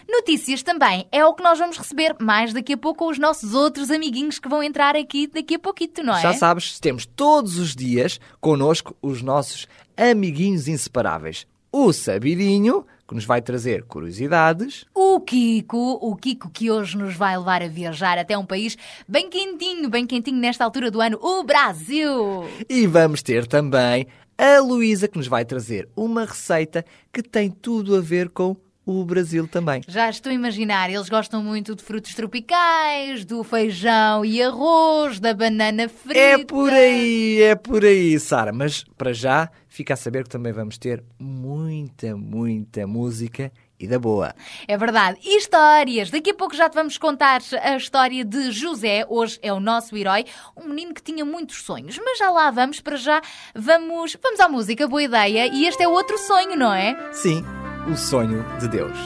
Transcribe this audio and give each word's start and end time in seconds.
Notícias 0.08 0.62
também 0.62 1.06
é 1.12 1.25
o 1.25 1.34
que 1.34 1.42
nós 1.42 1.58
vamos 1.58 1.77
receber 1.77 2.17
mais 2.20 2.53
daqui 2.53 2.72
a 2.72 2.77
pouco 2.77 3.05
com 3.05 3.11
os 3.11 3.19
nossos 3.19 3.55
outros 3.55 3.91
amiguinhos 3.91 4.39
que 4.39 4.48
vão 4.48 4.62
entrar 4.62 4.97
aqui 4.97 5.27
daqui 5.27 5.56
a 5.56 5.59
pouquito, 5.59 6.03
não 6.03 6.16
é? 6.16 6.22
Já 6.22 6.33
sabes, 6.33 6.81
temos 6.81 7.05
todos 7.05 7.59
os 7.59 7.77
dias 7.77 8.19
connosco 8.41 8.97
os 9.03 9.22
nossos 9.22 9.66
amiguinhos 9.97 10.69
inseparáveis. 10.69 11.47
O 11.70 11.92
Sabirinho, 11.92 12.86
que 13.06 13.14
nos 13.14 13.27
vai 13.27 13.42
trazer 13.42 13.83
curiosidades. 13.84 14.86
O 14.94 15.20
Kiko, 15.20 15.98
o 16.00 16.16
Kiko 16.16 16.48
que 16.50 16.70
hoje 16.70 16.97
nos 16.97 17.14
vai 17.14 17.36
levar 17.36 17.62
a 17.62 17.69
viajar 17.69 18.16
até 18.16 18.36
um 18.39 18.44
país 18.47 18.77
bem 19.06 19.28
quentinho, 19.28 19.91
bem 19.91 20.06
quentinho 20.06 20.39
nesta 20.39 20.64
altura 20.64 20.91
do 20.91 21.00
ano, 21.00 21.19
o 21.20 21.44
Brasil. 21.44 22.44
E 22.69 22.86
vamos 22.86 23.22
ter 23.22 23.47
também 23.47 24.06
a 24.39 24.61
Luísa, 24.61 25.08
que 25.08 25.19
nos 25.19 25.27
vai 25.27 25.44
trazer 25.44 25.89
uma 25.97 26.25
receita 26.25 26.84
que 27.12 27.21
tem 27.22 27.50
tudo 27.50 27.97
a 27.97 28.00
ver 28.00 28.28
com 28.28 28.56
o 28.87 29.04
Brasil 29.04 29.47
também. 29.47 29.82
Já 29.87 30.09
estou 30.09 30.31
a 30.31 30.34
imaginar, 30.34 30.88
eles 30.88 31.10
gostam 31.10 31.43
muito 31.43 31.75
de 31.75 31.82
frutos 31.82 32.15
tropicais, 32.15 33.25
do 33.25 33.44
feijão 33.44 34.25
e 34.25 34.43
arroz, 34.43 35.21
da 35.21 35.34
banana 35.34 35.88
frita. 35.91 36.19
É 36.19 36.38
por 36.43 36.72
aí, 36.72 37.43
é 37.43 37.54
por 37.54 37.84
aí, 37.84 38.19
Sara. 38.19 38.50
Mas 38.50 38.84
para 38.97 39.12
já, 39.12 39.50
fica 39.66 39.93
a 39.93 39.97
saber 39.97 40.22
que 40.22 40.31
também 40.31 40.53
vamos 40.53 40.78
ter 40.78 41.04
muita, 41.19 42.16
muita 42.16 42.87
música 42.87 43.53
e 43.78 43.87
da 43.87 43.99
boa. 43.99 44.34
É 44.66 44.77
verdade. 44.77 45.19
E 45.22 45.39
histórias. 45.39 46.11
Daqui 46.11 46.31
a 46.31 46.34
pouco 46.34 46.55
já 46.55 46.69
te 46.69 46.75
vamos 46.75 46.99
contar 46.99 47.41
a 47.62 47.77
história 47.77 48.25
de 48.25 48.50
José. 48.50 49.06
Hoje 49.09 49.39
é 49.43 49.53
o 49.53 49.61
nosso 49.61 49.97
herói. 49.97 50.25
Um 50.56 50.69
menino 50.69 50.93
que 50.94 51.03
tinha 51.03 51.25
muitos 51.25 51.62
sonhos. 51.62 51.99
Mas 52.05 52.19
já 52.19 52.31
lá 52.31 52.50
vamos. 52.50 52.81
Para 52.81 52.97
já 52.97 53.21
vamos, 53.55 54.16
vamos 54.22 54.41
à 54.41 54.49
música. 54.49 54.89
Boa 54.89 55.03
ideia. 55.03 55.47
E 55.47 55.66
este 55.66 55.83
é 55.83 55.89
outro 55.89 56.19
sonho, 56.19 56.56
não 56.56 56.72
é? 56.72 56.97
Sim, 57.12 57.44
o 57.91 57.97
sonho 57.97 58.44
de 58.59 58.69
Deus. 58.69 58.97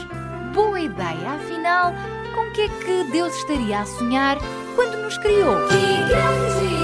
Boa 0.53 0.79
ideia. 0.79 1.29
Afinal, 1.29 1.93
com 2.33 2.41
o 2.41 2.51
que 2.53 2.61
é 2.61 2.67
que 2.67 3.11
Deus 3.11 3.35
estaria 3.35 3.79
a 3.79 3.85
sonhar 3.85 4.37
quando 4.75 4.97
nos 4.97 5.17
criou? 5.17 5.67
Que 5.67 6.09
grande 6.09 6.82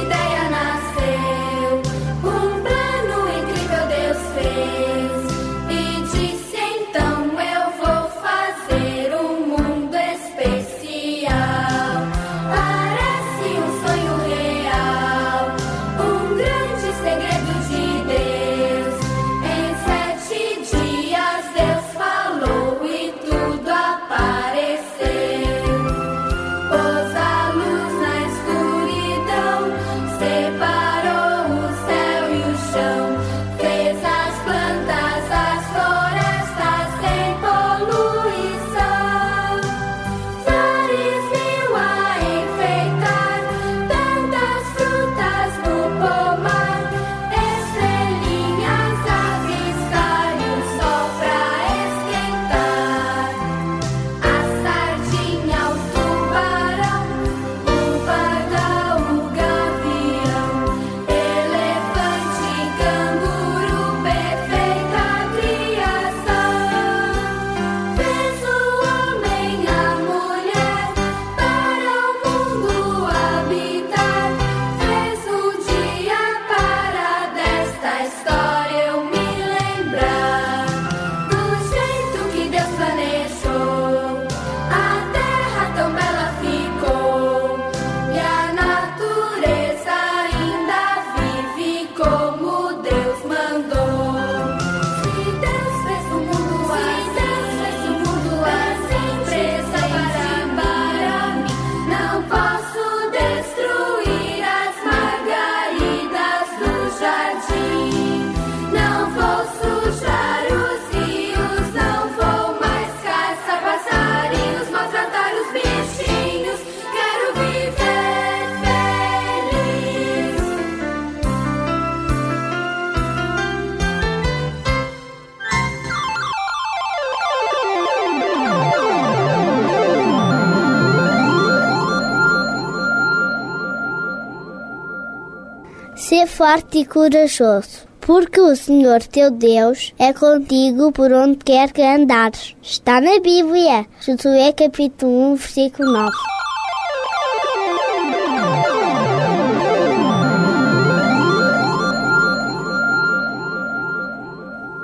Ser 136.20 136.28
forte 136.28 136.80
e 136.80 136.86
corajoso, 136.86 137.88
porque 138.02 138.42
o 138.42 138.54
Senhor 138.54 139.02
teu 139.04 139.32
Deus 139.32 139.94
é 139.98 140.12
contigo 140.12 140.92
por 140.92 141.14
onde 141.14 141.38
quer 141.38 141.72
que 141.72 141.82
andares. 141.82 142.58
Está 142.62 143.00
na 143.00 143.22
Bíblia, 143.22 143.86
Josué 144.02 144.52
capítulo 144.52 145.32
1, 145.32 145.36
versículo 145.36 145.94
9. 145.94 146.12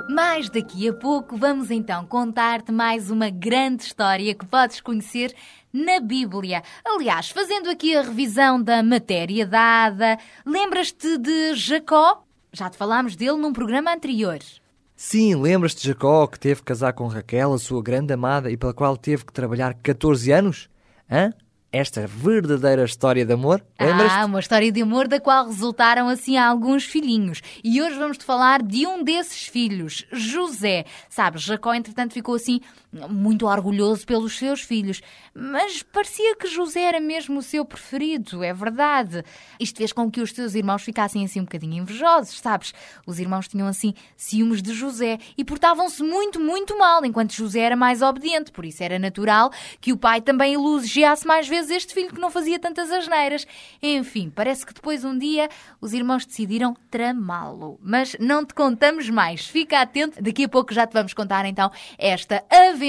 Mas 0.08 0.50
daqui 0.50 0.88
a 0.88 0.94
pouco 0.94 1.36
vamos 1.36 1.70
então 1.70 2.06
contar-te 2.06 2.72
mais 2.72 3.12
uma 3.12 3.30
grande 3.30 3.84
história 3.84 4.34
que 4.34 4.46
podes 4.46 4.80
conhecer 4.80 5.36
na 5.75 6.00
Bíblia. 6.00 6.63
Aliás, 6.86 7.30
fazendo 7.30 7.69
aqui 7.69 7.94
a 7.95 8.01
revisão 8.01 8.63
da 8.63 8.81
matéria 8.81 9.45
dada, 9.45 10.18
lembras-te 10.45 11.18
de 11.18 11.54
Jacó? 11.54 12.24
Já 12.54 12.69
te 12.69 12.77
falámos 12.77 13.18
dele 13.18 13.36
num 13.36 13.51
programa 13.51 13.94
anterior. 13.94 14.39
Sim, 14.95 15.36
lembras-te 15.36 15.81
de 15.81 15.89
Jacó 15.89 16.25
que 16.27 16.39
teve 16.39 16.62
que 16.62 16.68
casar 16.68 16.94
com 16.94 17.07
Raquel, 17.07 17.51
a 17.51 17.60
sua 17.60 17.83
grande 17.83 18.13
amada, 18.13 18.50
e 18.50 18.56
pela 18.56 18.74
qual 18.74 18.95
teve 18.95 19.25
que 19.25 19.33
trabalhar 19.33 19.74
14 19.74 20.31
anos? 20.31 20.69
Hã? 21.12 21.33
Esta 21.69 22.07
verdadeira 22.07 22.86
história 22.86 23.25
de 23.25 23.33
amor? 23.33 23.62
Lembras-te? 23.77 24.18
Ah, 24.18 24.25
uma 24.25 24.39
história 24.39 24.72
de 24.72 24.81
amor 24.81 25.10
da 25.10 25.19
qual 25.19 25.48
resultaram 25.48 26.07
assim 26.07 26.38
alguns 26.38 26.86
filhinhos. 26.86 27.42
E 27.62 27.81
hoje 27.81 27.98
vamos-te 27.98 28.24
falar 28.24 28.63
de 28.63 28.88
um 28.88 29.04
desses 29.04 29.45
filhos, 29.48 30.06
José. 30.13 30.86
Sabes, 31.10 31.42
Jacó, 31.42 31.74
entretanto, 31.74 32.13
ficou 32.13 32.36
assim 32.36 32.62
muito 33.09 33.45
orgulhoso 33.45 34.06
pelos 34.06 34.38
seus 34.38 34.62
filhos. 34.62 35.01
Mas 35.33 35.83
parecia 35.83 36.36
que 36.36 36.47
José 36.47 36.81
era 36.81 37.00
mesmo 37.00 37.39
o 37.39 37.42
seu 37.42 37.65
preferido, 37.65 38.44
é 38.44 38.53
verdade. 38.53 39.24
Isto 39.59 39.77
fez 39.77 39.92
com 39.92 40.09
que 40.09 40.21
os 40.21 40.31
seus 40.31 40.56
irmãos 40.56 40.81
ficassem 40.81 41.25
assim 41.25 41.42
um 41.42 41.44
bocadinho 41.44 41.81
invejosos, 41.81 42.39
sabes? 42.39 42.74
Os 43.06 43.19
irmãos 43.19 43.47
tinham 43.47 43.68
assim 43.68 43.94
ciúmes 44.15 44.62
de 44.62 44.74
José 44.74 45.19
e 45.38 45.44
portavam-se 45.44 46.01
muito, 46.01 46.39
muito 46.39 46.77
mal, 46.77 47.03
enquanto 47.03 47.33
José 47.33 47.59
era 47.59 47.75
mais 47.75 48.01
obediente. 48.01 48.51
Por 48.51 48.63
isso 48.65 48.81
era 48.81 48.98
natural 48.98 49.51
que 49.81 49.91
o 49.91 49.98
pai 49.98 50.21
também 50.21 50.53
elogiasse 50.53 51.27
mais 51.27 51.48
vezes 51.48 51.71
este 51.71 51.94
filho 51.94 52.13
que 52.13 52.21
não 52.21 52.31
fazia 52.31 52.57
tantas 52.57 52.89
asneiras. 52.91 53.45
Enfim, 53.81 54.31
parece 54.33 54.65
que 54.65 54.74
depois 54.74 55.03
um 55.03 55.18
dia 55.18 55.50
os 55.81 55.94
irmãos 55.94 56.25
decidiram 56.25 56.75
tramá-lo. 56.89 57.77
Mas 57.81 58.15
não 58.19 58.45
te 58.45 58.53
contamos 58.53 59.09
mais. 59.09 59.45
Fica 59.48 59.81
atento, 59.81 60.21
daqui 60.24 60.45
a 60.45 60.50
pouco 60.50 60.74
já 60.74 60.88
te 60.88 60.94
vamos 60.94 61.13
contar 61.13 61.45
então 61.45 61.69
esta 61.98 62.44
aventura 62.50 62.85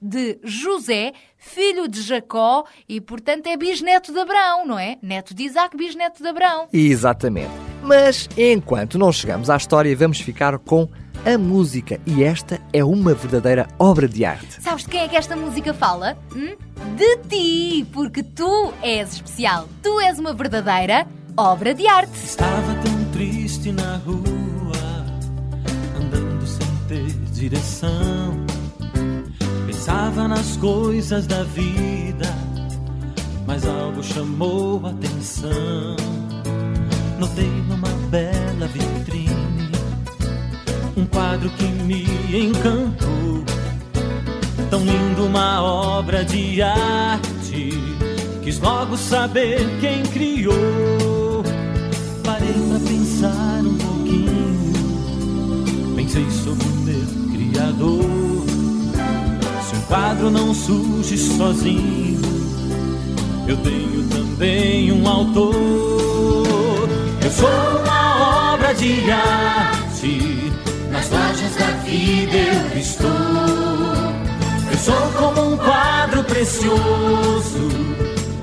de 0.00 0.38
José, 0.42 1.12
filho 1.36 1.88
de 1.88 2.02
Jacó 2.02 2.64
e, 2.88 3.00
portanto, 3.00 3.46
é 3.46 3.56
bisneto 3.56 4.12
de 4.12 4.18
Abraão, 4.18 4.66
não 4.66 4.78
é? 4.78 4.98
Neto 5.02 5.34
de 5.34 5.44
Isaac, 5.44 5.76
bisneto 5.76 6.22
de 6.22 6.28
Abraão. 6.28 6.68
Exatamente. 6.72 7.50
Mas 7.82 8.28
enquanto 8.36 8.98
não 8.98 9.12
chegamos 9.12 9.48
à 9.48 9.56
história, 9.56 9.94
vamos 9.96 10.20
ficar 10.20 10.58
com 10.58 10.88
a 11.24 11.38
música. 11.38 12.00
E 12.06 12.22
esta 12.22 12.60
é 12.72 12.84
uma 12.84 13.14
verdadeira 13.14 13.68
obra 13.78 14.08
de 14.08 14.24
arte. 14.24 14.62
Sabes 14.62 14.84
de 14.84 14.90
quem 14.90 15.00
é 15.00 15.08
que 15.08 15.16
esta 15.16 15.36
música 15.36 15.72
fala? 15.74 16.16
Hum? 16.34 16.56
De 16.96 17.16
ti, 17.28 17.86
porque 17.92 18.22
tu 18.22 18.72
és 18.82 19.12
especial. 19.14 19.68
Tu 19.82 20.00
és 20.00 20.18
uma 20.18 20.32
verdadeira 20.32 21.06
obra 21.36 21.74
de 21.74 21.86
arte. 21.86 22.12
Estava 22.24 22.74
tão 22.82 23.04
triste 23.12 23.72
na 23.72 23.96
rua, 23.98 24.72
andando 25.96 26.46
sem 26.46 26.66
ter 26.88 27.12
direção. 27.32 28.49
Pensava 29.80 30.28
nas 30.28 30.58
coisas 30.58 31.26
da 31.26 31.42
vida, 31.42 32.26
mas 33.46 33.66
algo 33.66 34.04
chamou 34.04 34.78
a 34.84 34.90
atenção. 34.90 35.96
Notei 37.18 37.48
numa 37.66 37.88
bela 38.10 38.66
vitrine 38.66 39.70
um 40.94 41.06
quadro 41.06 41.48
que 41.48 41.64
me 41.64 42.04
encantou. 42.30 43.42
Tão 44.68 44.84
lindo, 44.84 45.24
uma 45.24 45.62
obra 45.62 46.26
de 46.26 46.60
arte. 46.60 47.70
Quis 48.42 48.60
logo 48.60 48.98
saber 48.98 49.60
quem 49.80 50.02
criou. 50.02 51.42
Parei 52.22 52.52
pra 52.52 52.80
pensar 52.86 53.62
um 53.64 53.78
pouquinho. 53.78 54.74
Pensei 55.96 56.30
sobre 56.30 56.66
o 56.66 56.72
meu 56.82 57.06
Criador. 57.32 58.19
Quadro 59.90 60.30
não 60.30 60.54
surge 60.54 61.18
sozinho, 61.18 62.20
eu 63.48 63.56
tenho 63.56 64.08
também 64.08 64.92
um 64.92 65.08
autor. 65.08 66.88
Eu 67.24 67.30
sou 67.32 67.82
uma 67.82 68.52
obra 68.52 68.72
de 68.72 69.10
arte. 69.10 70.52
Nas 70.92 71.10
lojas 71.10 71.56
da 71.56 71.66
vida 71.82 72.36
eu 72.72 72.78
estou. 72.78 73.08
Eu 74.70 74.78
sou 74.78 75.10
como 75.18 75.54
um 75.54 75.56
quadro 75.56 76.22
precioso. 76.22 77.68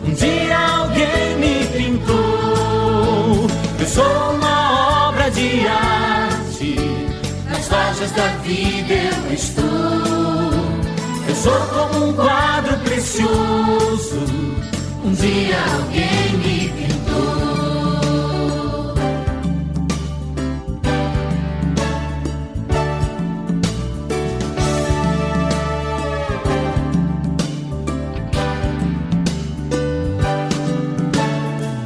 Um 0.05 0.13
dia 0.13 0.59
alguém 0.79 1.37
me 1.39 1.65
pintou. 1.67 3.47
Eu 3.79 3.87
sou 3.87 4.35
uma 4.35 5.07
obra 5.07 5.31
de 5.31 5.65
arte. 5.65 6.75
Nas 7.49 7.69
lojas 7.69 8.11
da 8.11 8.27
vida 8.43 8.93
eu 8.93 9.33
estou. 9.33 10.16
Sou 11.43 11.59
como 11.67 12.07
um 12.07 12.13
quadro 12.13 12.77
precioso. 12.79 14.19
Um 15.03 15.13
dia 15.13 15.57
alguém 15.75 16.37
me 16.39 16.69
pintou. 16.69 18.17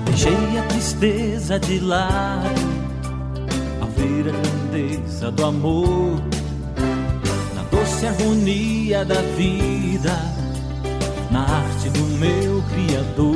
Deixei 0.05 0.57
a 0.57 0.63
tristeza 0.63 1.59
de 1.59 1.79
lado 1.79 2.61
ao 3.81 3.87
ver 3.89 4.29
a 4.29 4.31
grandeza 4.31 5.29
do 5.29 5.45
amor 5.45 6.21
doce 8.01 8.07
harmonia 8.07 9.05
da 9.05 9.21
vida, 9.37 10.17
na 11.29 11.41
arte 11.41 11.89
do 11.89 12.03
meu 12.17 12.63
Criador. 12.73 13.35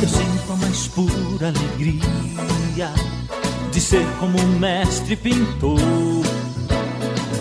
Eu 0.00 0.08
sinto 0.08 0.52
a 0.52 0.56
mais 0.56 0.88
pura 0.88 1.48
alegria 1.48 2.92
de 3.72 3.80
ser 3.80 4.06
como 4.20 4.40
um 4.40 4.58
mestre 4.58 5.16
pintor. 5.16 5.78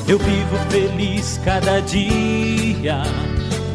Eu 0.08 0.18
vivo 0.18 0.58
feliz 0.70 1.40
cada 1.46 1.80
dia 1.82 3.04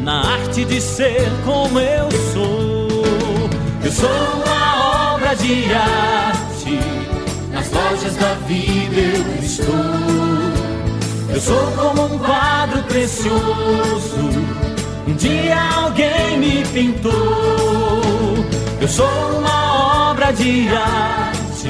na 0.02 0.34
arte 0.34 0.64
de 0.64 0.80
ser 0.80 1.28
como 1.44 1.78
eu 1.78 2.10
sou. 2.32 3.48
Eu 3.84 3.92
sou 3.92 4.10
uma 4.44 5.14
obra 5.14 5.34
de 5.36 5.72
arte, 5.72 6.78
nas 7.52 7.70
lojas 7.70 8.16
da 8.16 8.34
vida 8.46 9.00
eu 9.00 9.44
estou. 9.44 10.27
Eu 11.38 11.42
sou 11.42 11.72
como 11.76 12.14
um 12.14 12.18
quadro 12.18 12.82
precioso, 12.82 14.28
um 15.06 15.14
dia 15.14 15.56
alguém 15.76 16.36
me 16.36 16.64
pintou. 16.66 17.12
Eu 18.80 18.88
sou 18.88 19.06
uma 19.38 20.10
obra 20.10 20.32
de 20.32 20.66
arte, 20.66 21.68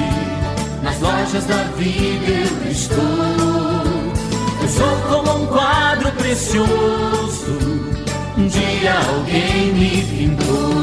nas 0.82 0.98
lojas 1.00 1.44
da 1.44 1.64
vida 1.76 2.30
eu 2.30 2.70
estou. 2.70 2.96
Eu 4.62 4.68
sou 4.70 4.96
como 5.10 5.42
um 5.42 5.46
quadro 5.48 6.12
precioso, 6.12 7.58
um 8.38 8.46
dia 8.46 8.94
alguém 9.06 9.74
me 9.74 10.02
pintou. 10.02 10.77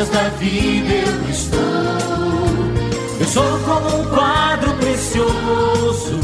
Lojas 0.00 0.08
da 0.08 0.28
vida 0.38 0.94
eu 0.94 1.30
estou. 1.30 1.60
Eu 3.20 3.26
sou 3.26 3.58
como 3.60 4.00
um 4.00 4.04
quadro 4.06 4.72
precioso, 4.74 6.20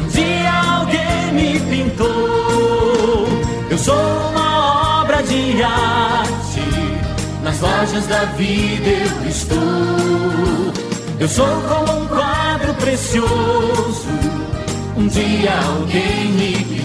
um 0.00 0.08
dia 0.08 0.52
alguém 0.76 1.32
me 1.32 1.60
pintou. 1.60 3.26
Eu 3.70 3.78
sou 3.78 3.94
uma 3.94 5.00
obra 5.00 5.22
de 5.22 5.62
arte, 5.62 6.60
nas 7.42 7.60
lojas 7.60 8.06
da 8.06 8.24
vida 8.36 8.90
eu 8.90 9.28
estou. 9.28 9.58
Eu 11.18 11.28
sou 11.28 11.46
como 11.46 12.02
um 12.02 12.06
quadro 12.06 12.74
precioso, 12.74 14.08
um 14.96 15.06
dia 15.06 15.52
alguém 15.52 16.32
me 16.32 16.52
pintou. 16.52 16.79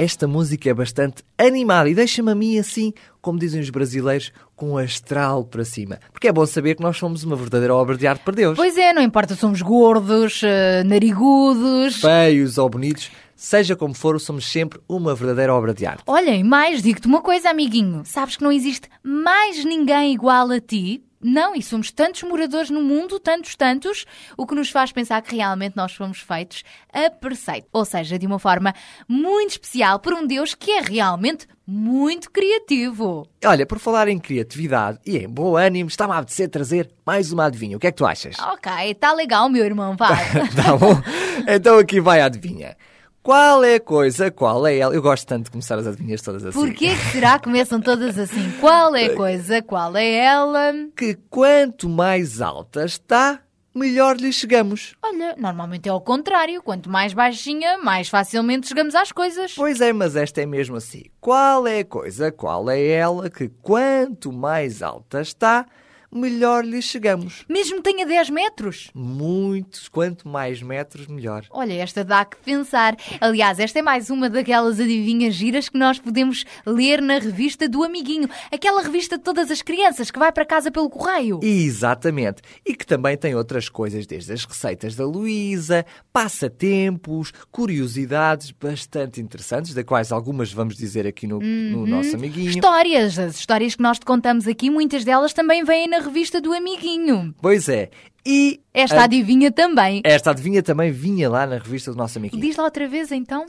Esta 0.00 0.26
música 0.26 0.70
é 0.70 0.72
bastante 0.72 1.22
animada 1.36 1.86
e 1.90 1.94
deixa-me 1.94 2.32
a 2.32 2.34
mim 2.34 2.58
assim, 2.58 2.94
como 3.20 3.38
dizem 3.38 3.60
os 3.60 3.68
brasileiros, 3.68 4.32
com 4.56 4.72
o 4.72 4.78
astral 4.78 5.44
para 5.44 5.62
cima. 5.62 5.98
Porque 6.10 6.26
é 6.26 6.32
bom 6.32 6.46
saber 6.46 6.74
que 6.74 6.82
nós 6.82 6.96
somos 6.96 7.22
uma 7.22 7.36
verdadeira 7.36 7.74
obra 7.74 7.98
de 7.98 8.06
arte 8.06 8.22
para 8.24 8.34
Deus. 8.34 8.56
Pois 8.56 8.78
é, 8.78 8.94
não 8.94 9.02
importa 9.02 9.34
se 9.34 9.40
somos 9.40 9.60
gordos, 9.60 10.40
eh, 10.42 10.82
narigudos. 10.84 11.96
Feios 12.00 12.56
ou 12.56 12.70
bonitos, 12.70 13.10
seja 13.40 13.74
como 13.74 13.94
for, 13.94 14.20
somos 14.20 14.44
sempre 14.44 14.78
uma 14.86 15.14
verdadeira 15.14 15.54
obra 15.54 15.72
de 15.72 15.86
arte. 15.86 16.02
Olha, 16.06 16.36
e 16.36 16.44
mais, 16.44 16.82
digo-te 16.82 17.06
uma 17.06 17.22
coisa, 17.22 17.48
amiguinho. 17.48 18.02
Sabes 18.04 18.36
que 18.36 18.44
não 18.44 18.52
existe 18.52 18.86
mais 19.02 19.64
ninguém 19.64 20.12
igual 20.12 20.50
a 20.50 20.60
ti? 20.60 21.02
Não, 21.22 21.54
e 21.54 21.62
somos 21.62 21.90
tantos 21.90 22.22
moradores 22.22 22.68
no 22.68 22.82
mundo, 22.82 23.18
tantos, 23.18 23.54
tantos, 23.54 24.04
o 24.36 24.46
que 24.46 24.54
nos 24.54 24.70
faz 24.70 24.92
pensar 24.92 25.20
que 25.22 25.36
realmente 25.36 25.74
nós 25.74 25.92
fomos 25.94 26.20
feitos 26.20 26.64
a 26.92 27.10
preceito. 27.10 27.66
Ou 27.72 27.84
seja, 27.84 28.18
de 28.18 28.26
uma 28.26 28.38
forma 28.38 28.74
muito 29.08 29.52
especial 29.52 29.98
por 29.98 30.12
um 30.12 30.26
Deus 30.26 30.54
que 30.54 30.70
é 30.72 30.80
realmente 30.80 31.46
muito 31.66 32.30
criativo. 32.30 33.26
Olha, 33.44 33.64
por 33.64 33.78
falar 33.78 34.08
em 34.08 34.18
criatividade 34.18 34.98
e 35.06 35.16
em 35.16 35.28
bom 35.28 35.56
ânimo, 35.56 35.88
está-me 35.88 36.12
a 36.12 36.18
apetecer 36.18 36.48
trazer 36.48 36.90
mais 37.06 37.32
uma 37.32 37.46
adivinha. 37.46 37.76
O 37.76 37.80
que 37.80 37.86
é 37.86 37.90
que 37.90 37.98
tu 37.98 38.06
achas? 38.06 38.38
Ok, 38.38 38.94
tá 38.94 39.12
legal, 39.12 39.48
meu 39.48 39.64
irmão, 39.64 39.96
vai. 39.96 40.24
tá 40.56 40.76
bom? 40.76 41.00
Então 41.48 41.78
aqui 41.78 42.00
vai 42.00 42.20
a 42.20 42.26
adivinha. 42.26 42.76
Qual 43.22 43.62
é 43.62 43.74
a 43.74 43.80
coisa, 43.80 44.30
qual 44.30 44.66
é 44.66 44.78
ela? 44.78 44.94
Eu 44.94 45.02
gosto 45.02 45.26
tanto 45.26 45.44
de 45.44 45.50
começar 45.50 45.78
as 45.78 45.86
adivinhas 45.86 46.22
todas 46.22 46.44
assim. 46.44 46.58
Por 46.58 46.72
que 46.72 46.88
que 46.88 47.12
será 47.12 47.38
que 47.38 47.44
começam 47.44 47.78
todas 47.78 48.18
assim? 48.18 48.50
Qual 48.60 48.96
é 48.96 49.06
a 49.06 49.14
coisa, 49.14 49.60
qual 49.60 49.94
é 49.94 50.10
ela? 50.10 50.72
Que 50.96 51.14
quanto 51.28 51.86
mais 51.86 52.40
alta 52.40 52.82
está, 52.82 53.40
melhor 53.74 54.16
lhe 54.16 54.32
chegamos. 54.32 54.94
Olha, 55.02 55.34
normalmente 55.36 55.86
é 55.86 55.92
ao 55.92 56.00
contrário. 56.00 56.62
Quanto 56.62 56.88
mais 56.88 57.12
baixinha, 57.12 57.76
mais 57.76 58.08
facilmente 58.08 58.66
chegamos 58.66 58.94
às 58.94 59.12
coisas. 59.12 59.52
Pois 59.54 59.82
é, 59.82 59.92
mas 59.92 60.16
esta 60.16 60.40
é 60.40 60.46
mesmo 60.46 60.76
assim. 60.76 61.04
Qual 61.20 61.66
é 61.66 61.80
a 61.80 61.84
coisa, 61.84 62.32
qual 62.32 62.70
é 62.70 62.82
ela, 62.82 63.28
que 63.28 63.48
quanto 63.60 64.32
mais 64.32 64.82
alta 64.82 65.20
está, 65.20 65.66
melhor 66.12 66.64
lhe 66.64 66.82
chegamos. 66.82 67.44
Mesmo 67.48 67.76
que 67.76 67.82
tenha 67.82 68.04
10 68.04 68.30
metros. 68.30 68.90
Muitos, 68.94 69.88
quanto 69.88 70.28
mais 70.28 70.60
metros, 70.62 71.06
melhor. 71.06 71.44
Olha, 71.50 71.74
esta 71.74 72.04
dá 72.04 72.24
que 72.24 72.36
pensar. 72.38 72.96
Aliás, 73.20 73.58
esta 73.58 73.78
é 73.78 73.82
mais 73.82 74.10
uma 74.10 74.28
daquelas 74.28 74.80
adivinhas 74.80 75.34
giras 75.34 75.68
que 75.68 75.78
nós 75.78 75.98
podemos 75.98 76.44
ler 76.66 77.00
na 77.00 77.18
revista 77.18 77.68
do 77.68 77.84
Amiguinho. 77.84 78.28
Aquela 78.50 78.82
revista 78.82 79.16
de 79.16 79.24
todas 79.24 79.50
as 79.50 79.62
crianças 79.62 80.10
que 80.10 80.18
vai 80.18 80.32
para 80.32 80.44
casa 80.44 80.70
pelo 80.70 80.90
correio. 80.90 81.40
Exatamente. 81.42 82.42
E 82.66 82.74
que 82.74 82.86
também 82.86 83.16
tem 83.16 83.34
outras 83.34 83.68
coisas, 83.68 84.06
desde 84.06 84.32
as 84.32 84.44
receitas 84.44 84.96
da 84.96 85.06
Luísa, 85.06 85.86
passatempos, 86.12 87.32
curiosidades 87.50 88.50
bastante 88.50 89.20
interessantes, 89.20 89.74
da 89.74 89.84
quais 89.84 90.10
algumas 90.10 90.52
vamos 90.52 90.76
dizer 90.76 91.06
aqui 91.06 91.26
no, 91.26 91.40
no 91.40 91.86
nosso 91.86 92.16
amiguinho. 92.16 92.50
Histórias. 92.50 93.18
As 93.18 93.36
histórias 93.36 93.76
que 93.76 93.82
nós 93.82 93.98
te 93.98 94.04
contamos 94.04 94.48
aqui, 94.48 94.70
muitas 94.70 95.04
delas 95.04 95.32
também 95.32 95.64
vêm 95.64 95.88
na 95.88 95.99
revista 96.00 96.40
do 96.40 96.52
Amiguinho. 96.52 97.34
Pois 97.40 97.68
é. 97.68 97.90
E 98.26 98.60
Esta 98.74 99.00
a- 99.00 99.04
adivinha 99.04 99.50
também. 99.50 100.02
esta 100.04 100.30
adivinha 100.30 100.62
também 100.62 100.90
vinha 100.92 101.28
lá 101.30 101.46
na 101.46 101.56
revista 101.58 101.90
do 101.90 101.96
nosso 101.96 102.18
amiguinho. 102.18 102.42
Diz 102.42 102.56
lá 102.56 102.64
outra 102.64 102.86
vez 102.86 103.10
então. 103.10 103.46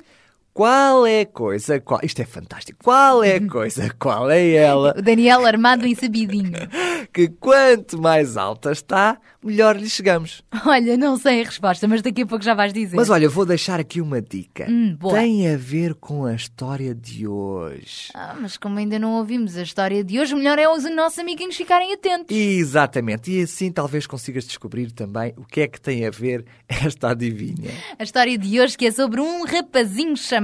Qual 0.53 1.05
é 1.05 1.21
a 1.21 1.25
coisa, 1.25 1.79
qual... 1.79 2.01
isto 2.03 2.21
é 2.21 2.25
fantástico, 2.25 2.77
qual 2.83 3.23
é 3.23 3.37
a 3.37 3.41
coisa, 3.47 3.89
qual 3.97 4.29
é 4.29 4.49
ela, 4.51 4.93
O 4.97 5.01
Daniel 5.01 5.45
armado 5.45 5.87
em 5.87 5.95
sabidinho. 5.95 6.51
que 7.13 7.29
quanto 7.29 8.01
mais 8.01 8.35
alta 8.35 8.71
está, 8.71 9.17
melhor 9.41 9.77
lhe 9.77 9.89
chegamos. 9.89 10.43
Olha, 10.65 10.97
não 10.97 11.17
sei 11.17 11.41
a 11.41 11.45
resposta, 11.45 11.87
mas 11.87 12.01
daqui 12.01 12.23
a 12.23 12.25
pouco 12.25 12.43
já 12.43 12.53
vais 12.53 12.73
dizer. 12.73 12.97
Mas 12.97 13.09
olha, 13.09 13.29
vou 13.29 13.45
deixar 13.45 13.79
aqui 13.79 14.01
uma 14.01 14.21
dica. 14.21 14.67
Hum. 14.69 14.97
Tem 15.11 15.49
a 15.53 15.57
ver 15.57 15.95
com 15.95 16.25
a 16.25 16.33
história 16.33 16.93
de 16.93 17.25
hoje. 17.25 18.09
Ah, 18.13 18.35
mas 18.39 18.57
como 18.57 18.77
ainda 18.77 18.99
não 18.99 19.13
ouvimos 19.13 19.55
a 19.55 19.63
história 19.63 20.03
de 20.03 20.19
hoje, 20.19 20.35
melhor 20.35 20.59
é 20.59 20.67
os 20.67 20.83
nossos 20.93 21.19
amiguinhos 21.19 21.55
ficarem 21.55 21.93
atentos. 21.93 22.35
Exatamente, 22.35 23.31
e 23.31 23.41
assim 23.41 23.71
talvez 23.71 24.05
consigas 24.05 24.45
descobrir 24.45 24.91
também 24.91 25.33
o 25.37 25.45
que 25.45 25.61
é 25.61 25.67
que 25.67 25.79
tem 25.79 26.05
a 26.05 26.09
ver 26.09 26.45
esta 26.67 27.11
adivinha. 27.11 27.71
A 27.97 28.03
história 28.03 28.37
de 28.37 28.59
hoje 28.59 28.77
que 28.77 28.85
é 28.85 28.91
sobre 28.91 29.21
um 29.21 29.45
rapazinho 29.45 30.17
chamado 30.17 30.40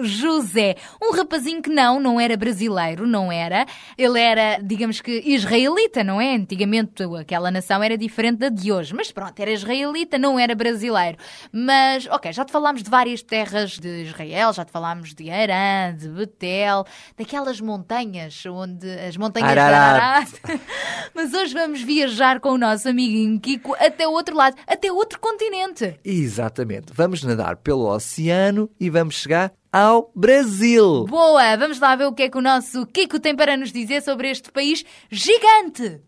José. 0.00 0.76
Um 1.02 1.12
rapazinho 1.14 1.62
que 1.62 1.70
não, 1.70 1.98
não 1.98 2.20
era 2.20 2.36
brasileiro, 2.36 3.06
não 3.06 3.32
era. 3.32 3.66
Ele 3.96 4.20
era, 4.20 4.58
digamos 4.62 5.00
que, 5.00 5.22
israelita, 5.24 6.04
não 6.04 6.20
é? 6.20 6.34
Antigamente 6.34 7.02
aquela 7.18 7.50
nação 7.50 7.82
era 7.82 7.96
diferente 7.96 8.38
da 8.38 8.48
de 8.48 8.72
hoje. 8.72 8.94
Mas 8.94 9.10
pronto, 9.10 9.38
era 9.40 9.50
israelita, 9.50 10.18
não 10.18 10.38
era 10.38 10.54
brasileiro. 10.54 11.16
Mas, 11.52 12.06
ok, 12.06 12.32
já 12.32 12.44
te 12.44 12.52
falámos 12.52 12.82
de 12.82 12.90
várias 12.90 13.22
terras 13.22 13.78
de 13.78 14.02
Israel, 14.02 14.52
já 14.52 14.64
te 14.64 14.72
falámos 14.72 15.14
de 15.14 15.30
Arã, 15.30 15.94
de 15.94 16.08
Betel, 16.08 16.84
daquelas 17.16 17.60
montanhas 17.60 18.44
onde 18.46 18.88
as 19.00 19.16
montanhas 19.16 19.50
Ararat. 19.50 20.30
de 20.30 20.52
Ararat. 20.52 20.60
Mas 21.14 21.32
hoje 21.32 21.54
vamos 21.54 21.82
viajar 21.82 22.40
com 22.40 22.50
o 22.50 22.58
nosso 22.58 22.88
amiguinho 22.88 23.40
Kiko 23.40 23.74
até 23.78 24.06
o 24.06 24.12
outro 24.12 24.36
lado, 24.36 24.56
até 24.66 24.92
outro 24.92 25.18
continente. 25.18 25.98
Exatamente, 26.04 26.92
vamos 26.92 27.22
nadar 27.22 27.56
pelo 27.56 27.88
oceano 27.88 28.70
e 28.78 28.90
vamos 28.90 29.14
chegar 29.14 29.29
ao 29.72 30.10
Brasil. 30.14 31.04
Boa! 31.04 31.56
Vamos 31.56 31.78
lá 31.78 31.94
ver 31.94 32.06
o 32.06 32.12
que 32.12 32.24
é 32.24 32.28
que 32.28 32.38
o 32.38 32.42
nosso 32.42 32.86
Kiko 32.86 33.20
tem 33.20 33.36
para 33.36 33.56
nos 33.56 33.72
dizer 33.72 34.02
sobre 34.02 34.30
este 34.30 34.50
país 34.50 34.84
gigante. 35.10 36.00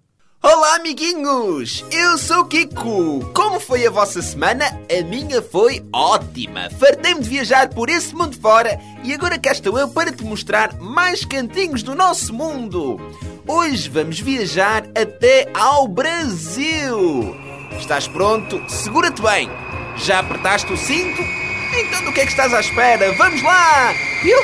Olá, 0.43 0.75
amiguinhos! 0.75 1.85
Eu 1.93 2.19
sou 2.19 2.41
o 2.41 2.45
Kiko! 2.47 3.31
Como 3.33 3.61
foi 3.61 3.87
a 3.87 3.91
vossa 3.91 4.21
semana? 4.21 4.65
A 4.67 5.05
minha 5.05 5.41
foi 5.41 5.87
ótima! 5.93 6.69
Fartei-me 6.71 7.21
de 7.21 7.29
viajar 7.29 7.69
por 7.69 7.89
esse 7.89 8.13
mundo 8.13 8.37
fora 8.41 8.77
e 9.05 9.15
agora 9.15 9.39
cá 9.39 9.53
estou 9.53 9.79
eu 9.79 9.89
para 9.89 10.11
te 10.11 10.25
mostrar 10.25 10.75
mais 10.81 11.25
cantinhos 11.25 11.85
do 11.85 11.95
nosso 11.95 12.35
mundo! 12.35 12.97
Hoje 13.47 13.89
vamos 13.89 14.19
viajar 14.19 14.83
até 14.97 15.49
ao 15.55 15.87
Brasil! 15.87 17.37
Estás 17.79 18.09
pronto? 18.09 18.61
Segura-te 18.69 19.23
bem! 19.23 19.49
Já 19.97 20.19
apertaste 20.19 20.73
o 20.73 20.77
cinto? 20.77 21.42
Então 21.75 22.05
do 22.05 22.13
que 22.13 22.21
é 22.21 22.25
que 22.25 22.31
estás 22.31 22.53
à 22.53 22.61
espera? 22.61 23.13
Vamos 23.13 23.43
lá! 23.43 23.95
Yuhu! 24.25 24.43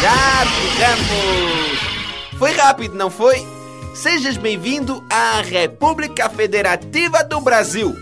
Já 0.00 0.44
chegamos! 0.46 2.38
Foi 2.38 2.52
rápido, 2.52 2.94
não 2.96 3.10
foi? 3.10 3.46
Sejas 3.94 4.36
bem-vindo 4.36 5.02
à 5.08 5.40
República 5.40 6.28
Federativa 6.28 7.24
do 7.24 7.40
Brasil. 7.40 7.94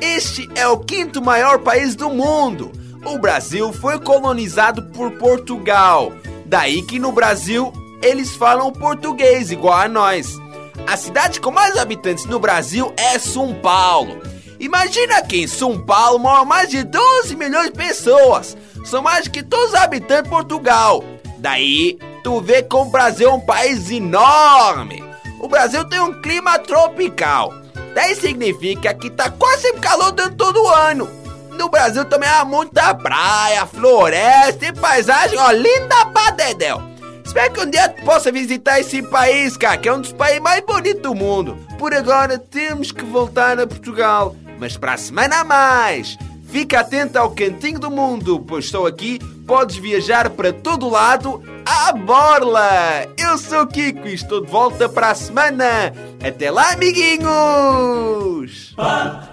Este 0.00 0.48
é 0.54 0.66
o 0.66 0.78
quinto 0.78 1.22
maior 1.22 1.60
país 1.60 1.94
do 1.94 2.10
mundo. 2.10 2.72
O 3.04 3.18
Brasil 3.18 3.72
foi 3.72 4.00
colonizado 4.00 4.82
por 4.90 5.12
Portugal. 5.12 6.12
Daí 6.46 6.82
que 6.82 6.98
no 6.98 7.12
Brasil 7.12 7.72
eles 8.02 8.34
falam 8.34 8.72
português 8.72 9.50
igual 9.50 9.78
a 9.78 9.88
nós. 9.88 10.43
A 10.86 10.96
cidade 10.96 11.40
com 11.40 11.50
mais 11.50 11.76
habitantes 11.76 12.26
no 12.26 12.38
Brasil 12.38 12.92
é 12.96 13.18
São 13.18 13.54
Paulo. 13.54 14.20
Imagina 14.58 15.22
que 15.22 15.42
em 15.42 15.46
São 15.46 15.78
Paulo 15.78 16.18
moram 16.18 16.44
mais 16.44 16.68
de 16.68 16.82
12 16.82 17.36
milhões 17.36 17.66
de 17.66 17.72
pessoas. 17.72 18.56
São 18.84 19.02
mais 19.02 19.28
que 19.28 19.42
todos 19.42 19.68
os 19.70 19.74
habitantes 19.74 20.24
de 20.24 20.30
Portugal. 20.30 21.02
Daí, 21.38 21.98
tu 22.22 22.40
vê 22.40 22.62
como 22.62 22.88
o 22.88 22.92
Brasil 22.92 23.28
é 23.28 23.32
um 23.32 23.40
país 23.40 23.90
enorme. 23.90 25.02
O 25.40 25.48
Brasil 25.48 25.84
tem 25.84 26.00
um 26.00 26.20
clima 26.20 26.58
tropical. 26.58 27.52
Daí 27.94 28.14
significa 28.14 28.92
que 28.94 29.10
tá 29.10 29.30
quase 29.30 29.62
sempre 29.62 29.80
calor 29.80 30.12
durante 30.12 30.36
todo 30.36 30.62
o 30.62 30.68
ano. 30.68 31.08
No 31.50 31.68
Brasil 31.68 32.04
também 32.04 32.28
há 32.28 32.44
muita 32.44 32.94
praia, 32.94 33.66
floresta 33.66 34.66
e 34.66 34.72
paisagem, 34.72 35.38
ó, 35.38 35.50
linda 35.50 36.06
pra 36.06 36.30
dedéu. 36.30 36.82
Espero 37.24 37.52
que 37.52 37.60
um 37.60 37.70
dia 37.70 37.88
tu 37.88 38.04
possa 38.04 38.30
visitar 38.30 38.80
esse 38.80 39.02
país, 39.02 39.56
cara, 39.56 39.76
que 39.76 39.88
é 39.88 39.92
um 39.92 40.00
dos 40.00 40.12
países 40.12 40.40
mais 40.40 40.64
bonitos 40.64 41.02
do 41.02 41.14
mundo. 41.14 41.56
Por 41.78 41.94
agora 41.94 42.38
temos 42.38 42.92
que 42.92 43.04
voltar 43.04 43.58
a 43.58 43.66
Portugal, 43.66 44.36
mas 44.58 44.76
para 44.76 44.92
a 44.92 44.98
semana 44.98 45.40
a 45.40 45.44
mais. 45.44 46.16
Fica 46.48 46.80
atento 46.80 47.18
ao 47.18 47.32
cantinho 47.32 47.80
do 47.80 47.90
mundo, 47.90 48.38
pois 48.38 48.66
estou 48.66 48.86
aqui, 48.86 49.18
podes 49.44 49.76
viajar 49.76 50.30
para 50.30 50.52
todo 50.52 50.88
lado 50.88 51.42
à 51.66 51.92
borla. 51.92 53.08
Eu 53.18 53.36
sou 53.38 53.62
o 53.62 53.66
Kiko 53.66 54.06
e 54.06 54.14
estou 54.14 54.44
de 54.44 54.50
volta 54.50 54.88
para 54.88 55.10
a 55.10 55.14
semana. 55.14 55.92
Até 56.22 56.50
lá, 56.52 56.72
amiguinhos! 56.72 58.72
Como 58.76 59.24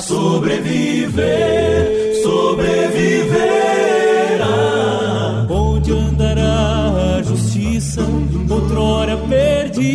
pra 0.00 0.02
sobreviver, 0.02 1.86
sobreviver. 2.22 3.40
Ah, 4.42 5.46
Onde 5.48 5.92
andará 5.92 7.18
a 7.18 7.22
justiça, 7.22 8.00
outrora 8.48 9.16
perdida? 9.28 9.90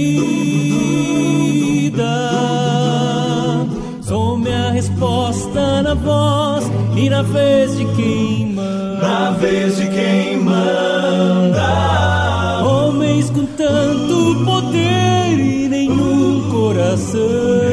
Some 4.01 4.51
a 4.51 4.71
resposta 4.71 5.81
na 5.81 5.95
voz 5.95 6.69
e 6.95 7.09
na 7.09 7.24
vez 7.24 7.75
de 7.77 7.85
quem 7.95 8.53
manda. 8.53 9.00
Na 9.01 9.31
vez 9.31 9.77
de 9.77 9.88
quem 9.89 10.38
manda. 10.38 11.65
Homens 12.63 13.29
com 13.31 13.45
tanto 13.45 14.45
poder 14.45 15.39
e 15.39 15.67
nenhum 15.67 16.47
coração. 16.51 17.64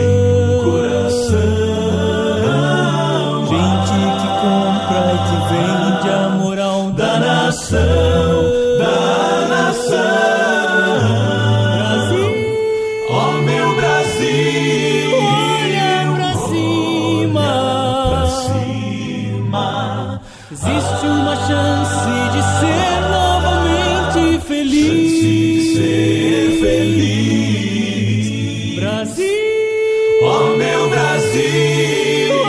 Brasil, 31.33 32.43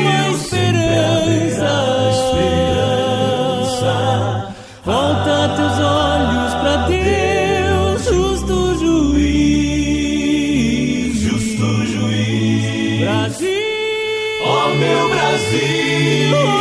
uma 0.00 0.30
esperança. 0.30 1.72
esperança. 3.60 3.94
Volta 4.82 5.34
teus 5.56 5.78
olhos 5.78 6.54
pra 6.54 6.74
Deus, 6.88 8.00
justo 8.06 8.54
juiz. 8.78 9.60
Justo 11.20 11.66
juiz. 11.84 13.00
Brasil, 13.00 14.40
ó 14.42 14.70
meu 14.70 15.08
Brasil, 15.10 16.59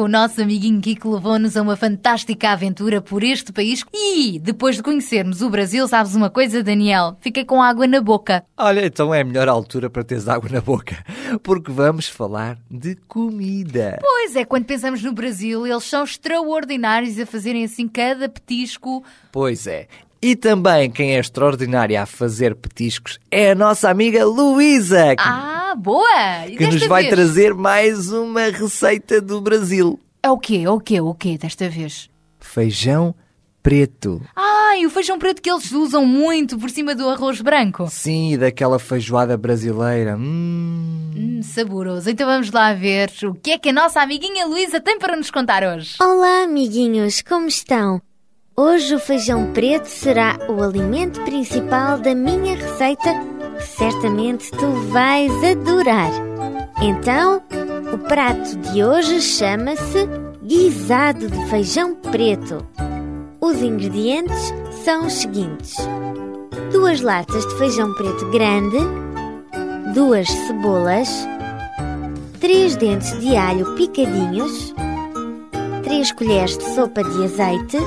pouco 0.00 0.04
o 0.04 0.08
nosso 0.08 0.40
amiguinho 0.40 0.80
Kiko 0.80 1.14
levou-nos 1.14 1.56
a 1.56 1.62
uma 1.62 1.76
fantástica 1.76 2.50
aventura 2.50 3.00
por 3.00 3.22
este 3.22 3.52
país 3.52 3.84
e, 3.92 4.38
depois 4.38 4.76
de 4.76 4.82
conhecermos 4.82 5.42
o 5.42 5.50
Brasil, 5.50 5.86
sabes 5.86 6.14
uma 6.14 6.30
coisa, 6.30 6.62
Daniel? 6.62 7.16
Fiquei 7.20 7.44
com 7.44 7.62
água 7.62 7.86
na 7.86 8.00
boca. 8.00 8.44
Olha, 8.56 8.86
então 8.86 9.14
é 9.14 9.20
a 9.20 9.24
melhor 9.24 9.48
altura 9.48 9.90
para 9.90 10.04
teres 10.04 10.28
água 10.28 10.48
na 10.50 10.60
boca, 10.60 10.96
porque 11.42 11.70
vamos 11.70 12.08
falar 12.08 12.58
de 12.70 12.96
comida. 13.08 13.98
Pois 14.00 14.36
é, 14.36 14.44
quando 14.44 14.64
pensamos 14.64 15.02
no 15.02 15.12
Brasil, 15.12 15.66
eles 15.66 15.84
são 15.84 16.04
extraordinários 16.04 17.18
a 17.18 17.26
fazerem 17.26 17.64
assim 17.64 17.86
cada 17.86 18.28
petisco. 18.28 19.04
Pois 19.30 19.66
é. 19.66 19.86
E 20.22 20.36
também 20.36 20.90
quem 20.90 21.16
é 21.16 21.18
extraordinária 21.18 22.02
a 22.02 22.06
fazer 22.06 22.54
petiscos 22.54 23.18
é 23.30 23.52
a 23.52 23.54
nossa 23.54 23.88
amiga 23.88 24.24
Luísa, 24.24 25.16
que, 25.16 25.22
Ah, 25.70 25.74
boa! 25.76 26.48
E 26.48 26.56
que 26.56 26.66
nos 26.66 26.84
vai 26.88 27.04
vez? 27.04 27.14
trazer 27.14 27.54
mais 27.54 28.10
uma 28.10 28.46
receita 28.50 29.20
do 29.20 29.40
Brasil. 29.40 30.00
É 30.20 30.28
o 30.28 30.36
quê? 30.36 30.62
É 30.64 30.68
o 30.68 30.80
quê? 30.80 31.00
O 31.00 31.14
quê 31.14 31.38
desta 31.38 31.68
vez? 31.68 32.10
Feijão 32.40 33.14
preto. 33.62 34.20
Ai, 34.34 34.84
o 34.84 34.90
feijão 34.90 35.16
preto 35.16 35.40
que 35.40 35.48
eles 35.48 35.70
usam 35.70 36.04
muito 36.04 36.58
por 36.58 36.68
cima 36.70 36.92
do 36.92 37.08
arroz 37.08 37.40
branco. 37.40 37.86
Sim, 37.88 38.36
daquela 38.36 38.80
feijoada 38.80 39.36
brasileira. 39.36 40.16
Hum. 40.16 41.12
Hum, 41.16 41.40
saboroso. 41.40 42.10
Então 42.10 42.26
vamos 42.26 42.50
lá 42.50 42.74
ver 42.74 43.08
o 43.22 43.32
que 43.32 43.52
é 43.52 43.58
que 43.58 43.68
a 43.68 43.72
nossa 43.72 44.00
amiguinha 44.00 44.46
Luísa 44.46 44.80
tem 44.80 44.98
para 44.98 45.14
nos 45.14 45.30
contar 45.30 45.62
hoje. 45.62 45.94
Olá, 46.00 46.42
amiguinhos, 46.42 47.22
como 47.22 47.46
estão? 47.46 48.02
Hoje 48.56 48.92
o 48.92 48.98
feijão 48.98 49.52
preto 49.52 49.86
será 49.86 50.36
o 50.48 50.60
alimento 50.60 51.20
principal 51.22 51.96
da 51.96 52.12
minha 52.12 52.56
receita 52.56 53.39
certamente 53.60 54.50
tu 54.52 54.66
vais 54.90 55.32
adorar. 55.44 56.10
Então, 56.82 57.42
o 57.92 57.98
prato 57.98 58.56
de 58.56 58.82
hoje 58.82 59.20
chama-se 59.20 60.08
guisado 60.42 61.28
de 61.28 61.46
feijão 61.46 61.94
preto. 61.94 62.64
Os 63.40 63.62
ingredientes 63.62 64.54
são 64.84 65.06
os 65.06 65.14
seguintes: 65.14 65.76
duas 66.72 67.00
latas 67.00 67.46
de 67.46 67.54
feijão 67.56 67.92
preto 67.94 68.26
grande, 68.30 68.78
duas 69.94 70.28
cebolas, 70.28 71.08
três 72.40 72.76
dentes 72.76 73.18
de 73.20 73.36
alho 73.36 73.74
picadinhos, 73.74 74.74
três 75.82 76.12
colheres 76.12 76.56
de 76.56 76.74
sopa 76.74 77.02
de 77.02 77.24
azeite, 77.24 77.78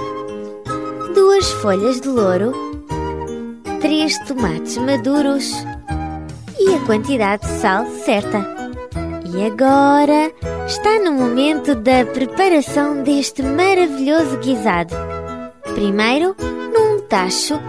duas 1.16 1.50
folhas 1.54 2.02
de 2.02 2.08
louro, 2.08 2.73
três 3.84 4.18
tomates 4.20 4.78
maduros 4.78 5.52
e 6.58 6.74
a 6.74 6.80
quantidade 6.86 7.46
de 7.46 7.60
sal 7.60 7.86
certa. 8.06 8.40
E 9.26 9.46
agora 9.46 10.32
está 10.66 11.00
no 11.00 11.12
momento 11.12 11.76
da 11.76 12.06
preparação 12.06 13.04
deste 13.04 13.44
maravilhoso 13.44 14.38
guisado. 14.38 14.96
Primeiro, 15.76 16.34
num 16.74 17.02
tacho, 17.10 17.60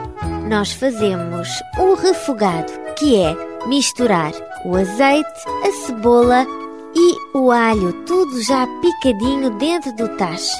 nós 0.48 0.70
fazemos 0.70 1.48
o 1.80 1.94
refogado, 1.94 2.72
que 2.96 3.16
é 3.16 3.36
misturar 3.66 4.30
o 4.64 4.76
azeite, 4.76 5.28
a 5.64 5.84
cebola 5.84 6.46
e 6.94 7.36
o 7.36 7.50
alho, 7.50 7.92
tudo 8.04 8.40
já 8.40 8.68
picadinho 8.80 9.50
dentro 9.58 9.92
do 9.96 10.08
tacho. 10.16 10.56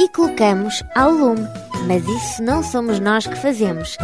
E 0.00 0.08
colocamos 0.08 0.82
ao 0.96 1.12
lume, 1.12 1.46
mas 1.86 2.04
isso 2.08 2.42
não 2.42 2.60
somos 2.60 2.98
nós 2.98 3.24
que 3.24 3.36
fazemos. 3.36 3.96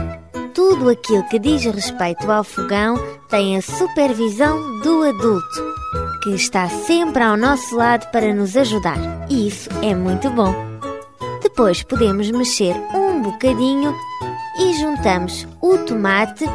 Tudo 0.56 0.88
aquilo 0.88 1.22
que 1.24 1.38
diz 1.38 1.66
respeito 1.66 2.32
ao 2.32 2.42
fogão 2.42 2.96
tem 3.28 3.58
a 3.58 3.60
supervisão 3.60 4.80
do 4.80 5.02
adulto, 5.02 5.74
que 6.22 6.30
está 6.30 6.66
sempre 6.66 7.22
ao 7.22 7.36
nosso 7.36 7.76
lado 7.76 8.10
para 8.10 8.32
nos 8.32 8.56
ajudar. 8.56 8.96
E 9.28 9.48
isso 9.48 9.68
é 9.82 9.94
muito 9.94 10.30
bom. 10.30 10.54
Depois 11.42 11.82
podemos 11.82 12.30
mexer 12.30 12.74
um 12.94 13.20
bocadinho 13.20 13.94
e 14.58 14.72
juntamos 14.72 15.46
o 15.60 15.76
tomate 15.76 16.46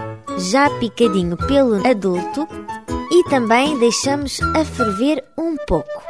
já 0.49 0.67
picadinho 0.79 1.37
pelo 1.37 1.87
adulto 1.87 2.47
e 3.11 3.23
também 3.29 3.77
deixamos 3.77 4.41
a 4.55 4.65
ferver 4.65 5.23
um 5.37 5.55
pouco. 5.67 6.01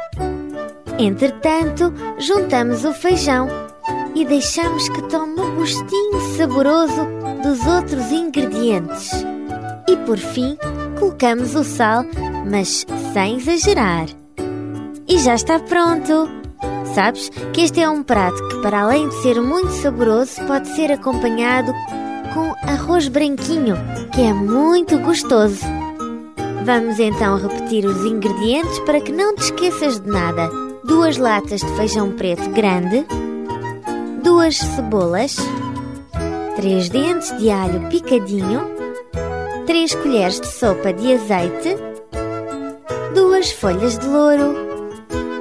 Entretanto, 0.98 1.92
juntamos 2.18 2.86
o 2.86 2.94
feijão 2.94 3.48
e 4.14 4.24
deixamos 4.24 4.88
que 4.88 5.02
tome 5.08 5.38
o 5.38 5.56
gostinho 5.56 6.20
saboroso 6.38 7.21
dos 7.42 7.66
outros 7.66 8.10
ingredientes. 8.10 9.10
E 9.88 9.96
por 10.06 10.18
fim, 10.18 10.56
colocamos 10.98 11.54
o 11.54 11.64
sal, 11.64 12.04
mas 12.48 12.86
sem 13.12 13.36
exagerar. 13.36 14.06
E 15.08 15.18
já 15.18 15.34
está 15.34 15.58
pronto! 15.58 16.28
Sabes 16.94 17.30
que 17.52 17.62
este 17.62 17.80
é 17.80 17.88
um 17.88 18.02
prato 18.02 18.48
que, 18.48 18.60
para 18.60 18.82
além 18.82 19.08
de 19.08 19.14
ser 19.22 19.40
muito 19.40 19.70
saboroso, 19.70 20.40
pode 20.46 20.68
ser 20.74 20.92
acompanhado 20.92 21.72
com 22.34 22.52
arroz 22.68 23.08
branquinho, 23.08 23.76
que 24.12 24.20
é 24.20 24.32
muito 24.32 24.98
gostoso. 24.98 25.60
Vamos 26.64 26.98
então 27.00 27.38
repetir 27.38 27.84
os 27.84 28.04
ingredientes 28.04 28.78
para 28.80 29.00
que 29.00 29.10
não 29.10 29.34
te 29.34 29.44
esqueças 29.44 30.00
de 30.00 30.08
nada. 30.08 30.48
Duas 30.84 31.16
latas 31.16 31.60
de 31.60 31.76
feijão 31.76 32.12
preto 32.12 32.48
grande, 32.50 33.06
duas 34.22 34.58
cebolas, 34.58 35.36
três 36.56 36.88
dentes 36.88 37.36
de 37.38 37.50
alho 37.50 37.88
picadinho, 37.88 38.62
três 39.66 39.94
colheres 39.94 40.40
de 40.40 40.46
sopa 40.46 40.92
de 40.92 41.14
azeite, 41.14 41.76
duas 43.14 43.50
folhas 43.52 43.98
de 43.98 44.06
louro, 44.06 44.54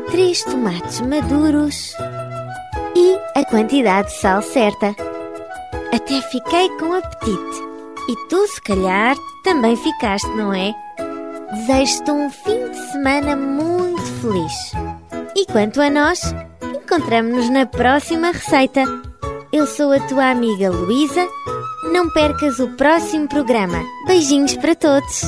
três 0.09 0.43
tomates 0.43 1.01
maduros 1.01 1.93
e 2.95 3.17
a 3.35 3.43
quantidade 3.45 4.07
de 4.07 4.19
sal 4.19 4.41
certa. 4.41 4.95
Até 5.93 6.21
fiquei 6.29 6.69
com 6.77 6.93
apetite. 6.93 7.71
E 8.09 8.15
tu, 8.29 8.47
se 8.47 8.61
calhar, 8.61 9.15
também 9.43 9.75
ficaste, 9.75 10.27
não 10.29 10.53
é? 10.53 10.73
Desejo-te 11.53 12.11
um 12.11 12.29
fim 12.29 12.69
de 12.69 12.91
semana 12.91 13.35
muito 13.35 14.01
feliz. 14.21 14.71
E 15.35 15.45
quanto 15.45 15.81
a 15.81 15.89
nós, 15.89 16.33
encontramos-nos 16.61 17.49
na 17.49 17.65
próxima 17.65 18.31
receita. 18.31 19.10
Eu 19.53 19.67
sou 19.67 19.91
a 19.91 19.99
tua 20.07 20.31
amiga 20.31 20.71
Luísa. 20.71 21.27
Não 21.91 22.09
percas 22.09 22.57
o 22.59 22.69
próximo 22.77 23.27
programa. 23.27 23.83
Beijinhos 24.07 24.55
para 24.55 24.73
todos. 24.73 25.23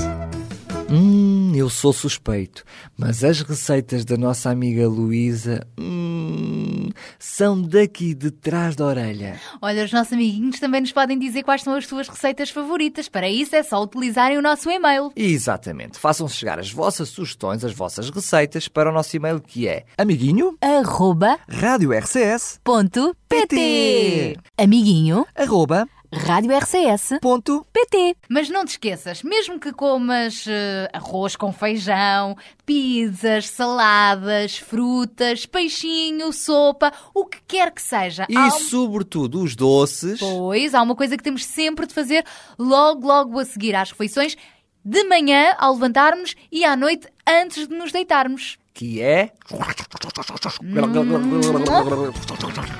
Hum, 0.89 1.51
eu 1.53 1.69
sou 1.69 1.91
suspeito, 1.91 2.63
mas 2.97 3.21
as 3.21 3.41
receitas 3.41 4.05
da 4.05 4.15
nossa 4.15 4.49
amiga 4.49 4.87
Luísa 4.87 5.67
hum, 5.77 6.12
são 7.19 7.61
daqui 7.61 8.13
de 8.13 8.31
trás 8.31 8.75
da 8.75 8.85
orelha. 8.85 9.39
Olha, 9.61 9.83
os 9.83 9.91
nossos 9.91 10.13
amiguinhos 10.13 10.59
também 10.59 10.81
nos 10.81 10.91
podem 10.91 11.17
dizer 11.17 11.43
quais 11.43 11.63
são 11.63 11.75
as 11.75 11.87
suas 11.87 12.07
receitas 12.07 12.49
favoritas. 12.49 13.07
Para 13.07 13.29
isso 13.29 13.55
é 13.55 13.63
só 13.63 13.81
utilizarem 13.81 14.37
o 14.37 14.41
nosso 14.41 14.69
e-mail. 14.69 15.11
Exatamente, 15.15 15.99
façam 15.99 16.27
chegar 16.27 16.59
as 16.59 16.71
vossas 16.71 17.09
sugestões, 17.09 17.63
as 17.63 17.73
vossas 17.73 18.09
receitas 18.09 18.67
para 18.67 18.89
o 18.89 18.93
nosso 18.93 19.15
e-mail 19.15 19.41
que 19.41 19.67
é 19.67 19.85
amiguinho 19.97 20.57
Arroba 20.61 21.39
rádio 21.49 21.91
RCS 21.91 22.59
ponto. 22.63 23.15
PT. 23.27 24.37
Amiguinho, 24.57 25.25
arroba 25.35 25.87
Rádio 26.13 26.55
RCS 26.55 27.17
ponto 27.21 27.65
PT. 27.73 28.15
Mas 28.29 28.49
não 28.49 28.63
te 28.65 28.69
esqueças, 28.71 29.23
mesmo 29.23 29.59
que 29.59 29.71
comas 29.73 30.45
eh, 30.47 30.87
arroz 30.93 31.35
com 31.35 31.51
feijão, 31.51 32.35
pizzas, 32.65 33.49
saladas, 33.49 34.57
frutas, 34.57 35.45
peixinho, 35.45 36.31
sopa, 36.31 36.93
o 37.13 37.25
que 37.25 37.39
quer 37.47 37.71
que 37.71 37.81
seja. 37.81 38.25
e 38.29 38.35
há 38.37 38.45
um- 38.47 38.51
sobretudo 38.51 39.41
os 39.41 39.55
doces. 39.55 40.19
Pois, 40.19 40.73
há 40.75 40.81
uma 40.81 40.95
coisa 40.95 41.17
que 41.17 41.23
temos 41.23 41.45
sempre 41.45 41.87
de 41.87 41.93
fazer 41.93 42.23
logo, 42.59 43.07
logo 43.07 43.39
a 43.39 43.45
seguir 43.45 43.75
às 43.75 43.91
refeições, 43.91 44.35
de 44.85 45.03
manhã 45.05 45.55
ao 45.57 45.73
levantarmos 45.73 46.35
e 46.51 46.63
à 46.63 46.75
noite 46.75 47.07
antes 47.27 47.67
de 47.67 47.73
nos 47.75 47.91
deitarmos. 47.91 48.57
Que 48.73 49.01
é. 49.01 49.29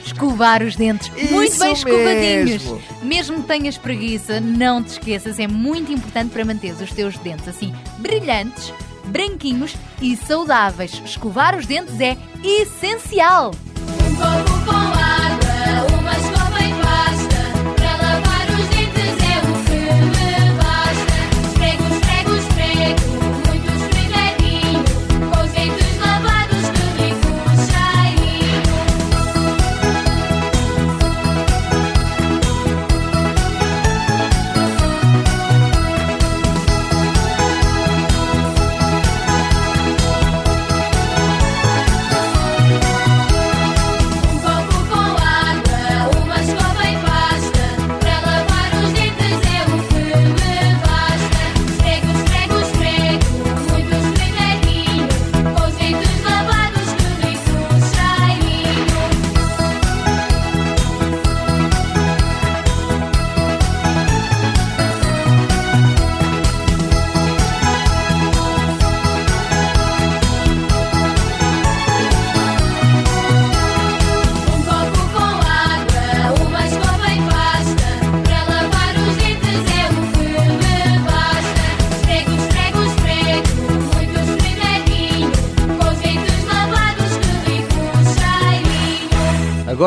Escovar 0.04 0.64
os 0.64 0.76
dentes 0.76 1.12
Isso 1.16 1.34
muito 1.34 1.60
bem 1.60 1.74
escovadinhos. 1.74 2.46
mesmo. 2.50 2.82
Mesmo 3.04 3.42
que 3.42 3.48
tenhas 3.48 3.78
preguiça, 3.78 4.40
não 4.40 4.84
te 4.84 4.94
esqueças, 4.94 5.38
é 5.38 5.48
muito 5.48 5.92
importante 5.92 6.32
para 6.32 6.44
manter 6.44 6.74
os 6.74 6.92
teus 6.92 7.16
dentes 7.20 7.48
assim 7.48 7.74
brilhantes, 8.00 8.74
branquinhos 9.06 9.76
e 10.02 10.18
saudáveis. 10.18 11.00
Escovar 11.06 11.56
os 11.56 11.68
dentes 11.68 12.00
é 12.02 12.18
essencial. 12.44 13.52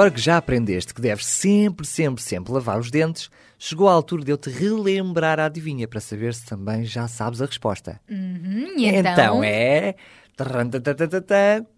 Agora 0.07 0.15
que 0.15 0.21
já 0.25 0.37
aprendeste 0.37 0.95
que 0.95 1.01
deves 1.01 1.27
sempre, 1.27 1.85
sempre, 1.85 2.23
sempre 2.23 2.53
lavar 2.53 2.79
os 2.79 2.93
dentes, 2.93 3.29
chegou 3.59 3.89
a 3.89 3.93
altura 3.93 4.25
de 4.25 4.31
eu 4.31 4.37
te 4.37 4.49
relembrar 4.49 5.41
a 5.41 5.47
adivinha 5.47 5.89
para 5.89 5.99
saber 5.99 6.33
se 6.33 6.47
também 6.47 6.85
já 6.85 7.09
sabes 7.09 7.43
a 7.43 7.47
resposta. 7.47 8.01
Hum, 8.09 8.75
e 8.79 8.87
então, 8.87 9.13
Então 9.13 9.43
é. 9.43 9.97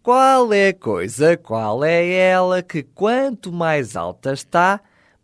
Qual 0.03 0.53
é 0.53 0.69
a 0.69 0.75
coisa, 0.75 1.39
qual 1.39 1.83
é 1.83 2.07
ela 2.07 2.63
que 2.63 2.83
quanto 2.83 3.51
mais 3.51 3.97
alta 3.97 4.35
está, 4.35 4.79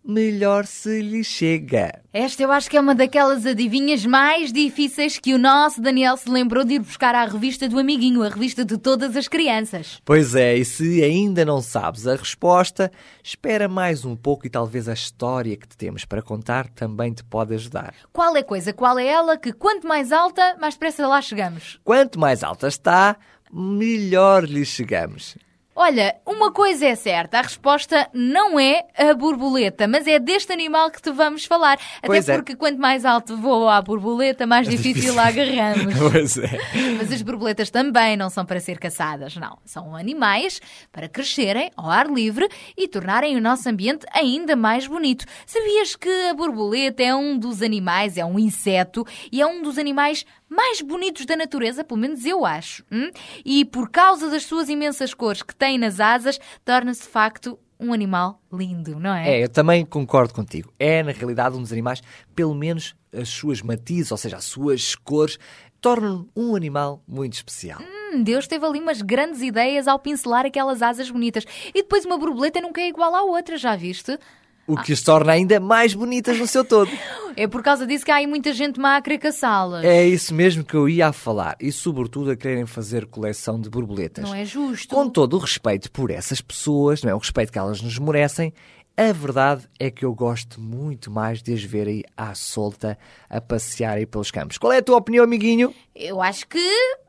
melhor 0.05 0.67
se 0.67 1.01
lhe 1.01 1.25
chega? 1.25 2.03
Esta 2.12 2.43
eu 2.43 2.53
acho 2.53 2.71
que 2.71 2.77
é 2.77 2.81
uma 2.81 2.95
daquelas 2.95 3.47
adivinhas 3.47 4.05
mais 4.05 4.53
difíceis 4.53 5.19
que 5.19 5.33
o 5.33 5.38
nosso 5.38 5.81
Daniel 5.81 6.17
se 6.17 6.29
lembrou 6.29 6.64
de 6.64 6.75
ir 6.75 6.79
buscar 6.81 7.14
à 7.14 7.25
revista 7.25 7.69
do 7.69 7.79
Amiguinho, 7.79 8.23
a 8.23 8.29
revista 8.29 8.64
de 8.64 8.77
todas 8.77 9.17
as 9.17 9.27
crianças. 9.27 10.01
Pois 10.05 10.35
é, 10.35 10.55
e 10.57 10.64
se 10.64 11.03
ainda 11.03 11.45
não 11.45 11.61
sabes 11.62 12.07
a 12.07 12.14
resposta, 12.14 12.93
espera 13.23 13.67
mais 13.67 14.05
um 14.05 14.14
pouco 14.14 14.47
e 14.47 14.51
talvez 14.51 14.88
a 14.88 14.93
história 14.93 15.57
que 15.57 15.67
te 15.67 15.77
temos 15.77 16.05
para 16.05 16.23
contar 16.23 16.69
também 16.69 17.12
te 17.12 17.25
pode 17.25 17.55
ajudar. 17.55 17.95
Qual 18.12 18.37
é 18.37 18.40
a 18.40 18.45
coisa, 18.45 18.73
qual 18.73 18.99
é 18.99 19.07
ela 19.07 19.38
que 19.38 19.53
quanto 19.53 19.88
mais 19.88 20.12
alta, 20.12 20.57
mais 20.61 20.75
depressa 20.75 21.07
lá 21.07 21.23
chegamos? 21.23 21.81
Quanto 21.83 22.21
mais 22.21 22.43
alta 22.43 22.69
está, 22.69 23.17
melhor 23.53 24.45
lhe 24.45 24.64
chegamos. 24.64 25.37
Olha, 25.77 26.15
uma 26.25 26.53
coisa 26.53 26.87
é 26.87 26.95
certa, 26.95 27.39
a 27.41 27.43
resposta 27.43 28.09
não 28.13 28.61
é 28.61 28.85
a 28.97 29.13
borboleta, 29.13 29.89
mas 29.89 30.07
é 30.07 30.21
deste 30.21 30.53
animal 30.53 30.89
que 30.89 31.03
te 31.03 31.11
vamos 31.11 31.47
falar. 31.47 31.79
Até 31.99 32.07
Pois 32.07 32.29
é. 32.29 32.37
porque 32.37 32.55
quanto 32.55 32.79
mais 32.79 33.05
alto 33.05 33.37
voa 33.37 33.77
a 33.77 33.83
borboleta, 33.83 34.47
mais 34.47 34.69
difícil 34.69 35.19
a 35.19 35.27
agarramos. 35.27 35.95
Pois 36.13 36.37
é. 36.39 36.59
Mas 36.97 37.11
as 37.11 37.23
borboletas 37.23 37.71
também 37.71 38.17
não 38.17 38.31
são 38.31 38.47
para 38.47 38.61
ser 38.61 38.79
caçadas, 38.79 39.35
não. 39.37 39.59
São 39.65 39.97
animais 39.97 40.61
para 40.93 41.09
crescerem 41.09 41.73
ao 41.77 41.91
ar 41.91 42.09
livre 42.09 42.49
e 42.77 42.87
tornarem 42.87 43.37
o 43.37 43.41
nosso 43.41 43.69
ambiente 43.69 44.07
ainda 44.13 44.55
mais 44.55 44.87
bonito. 44.87 45.25
Sabias 45.45 45.97
que 45.97 46.09
a 46.31 46.35
borboleta 46.35 47.03
é 47.03 47.13
um 47.13 47.37
dos 47.37 47.63
animais, 47.63 48.17
é 48.17 48.25
um 48.25 48.39
inseto 48.39 49.05
e 49.33 49.41
é 49.41 49.47
um 49.47 49.61
dos 49.61 49.77
animais 49.77 50.25
mais 50.55 50.81
bonitos 50.81 51.27
da 51.27 51.37
natureza, 51.37 51.85
pelo 51.85 52.01
menos 52.01 52.25
eu 52.25 52.47
acho. 52.47 52.85
hum? 52.90 53.11
E 53.45 53.64
por 53.64 53.90
causa 53.90 54.31
das 54.31 54.45
suas 54.45 54.69
imensas 54.69 55.12
cores 55.12 55.43
que 55.43 55.55
tem 55.55 55.77
nas 55.77 56.01
asas, 56.01 56.38
torna-se 56.64 57.03
de 57.03 57.09
facto 57.09 57.59
um 57.79 57.93
animal 57.93 58.40
lindo, 58.53 58.99
não 58.99 59.14
é? 59.14 59.40
É, 59.40 59.45
eu 59.45 59.49
também 59.49 59.85
concordo 59.85 60.33
contigo. 60.33 60.73
É, 60.79 61.03
na 61.03 61.12
realidade, 61.12 61.57
um 61.57 61.61
dos 61.62 61.73
animais, 61.73 62.01
pelo 62.35 62.55
menos 62.55 62.95
as 63.12 63.29
suas 63.29 63.61
matizes, 63.62 64.12
ou 64.12 64.17
seja, 64.17 64.37
as 64.37 64.45
suas 64.45 64.95
cores, 64.95 65.38
tornam 65.81 66.27
um 66.35 66.55
animal 66.55 67.03
muito 67.07 67.35
especial. 67.35 67.81
Hum, 67.83 68.23
Deus 68.23 68.47
teve 68.47 68.64
ali 68.64 68.79
umas 68.81 69.03
grandes 69.03 69.43
ideias 69.43 69.87
ao 69.87 69.99
pincelar 69.99 70.47
aquelas 70.47 70.81
asas 70.81 71.11
bonitas. 71.11 71.45
E 71.75 71.83
depois 71.83 72.05
uma 72.05 72.17
borboleta 72.17 72.61
nunca 72.61 72.81
é 72.81 72.88
igual 72.88 73.14
à 73.14 73.23
outra, 73.23 73.57
já 73.59 73.77
viste? 73.77 74.19
O 74.66 74.77
que 74.77 74.92
as 74.92 75.03
torna 75.03 75.33
ainda 75.33 75.61
mais 75.61 75.94
bonitas 75.94 76.38
no 76.38 76.46
seu 76.46 76.64
todo. 76.64 76.90
É 77.37 77.48
por 77.48 77.64
causa 77.64 77.85
disso 77.85 78.05
que 78.05 78.12
há 78.12 78.14
aí 78.14 78.29
muita 78.29 78.53
gente 78.53 78.79
má 78.79 78.96
a 78.96 79.03
querer 79.03 79.18
caçá-las. 79.18 79.85
É 79.85 80.07
isso 80.07 80.33
mesmo 80.33 80.62
que 80.62 80.74
eu 80.74 80.88
ia 80.88 81.09
a 81.09 81.12
falar. 81.12 81.57
E, 81.59 81.72
sobretudo, 81.72 82.31
a 82.31 82.37
quererem 82.37 82.64
fazer 82.64 83.07
coleção 83.07 83.61
de 83.61 83.68
borboletas. 83.68 84.22
Não 84.24 84.33
é 84.37 84.44
justo. 84.44 84.94
Com 84.94 85.09
todo 85.09 85.35
o 85.35 85.40
respeito 85.40 85.90
por 85.90 86.12
essas 86.12 86.40
pessoas, 86.40 87.03
não 87.03 87.11
é? 87.11 87.14
o 87.14 87.18
respeito 87.18 87.50
que 87.50 87.59
elas 87.59 87.83
nos 87.83 87.98
merecem, 87.98 88.55
A 88.96 89.11
verdade 89.12 89.68
é 89.81 89.90
que 89.90 90.05
eu 90.05 90.14
gosto 90.14 90.61
muito 90.61 91.11
mais 91.11 91.42
de 91.42 91.53
as 91.53 91.64
ver 91.64 91.88
aí 91.88 92.05
à 92.16 92.33
solta 92.37 92.96
a 93.29 93.40
passear 93.40 93.96
aí 93.96 94.07
pelos 94.07 94.31
campos. 94.31 94.57
Qual 94.57 94.72
é 94.72 94.79
a 94.79 94.83
tua 94.83 94.98
opinião, 94.98 95.24
amiguinho? 95.24 95.74
Eu 95.92 96.22
acho 96.22 96.46
que. 96.46 96.57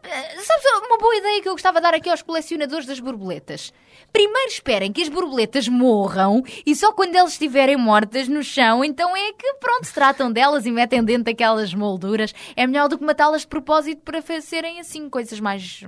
eh, 0.03 0.41
Sabes 0.41 0.65
uma 0.87 0.97
boa 0.97 1.15
ideia 1.17 1.39
que 1.43 1.47
eu 1.47 1.53
gostava 1.53 1.77
de 1.77 1.83
dar 1.83 1.93
aqui 1.93 2.09
aos 2.09 2.23
colecionadores 2.23 2.87
das 2.87 2.99
borboletas? 2.99 3.71
Primeiro 4.15 4.49
esperem 4.49 4.93
que 4.93 5.01
as 5.01 5.09
borboletas 5.09 5.67
morram 5.67 6.41
e 6.65 6.73
só 6.73 6.93
quando 6.93 7.15
elas 7.15 7.33
estiverem 7.33 7.75
mortas 7.75 8.29
no 8.29 8.41
chão, 8.41 8.81
então 8.81 9.13
é 9.13 9.33
que 9.33 9.55
pronto, 9.55 9.85
se 9.85 9.93
tratam 9.93 10.31
delas 10.31 10.65
e 10.65 10.71
metem 10.71 11.03
dentro 11.03 11.25
daquelas 11.25 11.73
molduras. 11.73 12.33
É 12.55 12.65
melhor 12.65 12.87
do 12.87 12.97
que 12.97 13.03
matá-las 13.03 13.41
de 13.41 13.47
propósito 13.47 14.03
para 14.03 14.21
serem 14.39 14.79
assim 14.79 15.09
coisas 15.09 15.37
mais, 15.41 15.83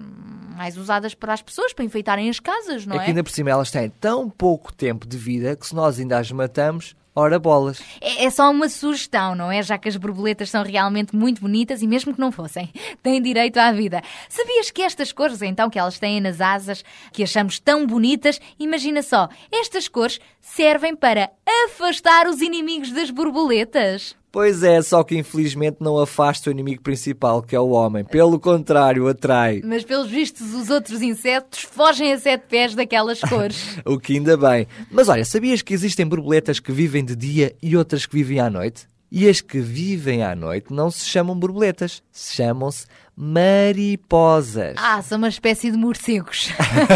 mais 0.57 0.75
usadas 0.75 1.13
para 1.13 1.31
as 1.31 1.41
pessoas, 1.41 1.71
para 1.71 1.85
enfeitarem 1.85 2.29
as 2.29 2.37
casas, 2.37 2.85
não 2.85 2.97
é 2.97 2.99
é? 2.99 3.03
que 3.05 3.09
ainda 3.11 3.23
por 3.23 3.31
cima 3.31 3.49
elas 3.49 3.71
têm 3.71 3.89
tão 3.89 4.29
pouco 4.29 4.73
tempo 4.73 5.07
de 5.07 5.17
vida 5.17 5.55
que 5.55 5.65
se 5.65 5.73
nós 5.73 5.97
ainda 5.97 6.17
as 6.19 6.29
matamos, 6.29 6.97
ora 7.17 7.39
bolas. 7.39 7.81
É, 7.99 8.25
é 8.25 8.29
só 8.29 8.51
uma 8.51 8.69
sugestão, 8.69 9.33
não 9.33 9.51
é? 9.51 9.63
Já 9.63 9.75
que 9.77 9.89
as 9.89 9.97
borboletas 9.97 10.51
são 10.51 10.63
realmente 10.63 11.15
muito 11.15 11.41
bonitas 11.41 11.81
e 11.81 11.87
mesmo 11.87 12.13
que 12.13 12.19
não 12.19 12.31
fossem, 12.31 12.71
têm 13.01 13.19
direito 13.19 13.57
à 13.57 13.71
vida. 13.71 14.03
Sabias 14.29 14.69
que 14.69 14.83
estas 14.83 15.11
cores, 15.11 15.41
então, 15.41 15.67
que 15.67 15.79
elas 15.79 15.97
têm 15.97 16.21
nas 16.21 16.39
asas, 16.39 16.85
que 17.11 17.23
achamos 17.23 17.59
tão 17.59 17.87
bonitas, 17.87 18.39
imagina 18.59 19.01
só, 19.01 19.27
estas 19.51 19.87
cores 19.87 20.19
servem 20.39 20.95
para 20.95 21.31
afastar 21.65 22.27
os 22.27 22.39
inimigos 22.39 22.91
das 22.91 23.09
borboletas. 23.09 24.15
Pois 24.31 24.61
é, 24.61 24.81
só 24.81 25.03
que 25.03 25.17
infelizmente 25.17 25.77
não 25.79 25.97
afasta 25.97 26.49
o 26.49 26.51
inimigo 26.51 26.81
principal, 26.81 27.41
que 27.41 27.55
é 27.55 27.59
o 27.59 27.69
homem. 27.69 28.03
Pelo 28.03 28.39
contrário, 28.39 29.07
atrai. 29.07 29.61
Mas, 29.63 29.83
pelos 29.83 30.09
vistos, 30.09 30.53
os 30.53 30.69
outros 30.69 31.01
insetos 31.01 31.61
fogem 31.61 32.13
a 32.13 32.19
sete 32.19 32.43
pés 32.47 32.75
daquelas 32.75 33.19
cores. 33.21 33.77
O 33.85 33.97
que 33.97 34.13
ainda 34.13 34.35
bem. 34.35 34.67
Mas 34.91 35.07
olha, 35.07 35.23
sabias 35.23 35.61
que 35.61 35.73
existem 35.73 36.05
borboletas 36.05 36.59
que 36.59 36.71
vivem 36.71 37.03
de 37.03 37.15
dia 37.15 37.55
e 37.61 37.77
outras 37.77 38.05
que 38.05 38.15
vivem 38.15 38.39
à 38.39 38.49
noite? 38.49 38.87
E 39.09 39.29
as 39.29 39.39
que 39.39 39.59
vivem 39.59 40.23
à 40.23 40.35
noite 40.35 40.73
não 40.73 40.91
se 40.91 41.05
chamam 41.05 41.37
borboletas, 41.37 42.03
chamam-se 42.13 42.85
mariposas. 43.17 44.75
ah, 44.77 45.01
são 45.01 45.17
uma 45.17 45.27
espécie 45.27 45.71
de 45.71 45.77
morcegos 45.77 46.49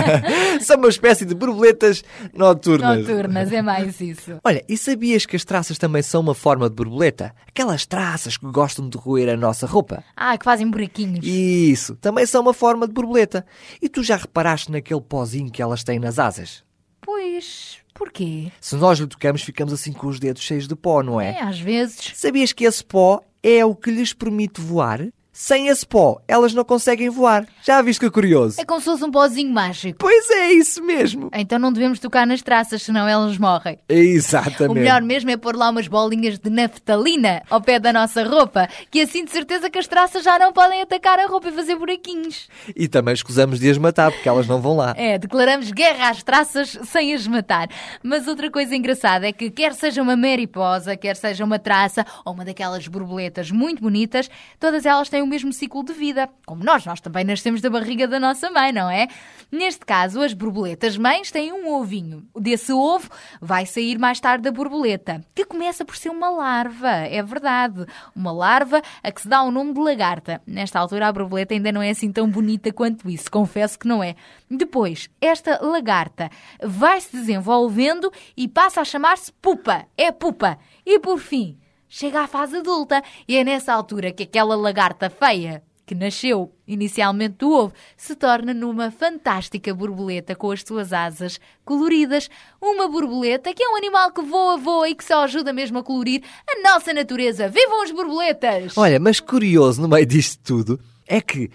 São 0.62 0.77
uma 0.77 0.89
espécie 0.89 1.25
de 1.25 1.34
borboletas 1.34 2.03
noturnas. 2.34 2.99
noturnas, 2.99 3.51
é 3.51 3.62
mais 3.62 3.99
isso. 3.99 4.39
Olha, 4.43 4.63
e 4.69 4.77
sabias 4.77 5.25
que 5.25 5.36
as 5.36 5.43
traças 5.43 5.77
também 5.79 6.03
são 6.03 6.21
uma 6.21 6.36
forma 6.36 6.69
de 6.69 6.75
borboleta? 6.75 7.34
Aquelas 7.47 7.86
traças 7.86 8.38
que 8.38 8.45
gostam 8.45 8.88
de 8.88 8.97
roer 8.97 9.29
a 9.29 9.38
nossa 9.38 9.65
roupa? 9.65 10.03
Ah, 10.15 10.38
que 10.38 10.45
fazem 10.45 10.69
buraquinhos. 10.69 11.25
Isso, 11.25 11.95
também 11.95 12.25
são 12.25 12.41
uma 12.41 12.53
forma 12.53 12.88
de 12.88 12.93
borboleta. 12.93 13.45
E 13.81 13.89
tu 13.89 14.03
já 14.03 14.15
reparaste 14.15 14.71
naquele 14.71 15.01
pozinho 15.01 15.49
que 15.51 15.62
elas 15.62 15.84
têm 15.84 15.99
nas 15.99 16.19
asas? 16.19 16.63
Pois, 17.01 17.77
porquê? 17.95 18.51
Se 18.62 18.75
nós 18.75 18.99
lhe 18.99 19.07
tocamos, 19.07 19.41
ficamos 19.41 19.73
assim 19.73 19.91
com 19.91 20.07
os 20.07 20.19
dedos 20.19 20.43
cheios 20.43 20.67
de 20.67 20.75
pó, 20.75 21.01
não 21.01 21.19
é? 21.19 21.31
É, 21.31 21.41
às 21.41 21.60
vezes. 21.60 22.12
Sabias 22.15 22.53
que 22.53 22.63
esse 22.65 22.84
pó 22.84 23.21
é 23.41 23.65
o 23.65 23.75
que 23.75 23.89
lhes 23.89 24.13
permite 24.13 24.62
voar? 24.62 25.07
Sem 25.34 25.70
esse 25.70 25.88
pó, 25.88 26.22
elas 26.28 26.54
não 26.54 26.65
conseguem 26.65 27.10
voar. 27.10 27.48
Já 27.63 27.82
viste 27.82 28.02
que 28.02 28.10
curioso? 28.12 28.60
É 28.60 28.65
como 28.65 28.82
se 28.82 28.86
fosse 28.86 29.04
um 29.06 29.12
pozinho 29.12 29.50
mágico. 29.50 29.98
Pois 29.98 30.30
é, 30.30 30.52
isso 30.52 30.84
mesmo. 30.84 31.30
Então 31.34 31.58
não 31.58 31.72
devemos 31.72 32.00
tocar 32.00 32.28
nas 32.28 32.41
traças, 32.41 32.82
senão 32.82 33.08
elas 33.08 33.38
morrem. 33.38 33.80
Exatamente. 33.88 34.70
O 34.70 34.74
melhor 34.74 35.02
mesmo 35.02 35.30
é 35.30 35.38
pôr 35.38 35.56
lá 35.56 35.70
umas 35.70 35.88
bolinhas 35.88 36.38
de 36.38 36.50
naftalina 36.50 37.44
ao 37.50 37.62
pé 37.62 37.80
da 37.80 37.94
nossa 37.94 38.24
roupa, 38.24 38.67
que 38.89 39.00
assim 39.00 39.24
de 39.24 39.32
certeza 39.32 39.70
que 39.70 39.80
as 39.80 39.88
traças 39.88 40.22
já 40.22 40.38
não 40.38 40.52
podem 40.52 40.82
atacar 40.82 41.17
a 41.17 41.28
roupa 41.28 41.48
e 41.48 41.54
fazer 41.54 41.78
buraquinhos. 41.78 42.50
E 42.76 42.89
também 42.89 43.13
escusamos 43.13 43.58
de 43.58 43.70
as 43.70 43.78
matar, 43.78 44.12
porque 44.12 44.28
elas 44.28 44.48
não 44.48 44.60
vão 44.62 44.76
lá. 44.76 44.94
É, 44.98 45.17
declaramos 45.17 45.72
guerra 45.72 46.10
às 46.10 46.22
traças 46.24 46.78
sem 46.84 47.13
as 47.13 47.26
matar. 47.26 47.70
Mas 48.04 48.28
outra 48.28 48.52
coisa 48.52 48.76
engraçada 48.76 49.30
é 49.30 49.32
que 49.32 49.50
quer 49.50 49.74
seja 49.74 50.02
uma 50.02 50.17
mariposa, 50.17 50.98
quer 50.98 51.15
seja 51.15 51.46
uma 51.46 51.58
traça 51.58 52.06
ou 52.26 52.34
uma 52.34 52.44
daquelas 52.44 52.86
borboletas 52.88 53.50
muito 53.50 53.82
bonitas, 53.82 54.30
todas 54.60 54.86
elas 54.86 55.08
têm 55.08 55.22
mesmo 55.32 55.54
ciclo 55.54 55.82
de 55.82 55.94
vida. 55.94 56.30
Como 56.46 56.62
nós, 56.62 56.86
nós 56.86 57.00
também 57.00 57.24
nascemos 57.24 57.62
da 57.62 57.70
barriga 57.70 58.06
da 58.06 58.20
nossa 58.20 58.52
mãe, 58.52 58.74
não 58.74 58.89
é? 58.89 59.08
Neste 59.50 59.86
caso, 59.86 60.22
as 60.22 60.34
borboletas 60.34 60.98
mães 60.98 61.32
têm 61.32 61.54
um 61.54 61.74
ovinho. 61.74 62.28
Desse 62.38 62.74
ovo 62.74 63.10
vai 63.39 63.65
sair 63.65 63.98
mais 63.98 64.20
tarde 64.20 64.50
a 64.50 64.52
borboleta, 64.52 65.24
que 65.34 65.46
começa 65.46 65.86
por 65.86 65.96
ser 65.96 66.10
uma 66.10 66.30
larva, 66.30 66.89
é 66.89 67.24
verdade. 67.24 67.86
Uma 68.13 68.34
larva 68.34 68.82
a 69.02 69.10
que 69.10 69.22
se 69.22 69.30
dá 69.30 69.41
o 69.41 69.52
nome 69.52 69.74
de 69.74 69.80
lagarta. 69.80 70.41
Nesta 70.46 70.80
altura, 70.80 71.08
a 71.08 71.13
borboleta 71.13 71.54
ainda 71.54 71.72
não 71.72 71.82
é 71.82 71.91
assim 71.91 72.12
tão 72.12 72.30
bonita 72.30 72.74
quanto 72.74 73.10
isso, 73.10 73.32
confesso 73.32 73.80
que 73.80 73.88
não 73.88 74.04
é. 74.04 74.15
Depois, 74.50 75.10
esta 75.22 75.65
lagarta 75.65 76.30
vai 76.62 77.00
se 77.00 77.15
desenvolvendo 77.15 78.12
e 78.36 78.50
passa 78.50 78.82
a 78.82 78.86
chamar-se 78.86 79.32
pupa. 79.32 79.86
É 79.98 80.12
pupa. 80.12 80.60
E 80.86 81.00
por 81.00 81.20
fim, 81.20 81.58
chega 81.91 82.21
à 82.21 82.27
fase 82.27 82.58
adulta 82.58 83.04
e 83.27 83.36
é 83.36 83.43
nessa 83.43 83.73
altura 83.73 84.13
que 84.13 84.23
aquela 84.23 84.56
lagarta 84.56 85.10
feia 85.10 85.62
que 85.86 85.93
nasceu 85.93 86.56
inicialmente 86.65 87.36
do 87.39 87.51
ovo, 87.51 87.73
se 87.97 88.15
torna 88.15 88.54
numa 88.54 88.89
fantástica 88.89 89.73
borboleta 89.73 90.34
com 90.34 90.49
as 90.49 90.62
suas 90.62 90.93
asas 90.93 91.38
coloridas. 91.65 92.30
Uma 92.62 92.88
borboleta 92.88 93.54
que 93.54 93.62
é 93.62 93.67
um 93.67 93.75
animal 93.75 94.10
que 94.13 94.21
voa, 94.21 94.56
voa 94.56 94.88
e 94.88 94.95
que 94.95 95.04
só 95.04 95.25
ajuda 95.25 95.51
mesmo 95.51 95.80
a 95.80 95.84
colorir 95.84 96.23
a 96.47 96.62
nossa 96.62 96.93
natureza. 96.93 97.49
Vivam 97.49 97.84
as 97.84 97.91
borboletas! 97.91 98.77
Olha, 98.77 99.01
mas 99.01 99.19
curioso 99.19 99.82
no 99.82 99.89
meio 99.89 100.06
disto 100.06 100.39
tudo 100.41 100.80
é 101.06 101.19
que 101.19 101.51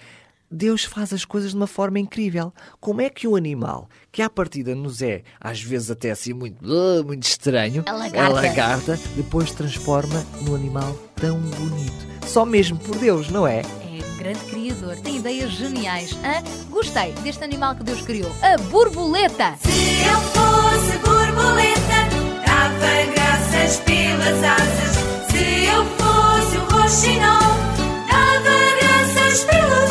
Deus 0.56 0.84
faz 0.84 1.12
as 1.12 1.24
coisas 1.24 1.50
de 1.50 1.56
uma 1.56 1.66
forma 1.66 1.98
incrível. 1.98 2.52
Como 2.80 3.00
é 3.02 3.10
que 3.10 3.28
um 3.28 3.36
animal, 3.36 3.88
que 4.10 4.22
à 4.22 4.30
partida 4.30 4.74
nos 4.74 5.02
é, 5.02 5.22
às 5.38 5.60
vezes 5.60 5.90
até 5.90 6.10
assim 6.10 6.32
muito, 6.32 6.56
ah, 6.64 7.02
muito 7.04 7.24
estranho, 7.24 7.84
A 7.86 7.92
lagarta. 7.92 8.32
lagarta, 8.34 9.00
depois 9.14 9.50
transforma 9.52 10.24
num 10.42 10.54
animal 10.54 10.96
tão 11.16 11.38
bonito. 11.38 12.06
Só 12.26 12.44
mesmo 12.44 12.78
por 12.78 12.96
Deus, 12.96 13.28
não 13.28 13.46
é? 13.46 13.60
É 13.60 14.04
um 14.14 14.16
grande 14.16 14.40
criador, 14.46 14.96
tem 14.96 15.16
ideias 15.18 15.50
geniais. 15.52 16.12
hã? 16.24 16.42
Gostei 16.70 17.12
deste 17.22 17.44
animal 17.44 17.74
que 17.76 17.84
Deus 17.84 18.00
criou, 18.02 18.30
a 18.42 18.56
borboleta. 18.70 19.56
Se 19.60 19.68
eu 19.68 20.20
fosse 20.32 20.98
borboleta, 20.98 22.00
dava 22.46 23.12
graças 23.14 23.80
pelas 23.80 24.42
asas. 24.42 24.96
Se 25.30 25.66
eu 25.66 25.84
fosse 25.96 26.56
um 26.58 26.80
roxinol, 26.80 27.56
dava 28.08 28.56
graças 28.80 29.44
pelo 29.44 29.86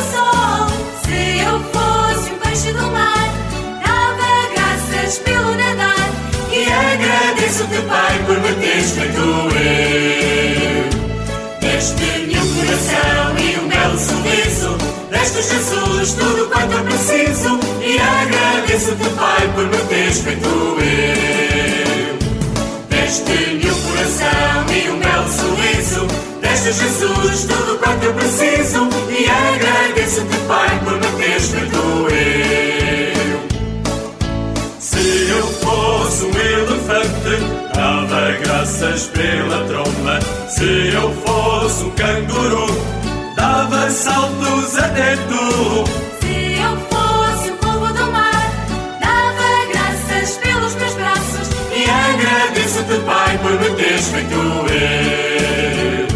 pelo 5.14 5.54
nadar. 5.54 6.10
E 6.50 6.64
agradeço-te, 6.64 7.80
Pai, 7.82 8.18
por 8.26 8.40
me 8.40 8.52
teres 8.54 8.90
feito 8.90 9.20
eu. 9.20 9.46
Deste-me 11.60 12.36
um 12.38 12.54
coração 12.54 13.38
e 13.38 13.56
um 13.60 13.68
belo 13.68 13.98
sorriso. 13.98 14.76
Deste 15.10 15.42
Jesus 15.42 16.12
tudo 16.14 16.50
quanto 16.50 16.72
eu 16.72 16.84
preciso. 16.84 17.60
E 17.80 17.98
agradeço-te, 18.00 19.08
Pai, 19.10 19.48
por 19.54 19.64
me 19.66 19.78
teres 19.88 20.18
feito 20.20 20.48
eu. 20.48 22.18
Deste-me 22.88 23.70
um 23.70 23.80
coração 23.82 24.66
e 24.74 24.90
um 24.90 24.98
belo 24.98 25.28
sorriso. 25.28 26.06
Deste 26.40 26.72
Jesus 26.72 27.44
tudo 27.44 27.78
quanto 27.78 28.04
eu 28.04 28.12
preciso. 28.12 28.88
E 29.08 29.24
agradeço-te, 29.30 30.36
Pai, 30.48 30.80
por 30.82 30.94
me 30.94 31.06
teres 31.22 31.48
feito 31.50 31.76
eu. 31.76 32.65
Elefante, 36.86 37.42
dava 37.74 38.32
graças 38.42 39.06
pela 39.06 39.64
tromba. 39.64 40.20
Se 40.48 40.92
eu 40.92 41.12
fosse 41.24 41.84
um 41.84 41.90
canguru, 41.90 42.66
dava 43.34 43.90
saltos 43.90 44.78
até 44.78 45.16
tu. 45.16 45.84
Se 46.20 46.58
eu 46.60 46.76
fosse 46.90 47.50
o 47.50 47.56
povo 47.56 47.92
do 47.92 48.12
mar, 48.12 48.52
dava 49.00 49.66
graças 49.72 50.36
pelos 50.36 50.74
meus 50.76 50.94
braços. 50.94 51.48
E 51.74 51.84
agradeço-te, 51.84 53.00
Pai, 53.04 53.38
por 53.38 53.52
me 53.52 53.70
teres 53.76 54.08
feito 54.08 54.34
eu. 54.34 56.06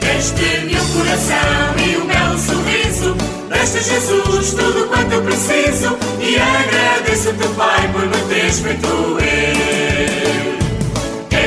Deste-me 0.00 0.80
um 0.80 0.88
coração 0.96 1.76
e 1.86 1.96
um 1.98 2.06
belo 2.06 2.38
sorriso. 2.38 3.14
Deste 3.48 3.82
Jesus 3.82 4.54
tudo 4.54 4.88
quanto 4.88 5.12
eu 5.12 5.22
preciso. 5.22 5.96
E 6.20 6.36
agradeço-te, 6.38 7.48
Pai, 7.56 7.88
por 7.92 8.06
me 8.06 8.34
teres 8.34 8.60
feito 8.60 8.86
eu. 8.86 9.57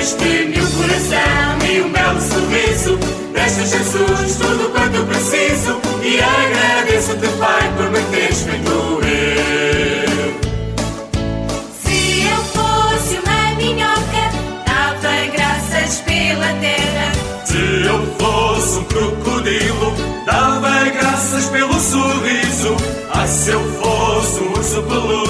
Deste-me 0.01 0.59
um 0.59 0.71
coração 0.71 1.61
e 1.71 1.81
um 1.81 1.91
belo 1.91 2.19
sorriso. 2.19 2.97
Deste 3.33 3.67
Jesus 3.67 4.35
tudo 4.35 4.71
quanto 4.71 4.95
eu 4.95 5.05
preciso. 5.05 5.79
E 6.01 6.19
agradeço-te, 6.19 7.27
Pai, 7.37 7.71
por 7.77 7.91
me 7.91 8.01
teres 8.09 8.41
feito 8.41 8.71
eu. 8.71 9.01
Se 11.83 12.23
eu 12.23 12.43
fosse 12.45 13.19
uma 13.19 13.53
minhoca, 13.57 14.25
dava 14.65 15.13
graças 15.33 15.99
pela 15.99 16.51
terra. 16.55 17.11
Se 17.45 17.85
eu 17.85 18.15
fosse 18.17 18.79
um 18.79 18.83
crocodilo, 18.85 19.93
dava 20.25 20.89
graças 20.89 21.45
pelo 21.45 21.79
sorriso. 21.79 22.75
Ah, 23.13 23.27
se 23.27 23.51
eu 23.51 23.61
fosse 23.79 24.39
um 24.39 24.51
urso 24.53 24.81
peludo, 24.81 25.20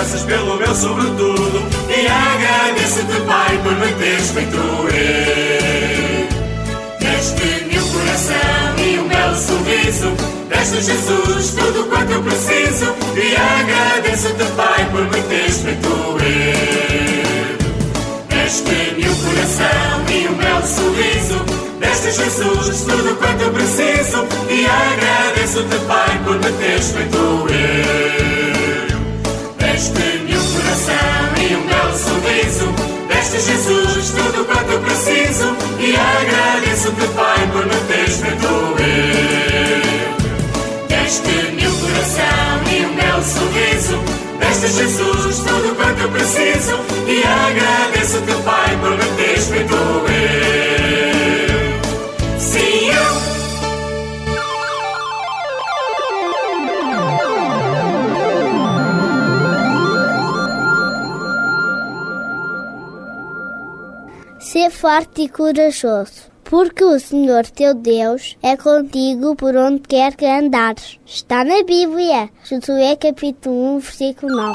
graças 0.00 0.22
pelo 0.22 0.56
meu 0.56 0.74
sobretudo. 0.74 1.62
E 1.90 2.06
agradeço-te, 2.06 3.20
Pai, 3.26 3.60
por 3.62 3.76
me 3.76 3.92
teres 3.98 4.30
feito 4.30 4.56
eu. 4.56 4.90
Deste-me 6.98 7.78
o 7.78 7.86
coração 7.88 8.78
e 8.78 8.98
um 8.98 9.08
belo 9.08 9.36
sorriso. 9.36 10.16
Deste 10.48 10.80
Jesus 10.80 11.50
tudo 11.50 11.84
quanto 11.90 12.12
eu 12.12 12.22
preciso. 12.22 12.94
E 13.14 13.36
agradeço-te, 13.36 14.44
Pai, 14.56 14.88
por 14.90 15.04
me 15.04 15.20
teres 15.28 15.58
feito 15.58 15.86
eu. 15.86 16.18
Deste-me 18.28 19.06
o 19.06 19.16
coração 19.16 20.06
e 20.10 20.28
um 20.28 20.34
belo 20.34 20.66
sorriso. 20.66 21.44
Deste 21.78 22.12
Jesus 22.12 22.80
tudo 22.84 23.16
quanto 23.16 23.42
eu 23.42 23.52
preciso. 23.52 24.26
E 24.48 24.64
agradeço-te, 24.64 25.76
Pai, 25.86 26.18
por 26.24 26.36
me 26.36 26.52
teres 26.52 26.90
feito 26.90 27.18
eu. 27.18 28.39
Deste-me 29.80 30.36
o 30.36 30.42
coração 30.44 31.32
e 31.40 31.56
um 31.56 31.66
belo 31.66 31.96
sorriso. 31.96 32.66
Deste 33.08 33.40
Jesus 33.40 34.10
tudo 34.10 34.44
quanto 34.44 34.72
eu 34.72 34.80
preciso. 34.80 35.56
E 35.78 35.96
agradeço-te, 35.96 37.06
Pai, 37.16 37.48
por 37.50 37.64
me 37.64 37.76
teres 37.88 38.16
feito 38.16 38.44
eu. 38.44 38.76
Deste-me 40.86 41.66
o 41.66 41.74
coração 41.76 42.60
e 42.70 42.84
um 42.84 42.94
belo 42.94 43.24
sorriso. 43.24 43.96
Deste 44.38 44.68
Jesus 44.68 45.38
tudo 45.38 45.74
quanto 45.74 45.98
eu 45.98 46.10
preciso. 46.10 46.78
E 47.08 47.24
agradeço-te, 47.24 48.34
Pai, 48.44 48.76
por 48.82 48.90
me 48.90 49.16
teres 49.16 49.46
feito 49.46 49.74
eu. 49.74 50.69
Ser 64.60 64.70
forte 64.70 65.22
e 65.22 65.28
corajoso, 65.30 66.30
porque 66.44 66.84
o 66.84 67.00
Senhor 67.00 67.46
teu 67.46 67.72
Deus 67.74 68.36
é 68.42 68.58
contigo 68.58 69.34
por 69.34 69.56
onde 69.56 69.80
quer 69.80 70.14
que 70.14 70.26
andares. 70.26 71.00
Está 71.06 71.42
na 71.42 71.62
Bíblia, 71.62 72.28
Josué 72.44 72.94
capítulo 72.94 73.76
1, 73.76 73.78
versículo 73.78 74.36
9. 74.36 74.52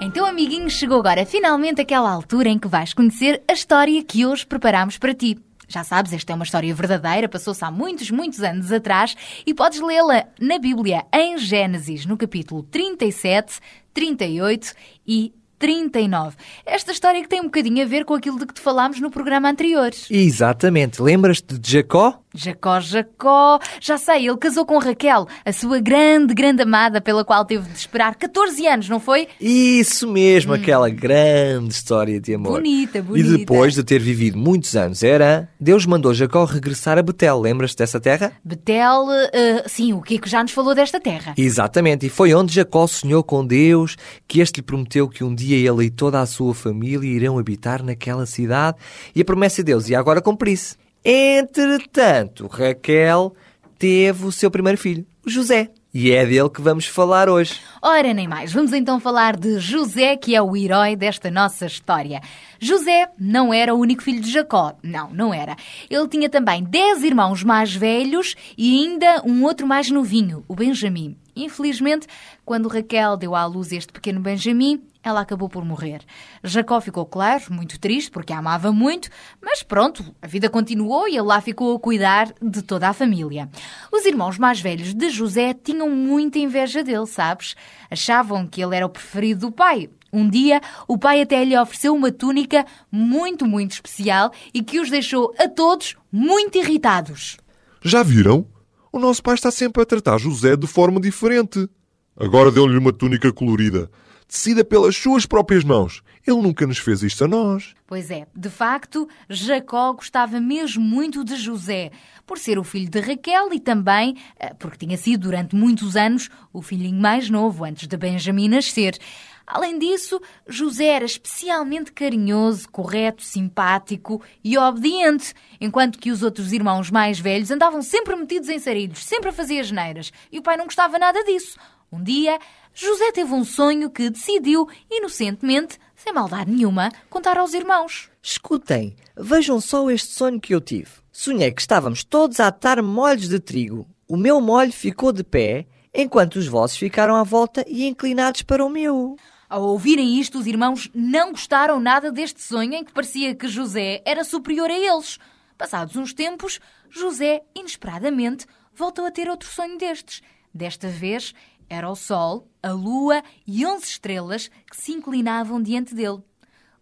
Então, 0.00 0.24
amiguinhos, 0.24 0.74
chegou 0.74 1.00
agora 1.00 1.26
finalmente 1.26 1.80
aquela 1.80 2.12
altura 2.12 2.48
em 2.48 2.60
que 2.60 2.68
vais 2.68 2.94
conhecer 2.94 3.42
a 3.48 3.52
história 3.54 4.04
que 4.04 4.24
hoje 4.24 4.46
preparamos 4.46 4.98
para 4.98 5.12
ti. 5.12 5.36
Já 5.72 5.82
sabes, 5.82 6.12
esta 6.12 6.30
é 6.30 6.34
uma 6.34 6.44
história 6.44 6.74
verdadeira, 6.74 7.26
passou-se 7.30 7.64
há 7.64 7.70
muitos, 7.70 8.10
muitos 8.10 8.42
anos 8.42 8.70
atrás 8.70 9.16
e 9.46 9.54
podes 9.54 9.80
lê-la 9.80 10.26
na 10.38 10.58
Bíblia, 10.58 11.06
em 11.10 11.38
Gênesis, 11.38 12.04
no 12.04 12.14
capítulo 12.14 12.62
37, 12.64 13.58
38 13.94 14.74
e 15.06 15.32
39. 15.66 16.34
Esta 16.66 16.90
história 16.90 17.22
que 17.22 17.28
tem 17.28 17.38
um 17.40 17.44
bocadinho 17.44 17.84
a 17.84 17.86
ver 17.86 18.04
com 18.04 18.14
aquilo 18.14 18.36
de 18.36 18.46
que 18.46 18.54
te 18.54 18.60
falámos 18.60 19.00
no 19.00 19.12
programa 19.12 19.48
anterior. 19.48 19.92
Exatamente. 20.10 21.00
Lembras-te 21.00 21.56
de 21.56 21.70
Jacó? 21.74 22.18
Jacó, 22.34 22.80
Jacó, 22.80 23.58
já 23.78 23.98
sei, 23.98 24.26
ele 24.26 24.38
casou 24.38 24.64
com 24.64 24.78
Raquel, 24.78 25.28
a 25.44 25.52
sua 25.52 25.78
grande, 25.80 26.32
grande 26.32 26.62
amada, 26.62 26.98
pela 26.98 27.26
qual 27.26 27.44
teve 27.44 27.68
de 27.68 27.76
esperar 27.76 28.14
14 28.14 28.66
anos, 28.66 28.88
não 28.88 28.98
foi? 28.98 29.28
Isso 29.38 30.08
mesmo, 30.10 30.54
aquela 30.54 30.88
grande 30.88 31.74
história 31.74 32.18
de 32.18 32.32
amor. 32.34 32.52
Bonita, 32.52 32.98
E 32.98 33.02
bonita. 33.02 33.36
depois 33.36 33.74
de 33.74 33.84
ter 33.84 33.98
vivido 34.00 34.38
muitos 34.38 34.74
anos, 34.74 35.02
era 35.02 35.46
Deus 35.60 35.84
mandou 35.84 36.14
Jacó 36.14 36.46
regressar 36.46 36.96
a 36.96 37.02
Betel. 37.02 37.38
Lembras-te 37.38 37.76
dessa 37.76 38.00
terra? 38.00 38.32
Betel, 38.42 39.08
eh, 39.30 39.64
sim, 39.66 39.92
o 39.92 40.00
Kiko 40.00 40.26
já 40.26 40.42
nos 40.42 40.52
falou 40.52 40.74
desta 40.74 40.98
terra. 40.98 41.34
Exatamente, 41.36 42.06
e 42.06 42.08
foi 42.08 42.32
onde 42.32 42.54
Jacó 42.54 42.86
sonhou 42.86 43.22
com 43.22 43.46
Deus, 43.46 43.94
que 44.26 44.40
este 44.40 44.56
lhe 44.56 44.62
prometeu 44.62 45.06
que 45.06 45.22
um 45.22 45.34
dia 45.34 45.51
ele 45.52 45.86
e 45.86 45.90
toda 45.90 46.20
a 46.20 46.26
sua 46.26 46.54
família 46.54 47.08
irão 47.08 47.38
habitar 47.38 47.82
naquela 47.82 48.26
cidade, 48.26 48.78
e 49.14 49.20
a 49.20 49.24
promessa 49.24 49.62
de 49.62 49.72
Deus 49.72 49.88
ia 49.88 49.98
agora 49.98 50.20
cumprir-se. 50.20 50.76
Entretanto, 51.04 52.46
Raquel 52.46 53.34
teve 53.78 54.24
o 54.24 54.32
seu 54.32 54.50
primeiro 54.50 54.78
filho, 54.78 55.04
José, 55.26 55.70
e 55.94 56.10
é 56.10 56.24
dele 56.24 56.48
que 56.48 56.62
vamos 56.62 56.86
falar 56.86 57.28
hoje. 57.28 57.60
Ora, 57.82 58.14
nem 58.14 58.26
mais. 58.26 58.50
Vamos 58.50 58.72
então 58.72 58.98
falar 58.98 59.36
de 59.36 59.58
José, 59.58 60.16
que 60.16 60.34
é 60.34 60.40
o 60.40 60.56
herói 60.56 60.96
desta 60.96 61.30
nossa 61.30 61.66
história. 61.66 62.22
José 62.58 63.08
não 63.18 63.52
era 63.52 63.74
o 63.74 63.78
único 63.78 64.02
filho 64.02 64.20
de 64.20 64.30
Jacó. 64.30 64.72
Não, 64.82 65.10
não 65.10 65.34
era. 65.34 65.54
Ele 65.90 66.08
tinha 66.08 66.30
também 66.30 66.64
dez 66.64 67.02
irmãos 67.02 67.44
mais 67.44 67.74
velhos 67.74 68.34
e 68.56 68.86
ainda 68.86 69.22
um 69.26 69.44
outro 69.44 69.66
mais 69.66 69.90
novinho, 69.90 70.42
o 70.48 70.54
Benjamim. 70.54 71.14
Infelizmente, 71.34 72.06
quando 72.44 72.68
Raquel 72.68 73.16
deu 73.16 73.34
à 73.34 73.44
luz 73.46 73.72
este 73.72 73.92
pequeno 73.92 74.20
Benjamim, 74.20 74.82
ela 75.02 75.20
acabou 75.20 75.48
por 75.48 75.64
morrer. 75.64 76.00
Jacó 76.44 76.80
ficou, 76.80 77.04
claro, 77.04 77.42
muito 77.50 77.78
triste 77.80 78.10
porque 78.10 78.32
a 78.32 78.38
amava 78.38 78.70
muito, 78.70 79.08
mas 79.40 79.62
pronto, 79.62 80.04
a 80.22 80.26
vida 80.26 80.48
continuou 80.48 81.08
e 81.08 81.12
ele 81.12 81.22
lá 81.22 81.40
ficou 81.40 81.74
a 81.74 81.80
cuidar 81.80 82.32
de 82.40 82.62
toda 82.62 82.88
a 82.88 82.92
família. 82.92 83.48
Os 83.90 84.04
irmãos 84.04 84.38
mais 84.38 84.60
velhos 84.60 84.94
de 84.94 85.10
José 85.10 85.54
tinham 85.54 85.90
muita 85.90 86.38
inveja 86.38 86.84
dele, 86.84 87.06
sabes? 87.06 87.56
Achavam 87.90 88.46
que 88.46 88.62
ele 88.62 88.76
era 88.76 88.86
o 88.86 88.90
preferido 88.90 89.46
do 89.46 89.52
pai. 89.52 89.90
Um 90.12 90.28
dia, 90.28 90.60
o 90.86 90.98
pai 90.98 91.22
até 91.22 91.42
lhe 91.42 91.58
ofereceu 91.58 91.94
uma 91.94 92.12
túnica 92.12 92.66
muito, 92.90 93.46
muito 93.46 93.72
especial 93.72 94.30
e 94.52 94.62
que 94.62 94.78
os 94.78 94.90
deixou 94.90 95.34
a 95.38 95.48
todos 95.48 95.96
muito 96.12 96.58
irritados. 96.58 97.38
Já 97.82 98.02
viram? 98.02 98.46
O 98.92 98.98
nosso 98.98 99.22
pai 99.22 99.34
está 99.34 99.50
sempre 99.50 99.82
a 99.82 99.86
tratar 99.86 100.18
José 100.18 100.54
de 100.54 100.66
forma 100.66 101.00
diferente. 101.00 101.66
Agora 102.14 102.50
deu-lhe 102.50 102.76
uma 102.76 102.92
túnica 102.92 103.32
colorida, 103.32 103.90
tecida 104.28 104.62
pelas 104.62 104.94
suas 104.94 105.24
próprias 105.24 105.64
mãos. 105.64 106.02
Ele 106.26 106.42
nunca 106.42 106.66
nos 106.66 106.76
fez 106.76 107.02
isto 107.02 107.24
a 107.24 107.28
nós. 107.28 107.74
Pois 107.86 108.10
é, 108.10 108.26
de 108.36 108.50
facto, 108.50 109.08
Jacó 109.30 109.94
gostava 109.94 110.38
mesmo 110.38 110.84
muito 110.84 111.24
de 111.24 111.36
José, 111.36 111.90
por 112.26 112.38
ser 112.38 112.58
o 112.58 112.64
filho 112.64 112.90
de 112.90 113.00
Raquel 113.00 113.54
e 113.54 113.58
também 113.58 114.14
eh, 114.38 114.52
porque 114.58 114.86
tinha 114.86 114.98
sido 114.98 115.22
durante 115.22 115.56
muitos 115.56 115.96
anos 115.96 116.28
o 116.52 116.60
filhinho 116.60 117.00
mais 117.00 117.30
novo 117.30 117.64
antes 117.64 117.88
de 117.88 117.96
Benjamim 117.96 118.48
nascer. 118.48 118.98
Além 119.46 119.78
disso, 119.78 120.20
José 120.46 120.86
era 120.86 121.04
especialmente 121.04 121.92
carinhoso, 121.92 122.68
correto, 122.68 123.22
simpático 123.22 124.22
e 124.42 124.56
obediente, 124.56 125.34
enquanto 125.60 125.98
que 125.98 126.10
os 126.10 126.22
outros 126.22 126.52
irmãos 126.52 126.90
mais 126.90 127.18
velhos 127.18 127.50
andavam 127.50 127.82
sempre 127.82 128.16
metidos 128.16 128.48
em 128.48 128.58
sarilhos, 128.58 129.04
sempre 129.04 129.30
a 129.30 129.32
fazer 129.32 129.60
asneiras, 129.60 130.12
e 130.30 130.38
o 130.38 130.42
pai 130.42 130.56
não 130.56 130.64
gostava 130.66 130.98
nada 130.98 131.22
disso. 131.24 131.58
Um 131.90 132.02
dia, 132.02 132.38
José 132.72 133.12
teve 133.12 133.34
um 133.34 133.44
sonho 133.44 133.90
que 133.90 134.08
decidiu, 134.08 134.66
inocentemente, 134.90 135.78
sem 135.94 136.12
maldade 136.12 136.50
nenhuma, 136.50 136.90
contar 137.10 137.36
aos 137.36 137.52
irmãos. 137.52 138.10
Escutem, 138.22 138.96
vejam 139.16 139.60
só 139.60 139.90
este 139.90 140.14
sonho 140.14 140.40
que 140.40 140.54
eu 140.54 140.60
tive. 140.60 140.90
Sonhei 141.12 141.52
que 141.52 141.60
estávamos 141.60 142.02
todos 142.02 142.40
a 142.40 142.46
atar 142.46 142.82
molhos 142.82 143.28
de 143.28 143.38
trigo. 143.38 143.86
O 144.08 144.16
meu 144.16 144.40
molho 144.40 144.72
ficou 144.72 145.12
de 145.12 145.22
pé, 145.22 145.66
enquanto 145.92 146.36
os 146.36 146.46
vossos 146.46 146.78
ficaram 146.78 147.14
à 147.14 147.22
volta 147.22 147.62
e 147.68 147.86
inclinados 147.86 148.40
para 148.42 148.64
o 148.64 148.70
meu. 148.70 149.16
Ao 149.52 149.62
ouvirem 149.64 150.18
isto, 150.18 150.38
os 150.38 150.46
irmãos 150.46 150.88
não 150.94 151.30
gostaram 151.30 151.78
nada 151.78 152.10
deste 152.10 152.40
sonho 152.40 152.72
em 152.72 152.82
que 152.82 152.90
parecia 152.90 153.34
que 153.34 153.46
José 153.46 154.00
era 154.02 154.24
superior 154.24 154.70
a 154.70 154.78
eles. 154.78 155.18
Passados 155.58 155.94
uns 155.94 156.14
tempos, 156.14 156.58
José, 156.88 157.42
inesperadamente, 157.54 158.46
voltou 158.74 159.04
a 159.04 159.10
ter 159.10 159.28
outro 159.28 159.46
sonho 159.50 159.76
destes. 159.76 160.22
Desta 160.54 160.88
vez, 160.88 161.34
era 161.68 161.86
o 161.90 161.94
sol, 161.94 162.48
a 162.62 162.70
lua 162.70 163.22
e 163.46 163.66
onze 163.66 163.84
estrelas 163.84 164.48
que 164.48 164.74
se 164.74 164.92
inclinavam 164.92 165.60
diante 165.60 165.94
dele. 165.94 166.22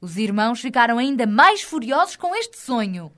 Os 0.00 0.16
irmãos 0.16 0.60
ficaram 0.60 0.96
ainda 0.96 1.26
mais 1.26 1.62
furiosos 1.62 2.14
com 2.14 2.36
este 2.36 2.56
sonho. 2.56 3.10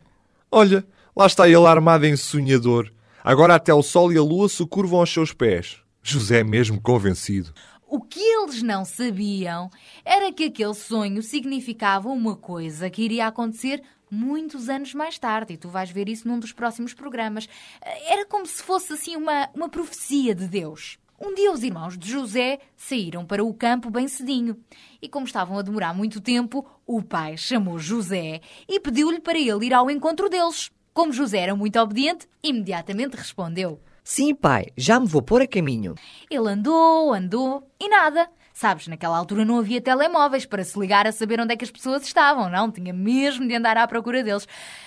Olha, 0.51 0.83
lá 1.15 1.27
está 1.27 1.47
ele 1.47 1.67
armado 1.67 2.07
em 2.07 2.17
sonhador. 2.17 2.91
Agora 3.23 3.57
até 3.57 3.75
o 3.75 3.83
sol 3.83 4.11
e 4.11 4.17
a 4.17 4.23
lua 4.23 4.49
se 4.49 4.65
curvam 4.65 5.01
aos 5.01 5.13
seus 5.13 5.31
pés. 5.31 5.83
José 6.03 6.41
é 6.41 6.45
mesmo 6.45 6.81
convencido. 6.81 7.53
O 7.95 8.01
que 8.01 8.21
eles 8.21 8.63
não 8.63 8.87
sabiam 8.87 9.69
era 10.03 10.33
que 10.33 10.45
aquele 10.45 10.73
sonho 10.73 11.23
significava 11.23 12.09
uma 12.09 12.35
coisa 12.35 12.89
que 12.89 13.03
iria 13.03 13.27
acontecer 13.27 13.83
muitos 14.11 14.71
anos 14.71 14.95
mais 14.95 15.19
tarde, 15.19 15.53
e 15.53 15.57
tu 15.59 15.69
vais 15.69 15.91
ver 15.91 16.09
isso 16.09 16.27
num 16.27 16.39
dos 16.39 16.55
próximos 16.55 16.95
programas. 16.95 17.47
Era 17.83 18.25
como 18.25 18.47
se 18.47 18.63
fosse 18.63 18.95
assim 18.95 19.15
uma, 19.15 19.47
uma 19.55 19.69
profecia 19.69 20.35
de 20.35 20.49
Deus. 20.49 20.99
Um 21.21 21.35
dia 21.35 21.53
os 21.53 21.63
irmãos 21.63 21.99
de 21.99 22.11
José 22.11 22.61
saíram 22.75 23.27
para 23.27 23.45
o 23.45 23.53
campo 23.53 23.91
bem 23.91 24.09
cedinho. 24.09 24.57
E 25.03 25.07
como 25.07 25.27
estavam 25.27 25.59
a 25.59 25.63
demorar 25.63 25.93
muito 25.93 26.19
tempo, 26.19 26.65
o 26.87 27.03
pai 27.03 27.37
chamou 27.37 27.79
José 27.79 28.41
e 28.67 28.81
pediu-lhe 28.81 29.21
para 29.21 29.39
ele 29.39 29.67
ir 29.67 29.75
ao 29.75 29.91
encontro 29.91 30.31
deles. 30.31 30.71
Como 30.95 31.13
José 31.13 31.41
era 31.41 31.55
muito 31.55 31.79
obediente, 31.79 32.27
imediatamente 32.43 33.19
respondeu. 33.19 33.83
Sim, 34.05 34.35
pai, 34.35 34.67
já 34.77 34.99
me 34.99 35.07
vou 35.07 35.23
pôr 35.23 35.43
a 35.43 35.47
caminho. 35.47 35.95
Ele 36.29 36.49
andou, 36.49 37.13
andou 37.13 37.71
e 37.81 37.89
nada. 37.89 38.29
Sabes, 38.53 38.87
naquela 38.87 39.17
altura 39.17 39.45
não 39.45 39.59
havia 39.59 39.81
telemóveis 39.81 40.45
para 40.45 40.63
se 40.63 40.79
ligar 40.79 41.07
a 41.07 41.13
saber 41.13 41.41
onde 41.41 41.55
é 41.55 41.57
que 41.57 41.65
as 41.65 41.71
pessoas 41.71 42.03
estavam, 42.03 42.51
não? 42.51 42.71
Tinha 42.71 42.93
mesmo 42.93 43.47
de 43.47 43.55
andar 43.55 43.77
à 43.77 43.87
procura 43.87 44.23
deles. 44.23 44.47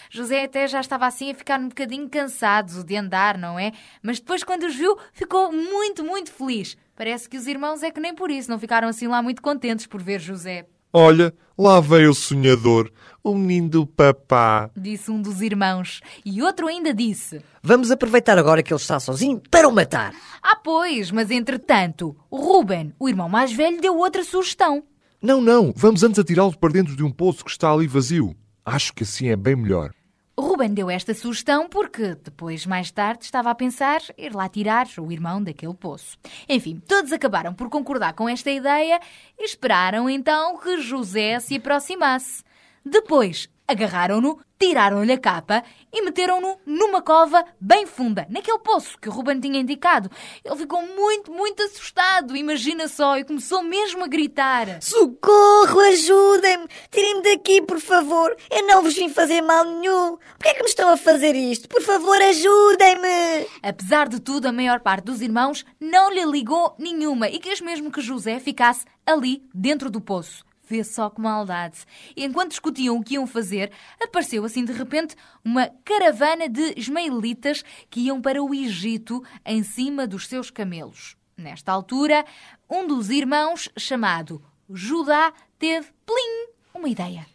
José 0.10 0.44
até 0.44 0.68
já 0.68 0.80
estava 0.80 1.08
assim 1.08 1.32
a 1.32 1.36
ficar 1.36 1.60
um 1.60 1.70
bocadinho 1.70 2.08
cansado 2.10 2.84
de 2.84 2.96
andar, 2.96 3.38
não 3.38 3.58
é? 3.58 3.72
Mas 4.04 4.20
depois, 4.20 4.44
quando 4.44 4.64
os 4.64 4.76
viu, 4.76 4.98
ficou 5.14 5.52
muito, 5.52 6.04
muito 6.04 6.32
feliz. 6.32 6.78
Parece 6.96 7.28
que 7.28 7.38
os 7.38 7.48
irmãos 7.48 7.84
é 7.84 7.92
que 7.92 8.00
nem 8.00 8.14
por 8.14 8.30
isso 8.30 8.50
não 8.50 8.60
ficaram 8.60 8.88
assim 8.88 9.08
lá 9.08 9.22
muito 9.22 9.42
contentes 9.42 9.88
por 9.88 10.02
ver 10.02 10.20
José. 10.20 10.68
Olha, 10.94 11.34
lá 11.58 11.80
veio 11.80 12.12
o 12.12 12.16
sonhador, 12.16 12.92
o 13.24 13.34
menino 13.34 13.70
do 13.70 13.88
papá. 13.88 14.70
Disse 14.76 15.10
um 15.10 15.22
dos 15.22 15.42
irmãos. 15.42 16.02
E 16.24 16.42
outro 16.42 16.68
ainda 16.68 16.94
disse: 16.94 17.42
Vamos 17.64 17.90
aproveitar 17.92 18.38
agora 18.38 18.62
que 18.62 18.72
ele 18.72 18.80
está 18.80 19.00
sozinho 19.00 19.42
para 19.50 19.68
o 19.68 19.72
matar. 19.72 20.14
Ah, 20.42 20.56
pois, 20.56 21.12
mas 21.12 21.32
entretanto, 21.32 22.16
o 22.30 22.38
Ruben, 22.38 22.94
o 23.00 23.10
irmão 23.10 23.28
mais 23.28 23.52
velho, 23.52 23.82
deu 23.82 23.98
outra 23.98 24.24
sugestão. 24.24 24.84
Não, 25.22 25.42
não, 25.42 25.74
vamos 25.76 26.04
antes 26.04 26.20
atirá-lo 26.20 26.56
para 26.58 26.74
dentro 26.74 26.96
de 26.96 27.04
um 27.04 27.12
poço 27.12 27.44
que 27.44 27.50
está 27.50 27.72
ali 27.72 27.88
vazio. 27.88 28.36
Acho 28.64 28.94
que 28.94 29.04
assim 29.04 29.30
é 29.30 29.36
bem 29.36 29.56
melhor. 29.56 29.92
Ruben 30.38 30.74
deu 30.74 30.90
esta 30.90 31.14
sugestão 31.14 31.70
porque 31.70 32.16
depois, 32.16 32.66
mais 32.66 32.92
tarde, 32.92 33.24
estava 33.24 33.50
a 33.50 33.56
pensar 33.56 34.02
ir 34.18 34.36
lá 34.36 34.50
tirar 34.50 34.86
o 35.00 35.10
irmão 35.10 35.42
daquele 35.42 35.74
poço. 35.74 36.18
Enfim, 36.50 36.82
todos 36.86 37.14
acabaram 37.14 37.54
por 37.54 37.70
concordar 37.70 38.14
com 38.14 38.28
esta 38.28 38.52
ideia 38.52 39.00
e 39.40 39.46
esperaram 39.46 40.10
então 40.10 40.58
que 40.58 40.82
José 40.82 41.40
se 41.40 41.56
aproximasse. 41.56 42.44
Depois, 42.86 43.50
agarraram-no, 43.66 44.40
tiraram-lhe 44.60 45.12
a 45.12 45.18
capa 45.18 45.64
e 45.92 46.02
meteram-no 46.02 46.58
numa 46.66 47.02
cova 47.02 47.44
bem 47.60 47.86
funda, 47.86 48.26
naquele 48.30 48.60
poço 48.60 48.98
que 49.00 49.10
o 49.10 49.12
Ruben 49.12 49.40
tinha 49.40 49.60
indicado. 49.60 50.10
Ele 50.44 50.56
ficou 50.56 50.82
muito, 50.82 51.32
muito 51.32 51.64
assustado, 51.64 52.36
imagina 52.36 52.88
só, 52.88 53.18
e 53.18 53.24
começou 53.24 53.64
mesmo 53.64 54.04
a 54.04 54.08
gritar. 54.08 54.82
Socorro, 54.82 55.80
ajudem-me! 55.80 56.68
Tirem-me 56.92 57.22
daqui, 57.22 57.62
por 57.62 57.80
favor! 57.80 58.36
Eu 58.50 58.68
não 58.68 58.82
vos 58.82 58.96
vim 58.96 59.10
fazer 59.10 59.42
mal 59.42 59.64
nenhum! 59.66 60.18
Por 60.18 60.44
que 60.44 60.50
é 60.50 60.54
que 60.54 60.64
me 60.64 60.70
estão 60.70 60.90
a 60.90 60.98
fazer 60.98 61.36
isto? 61.36 61.68
Por 61.68 61.82
favor, 61.82 62.22
ajudem-me! 62.22 63.48
Apesar 63.62 64.08
de 64.08 64.20
tudo, 64.20 64.48
a 64.48 64.52
maior 64.52 64.80
parte 64.80 65.06
dos 65.06 65.22
irmãos 65.22 65.66
não 65.80 66.12
lhe 66.12 66.26
ligou 66.26 66.76
nenhuma 66.78 67.30
e 67.30 67.40
quis 67.40 67.62
mesmo 67.62 67.92
que 67.92 68.02
José 68.02 68.40
ficasse 68.40 68.86
ali, 69.06 69.44
dentro 69.54 69.90
do 69.90 70.02
poço. 70.02 70.44
Vê 70.68 70.84
só 70.84 71.10
que 71.10 71.22
maldade. 71.22 71.86
E 72.16 72.26
enquanto 72.26 72.50
discutiam 72.50 72.98
o 72.98 73.04
que 73.04 73.16
iam 73.16 73.28
fazer, 73.28 73.72
apareceu 74.02 74.44
assim 74.44 74.66
de 74.66 74.74
repente 74.74 75.16
uma 75.44 75.70
caravana 75.84 76.50
de 76.50 76.74
ismaelitas 76.76 77.64
que 77.90 78.02
iam 78.02 78.22
para 78.22 78.42
o 78.44 78.54
Egito 78.54 79.24
em 79.46 79.64
cima 79.64 80.08
dos 80.08 80.28
seus 80.28 80.50
camelos. 80.50 81.16
Nesta 81.38 81.72
altura, 81.72 82.26
um 82.70 82.88
dos 82.88 83.10
irmãos, 83.10 83.70
chamado 83.78 84.42
Judá, 84.70 85.34
teve, 85.60 85.88
plim, 86.06 86.48
uma 86.74 86.90
ideia. 86.90 87.28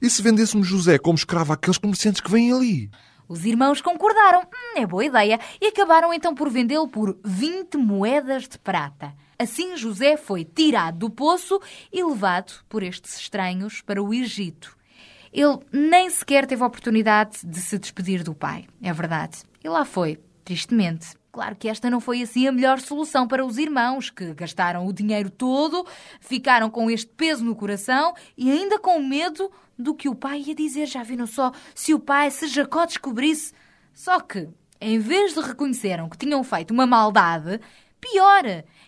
E 0.00 0.10
se 0.10 0.22
vendêssemos 0.22 0.66
José 0.66 0.98
como 0.98 1.16
escravo 1.16 1.52
àqueles 1.52 1.78
comerciantes 1.78 2.20
que 2.20 2.30
vêm 2.30 2.52
ali? 2.52 2.90
Os 3.28 3.44
irmãos 3.44 3.80
concordaram, 3.80 4.40
hum, 4.42 4.80
é 4.80 4.86
boa 4.86 5.04
ideia, 5.04 5.40
e 5.60 5.66
acabaram 5.66 6.12
então 6.12 6.34
por 6.34 6.50
vendê-lo 6.50 6.88
por 6.88 7.18
20 7.24 7.78
moedas 7.78 8.48
de 8.48 8.58
prata. 8.58 9.14
Assim, 9.44 9.76
José 9.76 10.16
foi 10.16 10.42
tirado 10.42 11.00
do 11.00 11.10
poço 11.10 11.60
e 11.92 12.02
levado 12.02 12.64
por 12.66 12.82
estes 12.82 13.18
estranhos 13.18 13.82
para 13.82 14.02
o 14.02 14.14
Egito. 14.14 14.74
Ele 15.30 15.58
nem 15.70 16.08
sequer 16.08 16.46
teve 16.46 16.62
a 16.62 16.66
oportunidade 16.66 17.44
de 17.44 17.60
se 17.60 17.78
despedir 17.78 18.22
do 18.22 18.34
pai, 18.34 18.64
é 18.80 18.90
verdade. 18.90 19.42
E 19.62 19.68
lá 19.68 19.84
foi, 19.84 20.18
tristemente. 20.46 21.08
Claro 21.30 21.56
que 21.56 21.68
esta 21.68 21.90
não 21.90 22.00
foi 22.00 22.22
assim 22.22 22.48
a 22.48 22.52
melhor 22.52 22.80
solução 22.80 23.28
para 23.28 23.44
os 23.44 23.58
irmãos, 23.58 24.08
que 24.08 24.32
gastaram 24.32 24.86
o 24.86 24.94
dinheiro 24.94 25.28
todo, 25.28 25.86
ficaram 26.20 26.70
com 26.70 26.90
este 26.90 27.10
peso 27.10 27.44
no 27.44 27.54
coração 27.54 28.14
e 28.38 28.50
ainda 28.50 28.78
com 28.78 28.98
medo 28.98 29.52
do 29.78 29.94
que 29.94 30.08
o 30.08 30.14
pai 30.14 30.42
ia 30.46 30.54
dizer. 30.54 30.86
Já 30.86 31.02
viram 31.02 31.26
só 31.26 31.52
se 31.74 31.92
o 31.92 32.00
pai, 32.00 32.30
se 32.30 32.48
Jacó 32.48 32.86
descobrisse. 32.86 33.52
Só 33.92 34.20
que, 34.20 34.48
em 34.80 34.98
vez 34.98 35.34
de 35.34 35.40
reconheceram 35.40 36.08
que 36.08 36.16
tinham 36.16 36.42
feito 36.42 36.70
uma 36.70 36.86
maldade, 36.86 37.60
pior, 38.04 38.44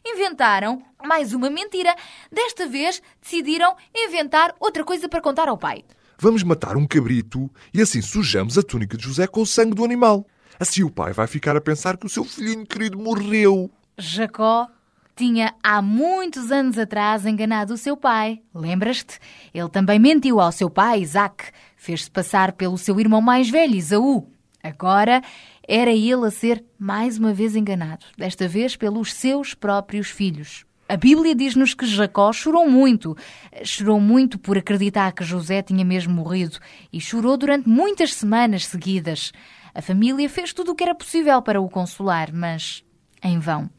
inventaram 0.06 0.82
mais 1.04 1.32
uma 1.32 1.50
mentira. 1.50 1.94
Desta 2.30 2.66
vez 2.66 3.02
decidiram 3.20 3.74
inventar 3.94 4.54
outra 4.60 4.84
coisa 4.84 5.08
para 5.08 5.20
contar 5.20 5.48
ao 5.48 5.58
pai. 5.58 5.84
Vamos 6.18 6.42
matar 6.42 6.76
um 6.76 6.86
cabrito 6.86 7.50
e 7.74 7.80
assim 7.82 8.00
sujamos 8.00 8.56
a 8.56 8.62
túnica 8.62 8.96
de 8.96 9.04
José 9.04 9.26
com 9.26 9.42
o 9.42 9.46
sangue 9.46 9.74
do 9.74 9.84
animal. 9.84 10.26
Assim 10.58 10.82
o 10.82 10.90
pai 10.90 11.12
vai 11.12 11.26
ficar 11.26 11.56
a 11.56 11.60
pensar 11.60 11.96
que 11.96 12.06
o 12.06 12.08
seu 12.08 12.24
filhinho 12.24 12.66
querido 12.66 12.98
morreu. 12.98 13.70
Jacó 13.98 14.68
tinha 15.14 15.54
há 15.62 15.80
muitos 15.82 16.50
anos 16.50 16.78
atrás 16.78 17.26
enganado 17.26 17.74
o 17.74 17.78
seu 17.78 17.96
pai. 17.96 18.42
Lembras-te? 18.54 19.18
Ele 19.52 19.68
também 19.68 19.98
mentiu 19.98 20.40
ao 20.40 20.52
seu 20.52 20.70
pai, 20.70 21.00
Isaac. 21.00 21.44
Fez-se 21.76 22.10
passar 22.10 22.52
pelo 22.52 22.78
seu 22.78 22.98
irmão 23.00 23.20
mais 23.20 23.48
velho, 23.48 23.74
Isaú. 23.74 24.28
Agora 24.66 25.22
era 25.66 25.92
ele 25.92 26.26
a 26.26 26.30
ser 26.30 26.64
mais 26.76 27.18
uma 27.18 27.32
vez 27.32 27.54
enganado, 27.54 28.04
desta 28.18 28.48
vez 28.48 28.74
pelos 28.74 29.12
seus 29.12 29.54
próprios 29.54 30.08
filhos. 30.08 30.64
A 30.88 30.96
Bíblia 30.96 31.36
diz-nos 31.36 31.72
que 31.72 31.86
Jacó 31.86 32.32
chorou 32.32 32.68
muito. 32.68 33.16
Chorou 33.64 34.00
muito 34.00 34.38
por 34.38 34.58
acreditar 34.58 35.12
que 35.12 35.24
José 35.24 35.62
tinha 35.62 35.84
mesmo 35.84 36.14
morrido 36.14 36.58
e 36.92 37.00
chorou 37.00 37.36
durante 37.36 37.68
muitas 37.68 38.12
semanas 38.14 38.66
seguidas. 38.66 39.32
A 39.72 39.80
família 39.80 40.28
fez 40.28 40.52
tudo 40.52 40.72
o 40.72 40.74
que 40.74 40.82
era 40.82 40.94
possível 40.94 41.40
para 41.42 41.60
o 41.60 41.68
consolar, 41.68 42.32
mas 42.32 42.84
em 43.22 43.38
vão. 43.38 43.70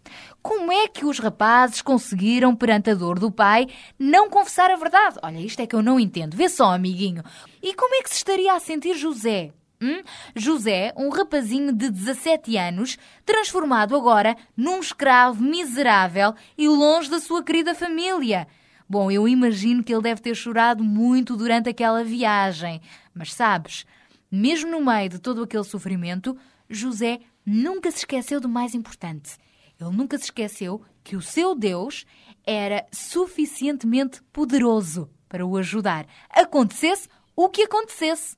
Como 0.41 0.71
é 0.71 0.88
que 0.88 1.05
os 1.05 1.19
rapazes 1.19 1.81
conseguiram, 1.81 2.55
perante 2.55 2.89
a 2.89 2.95
dor 2.95 3.19
do 3.19 3.31
pai, 3.31 3.67
não 3.99 4.29
confessar 4.29 4.71
a 4.71 4.77
verdade? 4.77 5.17
Olha, 5.21 5.39
isto 5.39 5.61
é 5.61 5.67
que 5.67 5.75
eu 5.75 5.81
não 5.81 5.99
entendo. 5.99 6.35
Vê 6.35 6.47
só, 6.47 6.73
amiguinho. 6.73 7.23
E 7.61 7.73
como 7.73 7.95
é 7.95 8.03
que 8.03 8.09
se 8.09 8.17
estaria 8.17 8.53
a 8.53 8.59
sentir 8.59 8.95
José? 8.95 9.51
Hum? 9.82 10.01
José, 10.36 10.91
um 10.97 11.09
rapazinho 11.09 11.71
de 11.71 11.89
17 11.89 12.57
anos, 12.57 12.97
transformado 13.25 13.95
agora 13.95 14.36
num 14.55 14.80
escravo 14.80 15.43
miserável 15.43 16.34
e 16.57 16.67
longe 16.67 17.09
da 17.09 17.19
sua 17.19 17.43
querida 17.43 17.75
família. 17.75 18.47
Bom, 18.89 19.11
eu 19.11 19.28
imagino 19.28 19.84
que 19.84 19.93
ele 19.93 20.01
deve 20.01 20.21
ter 20.21 20.34
chorado 20.34 20.84
muito 20.84 21.36
durante 21.36 21.69
aquela 21.69 22.03
viagem. 22.03 22.82
Mas 23.13 23.34
sabes, 23.34 23.86
mesmo 24.32 24.71
no 24.71 24.84
meio 24.84 25.09
de 25.09 25.19
todo 25.19 25.43
aquele 25.43 25.63
sofrimento, 25.63 26.38
José 26.69 27.19
nunca 27.45 27.91
se 27.91 27.99
esqueceu 27.99 28.39
do 28.39 28.49
mais 28.49 28.73
importante. 28.73 29.38
Ele 29.80 29.95
nunca 29.95 30.17
se 30.17 30.25
esqueceu 30.25 30.82
que 31.03 31.15
o 31.15 31.21
seu 31.21 31.53
Deus 31.53 32.05
era 32.45 32.86
suficientemente 32.91 34.23
poderoso 34.34 35.09
para 35.30 35.45
o 35.45 35.57
ajudar, 35.57 36.07
acontecesse 36.30 37.07
o 37.36 37.49
que 37.49 37.63
acontecesse. 37.63 38.38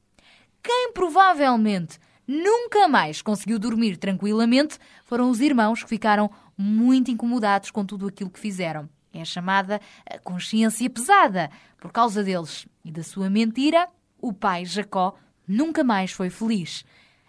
Quem 0.61 0.91
provavelmente 0.93 1.99
nunca 2.27 2.87
mais 2.87 3.21
conseguiu 3.21 3.57
dormir 3.57 3.97
tranquilamente 3.97 4.77
foram 5.05 5.29
os 5.29 5.39
irmãos 5.39 5.83
que 5.83 5.89
ficaram 5.89 6.29
muito 6.57 7.09
incomodados 7.09 7.71
com 7.71 7.85
tudo 7.85 8.07
aquilo 8.07 8.29
que 8.29 8.39
fizeram. 8.39 8.89
É 9.13 9.21
a 9.21 9.25
chamada 9.25 9.81
consciência 10.23 10.89
pesada. 10.89 11.49
Por 11.79 11.91
causa 11.91 12.23
deles 12.23 12.67
e 12.83 12.91
da 12.91 13.01
sua 13.01 13.29
mentira, 13.29 13.87
o 14.21 14.31
pai 14.33 14.65
Jacó 14.65 15.15
nunca 15.47 15.83
mais 15.83 16.11
foi 16.11 16.29
feliz. 16.29 16.85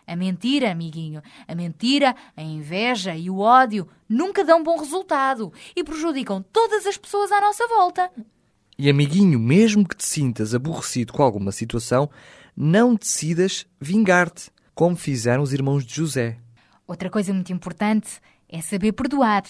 A 0.07 0.17
mentira, 0.17 0.73
amiguinho, 0.73 1.23
a 1.47 1.55
mentira, 1.55 2.17
a 2.37 2.43
inveja 2.43 3.15
e 3.15 3.31
o 3.31 3.39
ódio 3.39 3.89
nunca 4.09 4.45
dão 4.45 4.63
bom 4.63 4.77
resultado 4.77 5.53
e 5.75 5.85
prejudicam 5.85 6.45
todas 6.53 6.85
as 6.85 6.97
pessoas 6.97 7.31
à 7.31 7.41
nossa 7.41 7.67
volta. 7.69 8.11
E 8.77 8.91
amiguinho, 8.91 9.39
mesmo 9.39 9.87
que 9.87 9.97
te 9.97 10.05
sintas 10.05 10.55
aborrecido 10.55 11.13
com 11.13 11.23
alguma 11.23 11.53
situação, 11.53 12.11
não 12.63 12.95
decidas 12.95 13.67
vingar-te, 13.81 14.51
como 14.75 14.95
fizeram 14.95 15.43
os 15.43 15.55
irmãos 15.55 15.83
de 15.83 15.95
José. 15.95 16.37
Outra 16.87 17.09
coisa 17.09 17.33
muito 17.33 17.51
importante 17.51 18.21
é 18.47 18.61
saber 18.61 18.93
perdoar, 18.93 19.45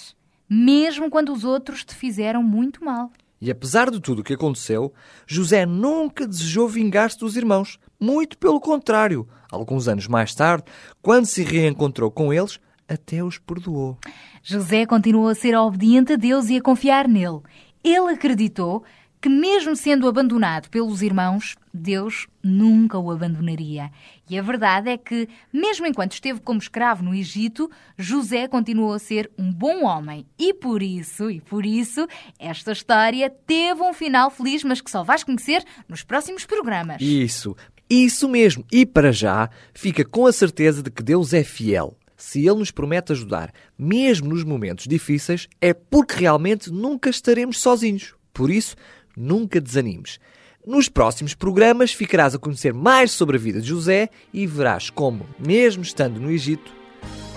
mesmo 0.49 1.11
quando 1.11 1.33
os 1.33 1.43
outros 1.43 1.85
te 1.85 1.93
fizeram 1.93 2.41
muito 2.41 2.85
mal. 2.85 3.11
E 3.41 3.51
apesar 3.51 3.91
de 3.91 3.99
tudo 3.99 4.21
o 4.21 4.23
que 4.23 4.35
aconteceu, 4.35 4.95
José 5.27 5.67
nunca 5.67 6.25
desejou 6.25 6.69
vingar-se 6.69 7.19
dos 7.19 7.37
irmãos. 7.37 7.81
Muito 7.99 8.39
pelo 8.39 8.61
contrário. 8.61 9.29
Alguns 9.51 9.89
anos 9.89 10.07
mais 10.07 10.33
tarde, 10.33 10.67
quando 11.03 11.27
se 11.27 11.43
reencontrou 11.43 12.13
com 12.13 12.33
eles, 12.33 12.61
até 12.89 13.25
os 13.25 13.39
perdoou. 13.39 13.99
José 14.41 14.87
continuou 14.87 15.27
a 15.27 15.35
ser 15.35 15.57
obediente 15.57 16.13
a 16.13 16.17
Deus 16.17 16.49
e 16.49 16.59
a 16.59 16.63
confiar 16.63 17.09
nele. 17.09 17.41
Ele 17.83 18.13
acreditou 18.13 18.85
que, 19.21 19.29
mesmo 19.29 19.77
sendo 19.77 20.09
abandonado 20.09 20.71
pelos 20.71 21.03
irmãos, 21.03 21.55
Deus 21.73 22.27
nunca 22.43 22.99
o 22.99 23.11
abandonaria. 23.11 23.91
E 24.29 24.39
a 24.39 24.43
verdade 24.43 24.89
é 24.89 24.97
que, 24.97 25.29
mesmo 25.53 25.87
enquanto 25.87 26.13
esteve 26.13 26.41
como 26.41 26.59
escravo 26.59 27.03
no 27.03 27.15
Egito, 27.15 27.71
José 27.99 28.49
continuou 28.49 28.95
a 28.95 28.99
ser 28.99 29.31
um 29.37 29.53
bom 29.53 29.85
homem. 29.85 30.27
E 30.39 30.55
por 30.55 30.83
isso, 30.83 31.31
e 31.31 31.41
por 31.41 31.67
isso, 31.67 32.07
esta 32.39 32.73
história 32.73 33.29
teve 33.29 33.83
um 33.83 33.93
final 33.93 34.31
feliz, 34.31 34.65
mas 34.65 34.81
que 34.81 34.91
só 34.91 35.03
vais 35.03 35.23
conhecer 35.23 35.63
nos 35.87 36.03
próximos 36.03 36.47
programas. 36.47 37.03
Isso, 37.03 37.55
isso 37.89 38.29
mesmo. 38.29 38.65
E 38.73 38.87
para 38.87 39.13
já, 39.13 39.51
fica 39.75 40.05
com 40.05 40.27
a 40.27 40.33
certeza 40.33 40.83
de 40.83 40.91
que 40.91 41.03
Deus 41.03 41.35
é 41.35 41.45
fiel. 41.45 41.97
Se 42.17 42.47
Ele 42.47 42.59
nos 42.59 42.71
promete 42.71 43.13
ajudar, 43.13 43.53
mesmo 43.79 44.29
nos 44.29 44.45
momentos 44.45 44.87
difíceis, 44.87 45.49
é 45.61 45.73
porque 45.73 46.21
realmente 46.21 46.71
nunca 46.71 47.09
estaremos 47.09 47.59
sozinhos. 47.59 48.15
Por 48.33 48.51
isso, 48.51 48.77
nunca 49.21 49.61
desanimes. 49.61 50.19
Nos 50.67 50.89
próximos 50.89 51.35
programas 51.35 51.93
ficarás 51.93 52.35
a 52.35 52.39
conhecer 52.39 52.75
mais 52.75 53.11
sobre 53.13 53.37
a 53.37 53.41
vida 53.41 53.61
de 53.61 53.71
José 53.71 54.11
e 54.33 54.47
verás 54.47 54.91
como, 54.91 55.27
mesmo 55.39 55.83
estando 55.83 56.21
no 56.21 56.31
Egito, 56.31 56.71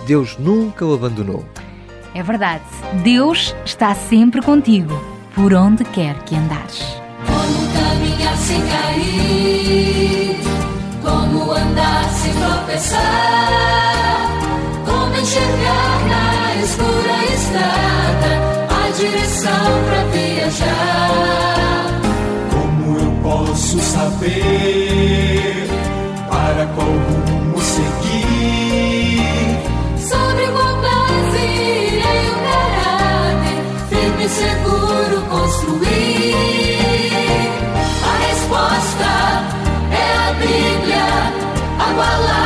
Deus 0.06 0.38
nunca 0.38 0.86
o 0.86 0.94
abandonou. 0.94 1.46
É 2.14 2.22
verdade, 2.22 2.64
Deus 3.04 3.56
está 3.66 3.96
sempre 3.96 4.42
contigo, 4.42 4.94
por 5.34 5.54
onde 5.54 5.84
quer 5.86 6.22
que 6.26 6.36
andares. 6.36 6.84
Como 7.26 7.74
caminhar 7.74 8.38
sem 8.38 8.62
cair, 8.68 10.38
como 11.02 11.52
andar 11.52 12.10
sem 12.10 12.34
tropeçar, 12.34 13.02
como 14.86 15.16
enxergar 15.16 15.93
posso 23.74 23.80
saber 23.80 25.68
para 26.30 26.68
qual 26.76 26.88
rumo 26.88 27.60
seguir? 27.62 29.20
Sobre 29.98 30.48
qual 30.48 30.76
base 30.82 31.44
irei 31.44 32.30
o 32.30 32.36
caráter 32.44 33.58
firme 33.90 34.26
e 34.26 34.30
seguro 34.30 35.22
construir? 35.30 36.36
A 38.04 38.14
resposta 38.28 39.12
é 39.92 40.08
a 40.18 40.34
Bíblia, 40.34 41.08
a 41.80 41.94
palavra 41.96 42.43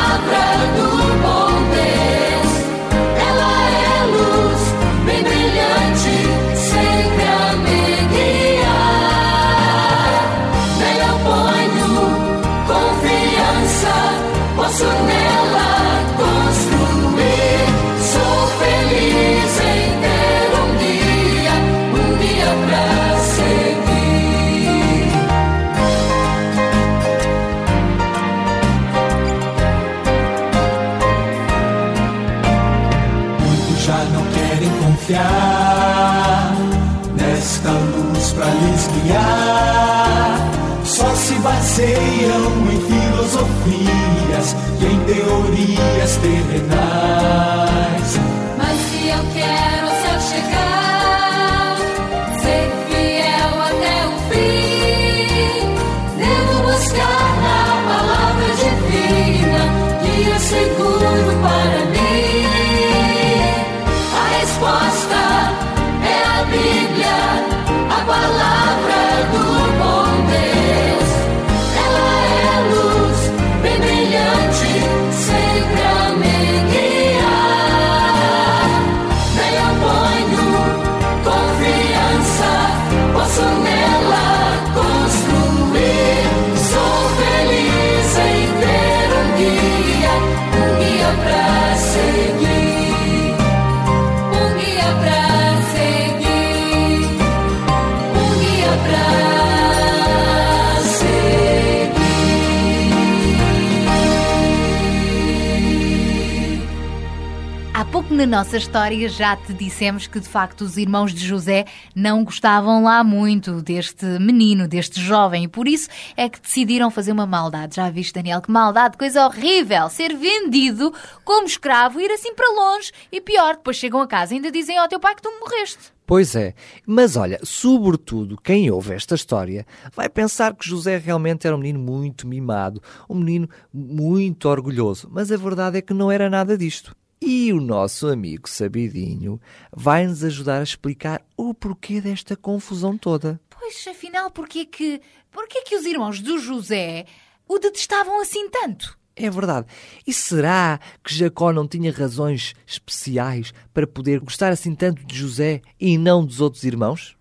na 108.17 108.25
nossa 108.25 108.57
história 108.57 109.07
já 109.07 109.35
te 109.35 109.53
dissemos 109.53 110.07
que 110.07 110.19
de 110.19 110.27
facto 110.27 110.61
os 110.61 110.75
irmãos 110.75 111.13
de 111.13 111.23
José 111.23 111.65
não 111.95 112.23
gostavam 112.23 112.83
lá 112.83 113.03
muito 113.03 113.61
deste 113.61 114.07
menino, 114.17 114.67
deste 114.67 114.99
jovem, 114.99 115.43
e 115.43 115.47
por 115.47 115.67
isso 115.67 115.87
é 116.15 116.27
que 116.27 116.41
decidiram 116.41 116.89
fazer 116.89 117.11
uma 117.11 117.27
maldade. 117.27 117.75
Já 117.75 117.91
viste, 117.91 118.15
Daniel, 118.15 118.41
que 118.41 118.49
maldade, 118.49 118.97
coisa 118.97 119.23
horrível! 119.23 119.87
Ser 119.89 120.15
vendido 120.15 120.91
como 121.23 121.45
escravo, 121.45 122.01
ir 122.01 122.09
assim 122.09 122.33
para 122.33 122.49
longe 122.49 122.91
e 123.11 123.21
pior, 123.21 123.57
depois 123.57 123.77
chegam 123.77 124.01
a 124.01 124.07
casa 124.07 124.33
e 124.33 124.37
ainda 124.37 124.51
dizem 124.51 124.79
ao 124.79 124.87
teu 124.87 124.99
pai 124.99 125.13
que 125.13 125.21
tu 125.21 125.29
morreste. 125.39 125.93
Pois 126.03 126.35
é, 126.35 126.55
mas 126.87 127.15
olha, 127.15 127.39
sobretudo 127.43 128.35
quem 128.41 128.71
ouve 128.71 128.95
esta 128.95 129.13
história 129.13 129.63
vai 129.95 130.09
pensar 130.09 130.55
que 130.55 130.67
José 130.67 130.97
realmente 130.97 131.45
era 131.45 131.55
um 131.55 131.59
menino 131.59 131.79
muito 131.79 132.27
mimado, 132.27 132.81
um 133.07 133.13
menino 133.13 133.47
muito 133.71 134.49
orgulhoso, 134.49 135.07
mas 135.11 135.31
a 135.31 135.37
verdade 135.37 135.77
é 135.77 135.81
que 135.83 135.93
não 135.93 136.11
era 136.11 136.27
nada 136.27 136.57
disto. 136.57 136.95
E 137.21 137.51
o 137.51 137.59
nosso 137.59 138.07
amigo 138.07 138.47
Sabidinho 138.47 139.41
vai 139.75 140.05
nos 140.05 140.23
ajudar 140.23 140.59
a 140.59 140.63
explicar 140.63 141.21
o 141.35 141.53
porquê 141.53 141.99
desta 141.99 142.35
confusão 142.35 142.97
toda. 142.97 143.39
Pois, 143.49 143.85
afinal, 143.87 144.29
porquê 144.29 144.65
que, 144.65 145.01
porquê 145.31 145.63
que 145.63 145.75
os 145.75 145.85
irmãos 145.85 146.21
do 146.21 146.37
José 146.37 147.05
o 147.47 147.57
detestavam 147.57 148.21
assim 148.21 148.49
tanto? 148.49 148.97
É 149.15 149.31
verdade. 149.31 149.65
E 150.05 150.13
será 150.13 150.79
que 151.03 151.13
Jacó 151.13 151.51
não 151.51 151.67
tinha 151.67 151.91
razões 151.91 152.53
especiais 152.67 153.51
para 153.73 153.87
poder 153.87 154.19
gostar 154.19 154.51
assim 154.51 154.75
tanto 154.75 155.03
de 155.03 155.17
José 155.17 155.61
e 155.79 155.97
não 155.97 156.23
dos 156.23 156.39
outros 156.39 156.63
irmãos? 156.63 157.17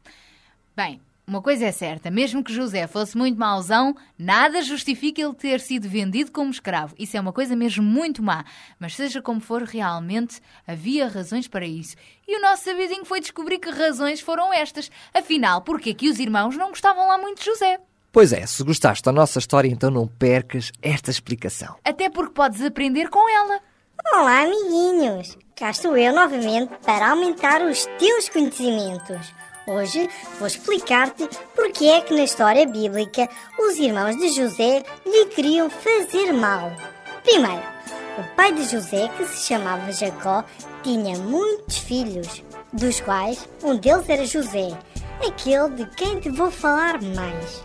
Bem, 0.76 1.00
uma 1.28 1.42
coisa 1.42 1.66
é 1.66 1.72
certa, 1.72 2.08
mesmo 2.08 2.42
que 2.42 2.52
José 2.52 2.86
fosse 2.86 3.18
muito 3.18 3.36
mauzão, 3.36 3.96
nada 4.16 4.62
justifica 4.62 5.20
ele 5.20 5.34
ter 5.34 5.58
sido 5.58 5.88
vendido 5.88 6.30
como 6.30 6.52
escravo. 6.52 6.94
Isso 6.96 7.16
é 7.16 7.20
uma 7.20 7.32
coisa 7.32 7.56
mesmo 7.56 7.82
muito 7.82 8.22
má. 8.22 8.44
Mas 8.78 8.94
seja 8.94 9.20
como 9.20 9.40
for, 9.40 9.64
realmente 9.64 10.40
havia 10.64 11.08
razões 11.08 11.48
para 11.48 11.66
isso. 11.66 11.96
E 12.28 12.38
o 12.38 12.40
nosso 12.40 12.62
sabidinho 12.62 13.04
foi 13.04 13.20
descobrir 13.20 13.58
que 13.58 13.70
razões 13.70 14.20
foram 14.20 14.54
estas. 14.54 14.88
Afinal, 15.12 15.62
porquê 15.62 15.92
que 15.94 16.08
os 16.08 16.20
irmãos 16.20 16.56
não 16.56 16.68
gostavam 16.68 17.08
lá 17.08 17.18
muito 17.18 17.40
de 17.40 17.46
José? 17.46 17.80
Pois 18.12 18.32
é, 18.32 18.46
se 18.46 18.62
gostaste 18.62 19.02
da 19.02 19.10
nossa 19.10 19.40
história, 19.40 19.68
então 19.68 19.90
não 19.90 20.06
percas 20.06 20.70
esta 20.80 21.10
explicação. 21.10 21.76
Até 21.84 22.08
porque 22.08 22.34
podes 22.34 22.62
aprender 22.62 23.10
com 23.10 23.28
ela. 23.28 23.60
Olá, 24.12 24.42
amiguinhos! 24.42 25.36
Cá 25.56 25.70
estou 25.70 25.96
eu 25.96 26.14
novamente 26.14 26.72
para 26.84 27.10
aumentar 27.10 27.62
os 27.62 27.84
teus 27.98 28.28
conhecimentos. 28.28 29.34
Hoje 29.66 30.08
vou 30.38 30.46
explicar-te 30.46 31.28
porque 31.54 31.86
é 31.86 32.00
que 32.00 32.14
na 32.14 32.22
história 32.22 32.64
bíblica 32.66 33.28
os 33.58 33.76
irmãos 33.76 34.16
de 34.16 34.28
José 34.28 34.84
lhe 35.04 35.26
queriam 35.26 35.68
fazer 35.68 36.32
mal. 36.32 36.70
Primeiro, 37.24 37.64
o 38.16 38.36
pai 38.36 38.52
de 38.52 38.62
José, 38.62 39.08
que 39.16 39.24
se 39.24 39.48
chamava 39.48 39.90
Jacó, 39.90 40.44
tinha 40.84 41.18
muitos 41.18 41.78
filhos, 41.78 42.44
dos 42.72 43.00
quais 43.00 43.48
um 43.60 43.76
deles 43.76 44.08
era 44.08 44.24
José, 44.24 44.68
aquele 45.26 45.70
de 45.70 45.86
quem 45.96 46.20
te 46.20 46.30
vou 46.30 46.50
falar 46.50 47.02
mais. 47.02 47.64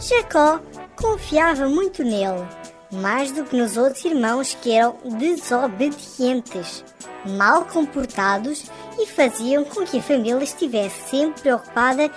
Jacó 0.00 0.60
confiava 0.94 1.68
muito 1.68 2.04
nele, 2.04 2.46
mais 2.92 3.32
do 3.32 3.44
que 3.44 3.56
nos 3.56 3.76
outros 3.76 4.04
irmãos 4.04 4.56
que 4.62 4.70
eram 4.70 4.96
desobedientes, 5.18 6.84
mal 7.26 7.64
comportados 7.64 8.64
e 8.98 9.06
faziam 9.06 9.64
com 9.64 9.84
que 9.84 9.98
a 9.98 10.02
família 10.02 10.42
estivesse 10.42 11.10
sempre 11.10 11.42
preocupada 11.42 12.04
e 12.04 12.10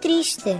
triste. 0.00 0.56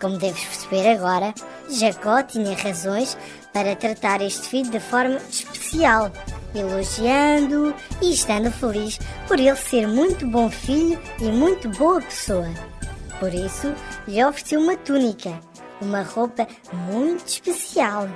Como 0.00 0.18
deves 0.18 0.44
perceber 0.44 0.90
agora, 0.90 1.32
Jacó 1.70 2.22
tinha 2.22 2.56
razões 2.56 3.16
para 3.52 3.76
tratar 3.76 4.20
este 4.20 4.48
filho 4.48 4.70
de 4.70 4.80
forma 4.80 5.20
especial, 5.30 6.10
elogiando 6.54 7.74
e 8.00 8.12
estando 8.12 8.50
feliz 8.50 8.98
por 9.28 9.38
ele 9.38 9.54
ser 9.54 9.86
muito 9.86 10.26
bom 10.26 10.50
filho 10.50 11.00
e 11.20 11.24
muito 11.24 11.68
boa 11.68 12.00
pessoa. 12.00 12.48
Por 13.20 13.32
isso, 13.32 13.72
lhe 14.08 14.24
ofereceu 14.24 14.60
uma 14.60 14.76
túnica, 14.76 15.38
uma 15.80 16.02
roupa 16.02 16.48
muito 16.72 17.24
especial. 17.26 18.08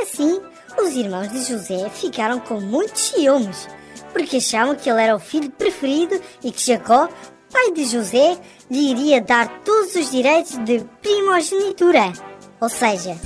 Assim, 0.00 0.40
os 0.80 0.94
irmãos 0.94 1.30
de 1.30 1.44
José 1.44 1.88
ficaram 1.90 2.38
com 2.38 2.60
muitos 2.60 3.02
ciúmes, 3.02 3.68
porque 4.14 4.36
achavam 4.36 4.76
que 4.76 4.88
ele 4.88 5.02
era 5.02 5.14
o 5.14 5.18
filho 5.18 5.50
preferido 5.50 6.18
e 6.42 6.50
que 6.50 6.64
Jacó, 6.64 7.08
pai 7.52 7.72
de 7.72 7.84
José, 7.84 8.38
lhe 8.70 8.92
iria 8.92 9.20
dar 9.20 9.48
todos 9.64 9.94
os 9.96 10.10
direitos 10.10 10.56
de 10.64 10.82
primogenitura, 11.02 12.12
ou 12.60 12.68
seja, 12.68 13.18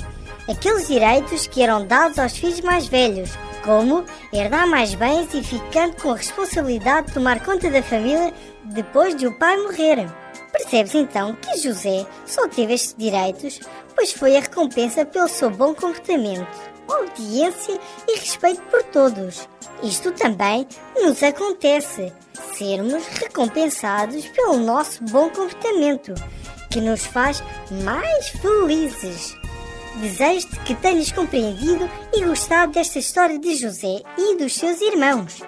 aqueles 0.49 0.87
direitos 0.87 1.47
que 1.47 1.61
eram 1.61 1.85
dados 1.85 2.17
aos 2.17 2.35
filhos 2.35 2.61
mais 2.61 2.87
velhos, 2.87 3.29
como 3.63 4.03
herdar 4.33 4.67
mais 4.67 4.95
bens 4.95 5.33
e 5.33 5.43
ficando 5.43 5.95
com 6.01 6.11
a 6.11 6.15
responsabilidade 6.15 7.07
de 7.07 7.13
tomar 7.13 7.43
conta 7.45 7.69
da 7.69 7.83
família 7.83 8.33
depois 8.65 9.15
de 9.15 9.27
o 9.27 9.37
pai 9.37 9.57
morrer. 9.57 10.09
Percebes 10.51 10.95
então 10.95 11.35
que 11.35 11.57
José 11.57 12.05
só 12.25 12.47
teve 12.47 12.73
estes 12.73 12.95
direitos, 12.97 13.59
pois 13.95 14.11
foi 14.11 14.35
a 14.35 14.41
recompensa 14.41 15.05
pelo 15.05 15.27
seu 15.27 15.51
bom 15.51 15.75
comportamento, 15.75 16.47
obediência 16.87 17.79
e 18.07 18.17
respeito 18.17 18.61
por 18.63 18.81
todos. 18.83 19.47
Isto 19.81 20.11
também 20.11 20.67
nos 21.01 21.23
acontece, 21.23 22.11
sermos 22.57 23.05
recompensados 23.07 24.25
pelo 24.27 24.57
nosso 24.57 25.03
bom 25.05 25.29
comportamento, 25.29 26.13
que 26.69 26.81
nos 26.81 27.05
faz 27.05 27.41
mais 27.83 28.29
felizes. 28.29 29.37
Desejo-te 29.95 30.59
que 30.61 30.75
tenhas 30.75 31.11
compreendido 31.11 31.89
e 32.13 32.23
gostado 32.23 32.73
desta 32.73 32.99
história 32.99 33.39
de 33.39 33.55
José 33.55 34.01
e 34.17 34.35
dos 34.37 34.55
seus 34.55 34.81
irmãos. 34.81 35.41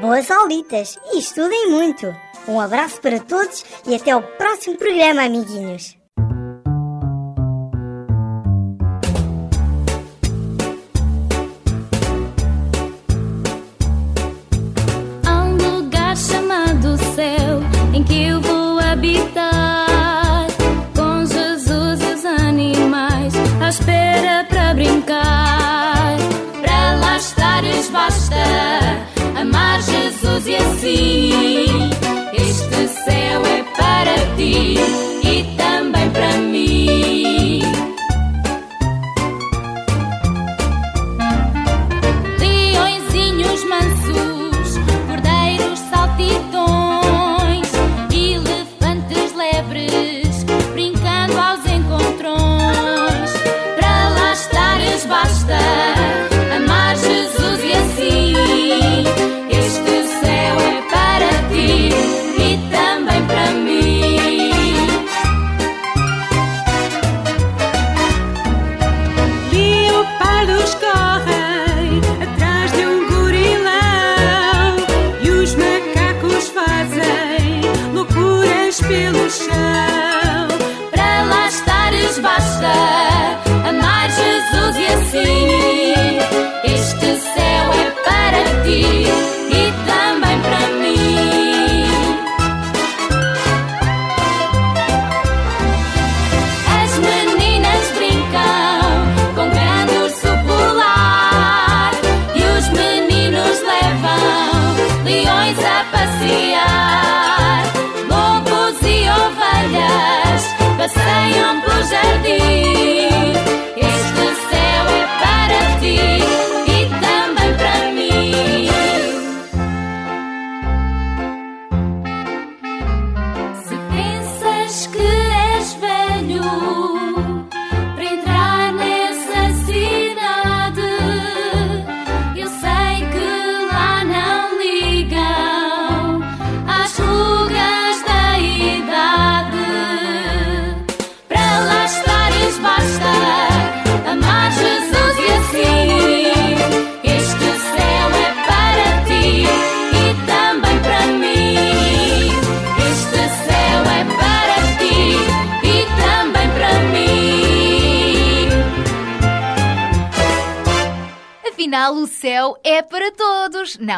Boas 0.00 0.30
aulitas 0.30 0.98
e 1.12 1.18
estudem 1.18 1.70
muito! 1.70 2.14
Um 2.46 2.60
abraço 2.60 3.00
para 3.00 3.20
todos 3.20 3.64
e 3.86 3.94
até 3.94 4.14
o 4.14 4.22
próximo 4.22 4.76
programa, 4.76 5.22
amiguinhos! 5.24 6.03
Basta 28.34 29.40
amar 29.40 29.80
Jesus 29.82 30.46
e 30.46 30.56
assim 30.56 31.90
este 32.32 32.88
céu 32.88 33.42
é 33.46 33.62
para 33.76 34.14
ti 34.36 35.23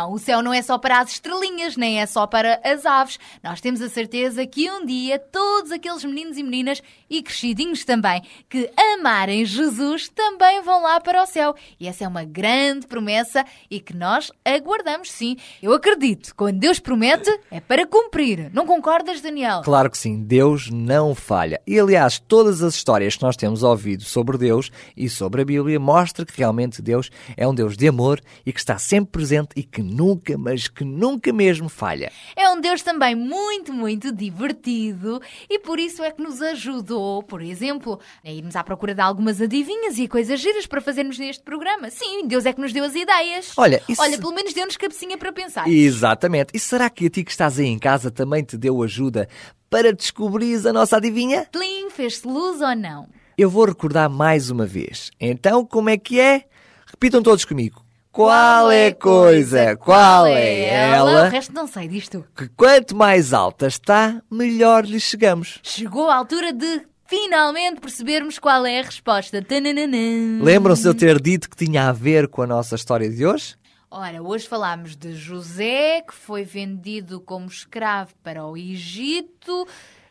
Não, 0.07 0.13
o 0.13 0.19
céu 0.21 0.41
não 0.41 0.55
é 0.55 0.63
só 0.63 0.79
para 0.79 1.01
as 1.01 1.11
estrelinhas, 1.11 1.77
nem 1.77 2.01
é 2.01 2.07
só 2.07 2.29
para 2.29 2.61
as 2.63 2.87
aves. 2.87 3.19
Nós 3.43 3.61
temos 3.61 3.83
a 3.83 3.89
certeza 3.89 4.47
que 4.47 4.71
um 4.71 4.87
dia 4.87 5.19
todos 5.19 5.73
aqueles 5.73 6.05
meninos 6.05 6.39
e 6.39 6.45
meninas, 6.45 6.81
e 7.11 7.23
crescidinhos 7.23 7.85
também, 7.85 8.23
que 8.49 8.71
amarem 8.95 9.45
Jesus, 9.45 10.09
também 10.09 10.63
vão 10.63 10.83
lá 10.83 11.01
para 11.01 11.23
o 11.23 11.27
céu. 11.27 11.57
E 11.81 11.89
essa 11.89 12.05
é 12.05 12.09
uma 12.09 12.25
grande 12.25 12.87
promessa 12.87 13.45
e 13.69 13.81
que 13.81 13.97
nós 13.97 14.31
aguardamos, 14.45 15.11
sim. 15.11 15.37
Eu 15.61 15.73
acredito, 15.73 16.35
quando 16.37 16.59
Deus 16.59 16.79
promete, 16.79 17.31
é 17.51 17.59
para 17.59 17.87
cumprir. 17.87 18.51
Não 18.53 18.65
concordas, 18.65 19.21
Daniel? 19.21 19.63
Claro 19.63 19.91
que 19.91 19.99
sim, 19.99 20.23
Deus 20.23 20.71
não 20.71 21.15
falha. 21.15 21.61
E 21.67 21.79
aliás, 21.81 22.21
todas 22.21 22.63
as 22.63 22.75
histórias 22.75 23.17
que 23.17 23.23
nós 23.23 23.37
temos 23.37 23.65
ouvido 23.65 24.05
sobre 24.05 24.39
Deus 24.39 24.71
e 24.97 25.09
sobre 25.09 25.43
a 25.43 25.45
Bíblia 25.45 25.81
mostram 25.81 26.25
que 26.25 26.39
realmente 26.39 26.81
Deus 26.81 27.11
é 27.37 27.47
um 27.47 27.55
Deus 27.55 27.77
de 27.77 27.89
amor 27.89 28.21
e 28.45 28.53
que 28.53 28.61
está 28.61 28.79
sempre 28.79 29.11
presente 29.11 29.49
e 29.57 29.65
que 29.65 29.83
nunca, 29.97 30.37
mas 30.37 30.69
que 30.69 30.85
nunca 30.85 31.33
mesmo 31.33 31.69
falha. 31.69 32.13
É 32.37 32.49
um 32.51 32.61
Deus 32.61 32.83
também 32.83 33.15
muito, 33.15 33.73
muito 33.73 34.13
divertido 34.13 35.21
e 35.49 35.59
por 35.59 35.79
isso 35.79 36.03
é 36.03 36.11
que 36.11 36.23
nos 36.23 36.41
ajudou, 36.43 37.23
por 37.23 37.41
exemplo, 37.43 37.99
a 38.25 38.31
irmos 38.31 38.55
à 38.57 38.63
procura 38.63 38.95
de 38.95 39.01
algumas 39.01 39.41
adivinhas 39.41 39.99
e 39.99 40.07
coisas 40.07 40.39
giras 40.41 40.67
para 40.67 40.81
fazermos 40.81 41.19
neste 41.19 41.43
programa. 41.43 41.91
Sim, 41.91 42.27
Deus 42.27 42.45
é 42.47 42.53
que 42.53 42.61
nos 42.61 42.73
deu 42.73 42.85
as 42.85 42.95
ideias. 42.95 43.53
Olha, 43.57 43.83
isso- 43.89 44.03
Olha 44.03 44.19
pelo 44.19 44.35
menos 44.35 44.53
deu-nos 44.53 44.77
cabecinha 44.77 45.17
para 45.17 45.33
pensar. 45.33 45.69
Exatamente. 45.69 46.51
E 46.55 46.59
será 46.59 46.91
que 46.91 47.07
a 47.07 47.11
ti 47.11 47.25
que 47.25 47.31
estás 47.31 47.59
aí 47.59 47.67
em 47.67 47.79
casa 47.79 48.11
também 48.11 48.43
te 48.45 48.57
deu 48.57 48.83
ajuda 48.83 49.29
para 49.71 49.93
descobrires 49.93 50.67
a 50.67 50.73
nossa 50.73 50.97
adivinha? 50.97 51.47
Tlim, 51.51 51.91
fez-se 51.91 52.27
luz 52.27 52.61
ou 52.61 52.75
não? 52.77 53.09
Eu 53.39 53.51
vou 53.51 53.65
recordar 53.65 54.09
mais 54.09 54.51
uma 54.51 54.65
vez. 54.67 55.11
Então, 55.21 55.65
como 55.65 55.91
é 55.91 55.97
que 55.97 56.19
é? 56.21 56.45
Repitam 56.87 57.23
todos 57.23 57.45
comigo. 57.45 57.85
Qual 58.17 58.71
é 58.71 58.87
a 58.87 58.95
coisa? 58.95 59.77
Qual 59.77 60.27
é 60.27 60.31
O 60.33 60.73
ela? 60.73 61.29
resto 61.29 61.53
não 61.53 61.67
sei 61.67 61.87
disto. 61.87 62.25
Que 62.35 62.49
quanto 62.49 62.97
mais 62.97 63.35
alta 63.35 63.67
está, 63.67 64.23
melhor 64.31 64.87
lhe 64.87 64.99
chegamos. 64.99 65.59
Chegou 65.63 66.09
a 66.09 66.15
altura 66.17 66.51
de 66.51 66.81
finalmente 67.07 67.79
percebermos 67.79 68.39
qual 68.39 68.65
é 68.65 68.81
a 68.81 68.83
resposta. 68.83 69.43
Tananana. 69.43 70.43
Lembram-se 70.43 70.81
de 70.81 70.89
eu 70.89 70.95
ter 70.95 71.21
dito 71.21 71.51
que 71.51 71.57
tinha 71.57 71.91
a 71.91 71.93
ver 71.93 72.27
com 72.29 72.41
a 72.41 72.47
nossa 72.47 72.75
história 72.75 73.11
de 73.11 73.27
hoje? 73.27 73.55
Ora, 73.91 74.23
hoje 74.23 74.49
falámos 74.49 74.97
de 74.97 75.13
José, 75.13 76.01
que 76.01 76.15
foi 76.15 76.43
vendido 76.43 77.21
como 77.21 77.45
escravo 77.47 78.15
para 78.25 78.47
o 78.47 78.57
Egito. 78.57 79.69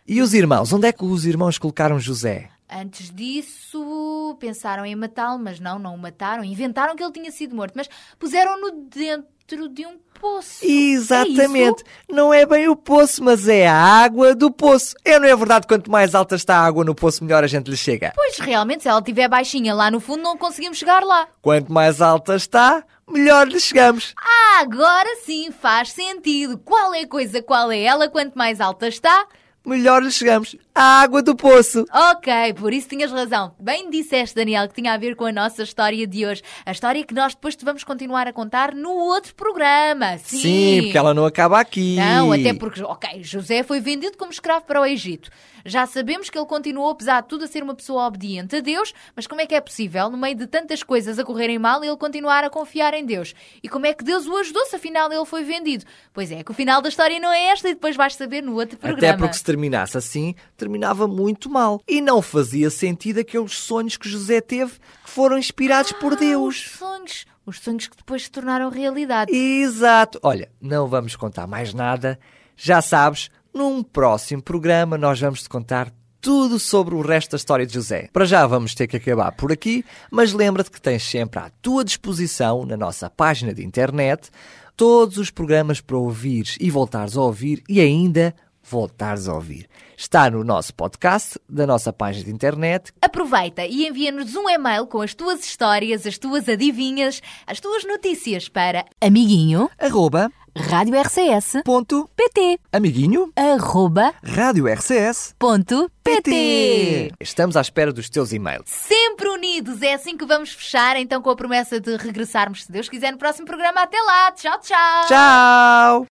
E 0.08 0.22
os 0.22 0.36
irmãos? 0.36 0.72
Onde 0.72 0.88
é 0.88 0.92
que 0.92 1.04
os 1.04 1.26
irmãos 1.26 1.58
colocaram 1.58 2.00
José? 2.00 2.50
Antes 2.70 3.12
disso, 3.12 4.36
pensaram 4.40 4.86
em 4.86 4.96
matá-lo, 4.96 5.38
mas 5.40 5.60
não, 5.60 5.78
não 5.78 5.94
o 5.94 5.98
mataram. 5.98 6.44
Inventaram 6.44 6.96
que 6.96 7.04
ele 7.04 7.14
tinha 7.14 7.32
sido 7.32 7.56
morto, 7.56 7.74
mas 7.76 7.88
puseram-no 8.18 8.72
dentro 8.90 9.70
de 9.70 9.86
um 9.86 10.00
poço. 10.20 10.66
Exatamente. 10.66 11.84
É 12.10 12.14
não 12.14 12.34
é 12.34 12.46
bem 12.46 12.68
o 12.68 12.76
poço, 12.76 13.24
mas 13.24 13.48
é 13.48 13.68
a 13.68 13.76
água 13.76 14.34
do 14.34 14.52
poço. 14.52 14.96
É, 15.06 15.20
não 15.20 15.28
é 15.28 15.36
verdade? 15.36 15.68
Quanto 15.68 15.92
mais 15.92 16.16
alta 16.16 16.36
está 16.36 16.58
a 16.58 16.66
água 16.66 16.84
no 16.84 16.96
poço, 16.96 17.24
melhor 17.24 17.44
a 17.44 17.48
gente 17.48 17.70
lhe 17.70 17.78
chega. 17.78 18.14
Pois, 18.16 18.40
realmente, 18.40 18.82
se 18.82 18.90
ela 18.90 19.00
estiver 19.00 19.28
baixinha 19.28 19.74
lá 19.74 19.92
no 19.92 20.00
fundo, 20.00 20.24
não 20.24 20.36
conseguimos 20.36 20.80
chegar 20.80 21.04
lá. 21.04 21.28
Quanto 21.44 21.72
mais 21.72 22.02
alta 22.02 22.36
está, 22.36 22.84
melhor 23.08 23.48
lhe 23.48 23.60
chegamos. 23.60 24.16
Ah, 24.18 24.62
agora 24.62 25.18
sim 25.24 25.52
faz 25.52 25.92
sentido. 25.92 26.58
Qual 26.58 26.96
é 26.96 27.02
a 27.02 27.08
coisa, 27.08 27.44
qual 27.44 27.72
é 27.72 27.84
ela? 27.84 28.10
Quanto 28.10 28.36
mais 28.36 28.60
alta 28.60 28.88
está, 28.88 29.28
Melhor 29.66 30.04
lhe 30.04 30.12
chegamos. 30.12 30.56
A 30.74 31.02
água 31.02 31.22
do 31.24 31.36
poço. 31.36 31.86
Ok, 31.92 32.54
por 32.54 32.72
isso 32.74 32.90
tinhas 32.90 33.12
razão. 33.12 33.56
Bem 33.60 33.90
disseste, 33.90 34.36
Daniel, 34.36 34.68
que 34.68 34.76
tinha 34.76 34.94
a 34.94 34.98
ver 34.98 35.16
com 35.16 35.26
a 35.26 35.32
nossa 35.32 35.64
história 35.64 36.06
de 36.06 36.26
hoje. 36.26 36.44
A 36.66 36.72
história 36.72 37.04
que 37.04 37.14
nós 37.14 37.34
depois 37.34 37.56
te 37.56 37.66
vamos 37.66 37.84
continuar 37.84 38.28
a 38.28 38.34
contar 38.34 38.76
no 38.76 38.92
outro 38.92 39.34
programa. 39.34 40.18
Sim, 40.20 40.38
Sim, 40.38 40.82
porque 40.84 40.98
ela 40.98 41.14
não 41.14 41.26
acaba 41.26 41.60
aqui. 41.60 41.96
Não, 41.96 42.32
até 42.32 42.54
porque, 42.54 42.84
ok, 42.84 43.24
José 43.24 43.64
foi 43.64 43.80
vendido 43.80 44.18
como 44.18 44.32
escravo 44.32 44.66
para 44.66 44.82
o 44.82 44.86
Egito. 44.86 45.30
Já 45.66 45.86
sabemos 45.88 46.30
que 46.30 46.38
ele 46.38 46.46
continuou, 46.46 46.90
apesar 46.92 47.22
de 47.22 47.28
tudo, 47.28 47.44
a 47.46 47.48
ser 47.48 47.64
uma 47.64 47.74
pessoa 47.74 48.06
obediente 48.06 48.56
a 48.56 48.60
Deus, 48.60 48.94
mas 49.16 49.26
como 49.26 49.42
é 49.42 49.48
que 49.48 49.56
é 49.56 49.60
possível, 49.60 50.10
no 50.10 50.18
meio 50.18 50.36
de 50.36 50.46
tantas 50.46 50.84
coisas 50.84 51.18
a 51.18 51.24
correrem 51.26 51.58
mal, 51.58 51.84
ele 51.84 51.98
continuar 51.98 52.44
a 52.44 52.50
confiar 52.50 52.94
em 52.94 53.04
Deus? 53.06 53.34
E 53.64 53.68
como 53.68 53.86
é 53.88 53.94
que 53.94 54.04
Deus 54.04 54.28
o 54.28 54.38
ajudou 54.38 54.64
se 54.68 54.76
afinal 54.76 55.12
ele 55.12 55.26
foi 55.26 55.44
vendido? 55.44 55.84
Pois 56.14 56.32
é, 56.32 56.44
que 56.44 56.52
o 56.52 56.54
final 56.54 56.82
da 56.82 56.90
história 56.90 57.20
não 57.20 57.32
é 57.32 57.48
esta 57.48 57.68
e 57.68 57.74
depois 57.74 57.96
vais 57.96 58.14
saber 58.16 58.44
no 58.44 58.54
outro 58.56 58.78
programa. 58.78 59.14
Até 59.14 59.18
porque 59.18 59.34
se 59.38 59.44
terminasse 59.44 59.98
assim, 59.98 60.36
terminava 60.56 61.08
muito 61.08 61.50
mal. 61.50 61.82
E 61.88 62.00
não 62.00 62.22
fazia 62.22 62.70
sentido 62.70 63.20
aqueles 63.22 63.58
sonhos 63.58 63.98
que 63.98 64.08
José 64.08 64.42
teve 64.42 64.74
que 65.04 65.10
foram 65.10 65.38
inspirados 65.38 65.92
por 65.94 66.14
Ah, 66.14 66.18
Deus. 66.18 66.56
Os 66.58 66.72
sonhos. 66.78 67.26
Os 67.46 67.60
sonhos 67.60 67.88
que 67.88 67.96
depois 67.98 68.24
se 68.24 68.32
tornaram 68.32 68.70
realidade. 68.70 69.32
Exato. 69.36 70.20
Olha, 70.24 70.50
não 70.62 70.88
vamos 70.88 71.16
contar 71.16 71.46
mais 71.48 71.74
nada. 71.74 72.20
Já 72.56 72.82
sabes, 72.82 73.30
num 73.56 73.82
próximo 73.82 74.44
programa 74.44 74.98
nós 74.98 75.20
vamos 75.20 75.42
te 75.42 75.48
contar 75.48 75.90
tudo 76.20 76.60
sobre 76.60 76.94
o 76.94 77.02
resto 77.02 77.32
da 77.32 77.38
história 77.38 77.66
de 77.66 77.74
José. 77.74 78.10
Para 78.12 78.26
já 78.26 78.46
vamos 78.46 78.76
ter 78.76 78.86
que 78.86 78.98
acabar 78.98 79.32
por 79.32 79.52
aqui, 79.52 79.86
mas 80.12 80.34
lembra-te 80.34 80.70
que 80.70 80.82
tens 80.82 81.04
sempre 81.04 81.40
à 81.40 81.50
tua 81.62 81.86
disposição, 81.86 82.66
na 82.66 82.76
nossa 82.76 83.10
página 83.10 83.54
de 83.54 83.64
internet, 83.64 84.30
todos 84.76 85.18
os 85.18 85.32
programas 85.32 85.80
para 85.80 85.96
ouvires 85.96 86.58
e 86.60 86.70
voltares 86.70 87.16
a 87.16 87.22
ouvir 87.22 87.64
e 87.70 87.80
ainda 87.80 88.36
voltares 88.62 89.28
a 89.28 89.36
ouvir. 89.36 89.70
Está 89.96 90.30
no 90.30 90.44
nosso 90.44 90.74
podcast, 90.74 91.40
da 91.48 91.66
nossa 91.66 91.94
página 91.94 92.26
de 92.26 92.32
internet, 92.32 92.92
Aproveita 93.02 93.66
e 93.66 93.88
envia-nos 93.88 94.36
um 94.36 94.50
e-mail 94.50 94.88
com 94.88 95.02
as 95.02 95.14
tuas 95.14 95.46
histórias, 95.46 96.06
as 96.06 96.18
tuas 96.18 96.50
adivinhas, 96.50 97.22
as 97.48 97.62
tuas 97.62 97.86
notícias 97.86 98.50
para 98.50 98.84
Amiguinho, 99.00 99.70
arroba, 99.80 100.30
Rádio 100.58 100.96
RCS, 100.98 101.64
ponto, 101.66 102.10
PT, 102.16 102.58
amiguinho, 102.72 103.30
arroba, 103.36 104.14
rádio 104.24 104.70
RCS, 104.70 105.36
ponto, 105.38 105.92
PT. 106.02 107.12
Estamos 107.20 107.58
à 107.58 107.62
espera 107.62 107.92
dos 107.92 108.10
teus 108.10 108.32
e-mails. 108.32 108.64
Sempre 108.66 109.28
unidos. 109.28 109.82
É 109.82 109.94
assim 109.94 110.16
que 110.16 110.26
vamos 110.26 110.54
fechar, 110.54 110.96
então, 110.96 111.22
com 111.22 111.30
a 111.30 111.36
promessa 111.36 111.78
de 111.78 111.98
regressarmos, 111.98 112.64
se 112.64 112.72
Deus 112.72 112.88
quiser, 112.88 113.12
no 113.12 113.18
próximo 113.18 113.46
programa. 113.46 113.82
Até 113.82 114.00
lá. 114.00 114.32
Tchau, 114.32 114.58
tchau. 114.62 115.08
Tchau! 115.08 116.06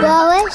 Boas? 0.00 0.54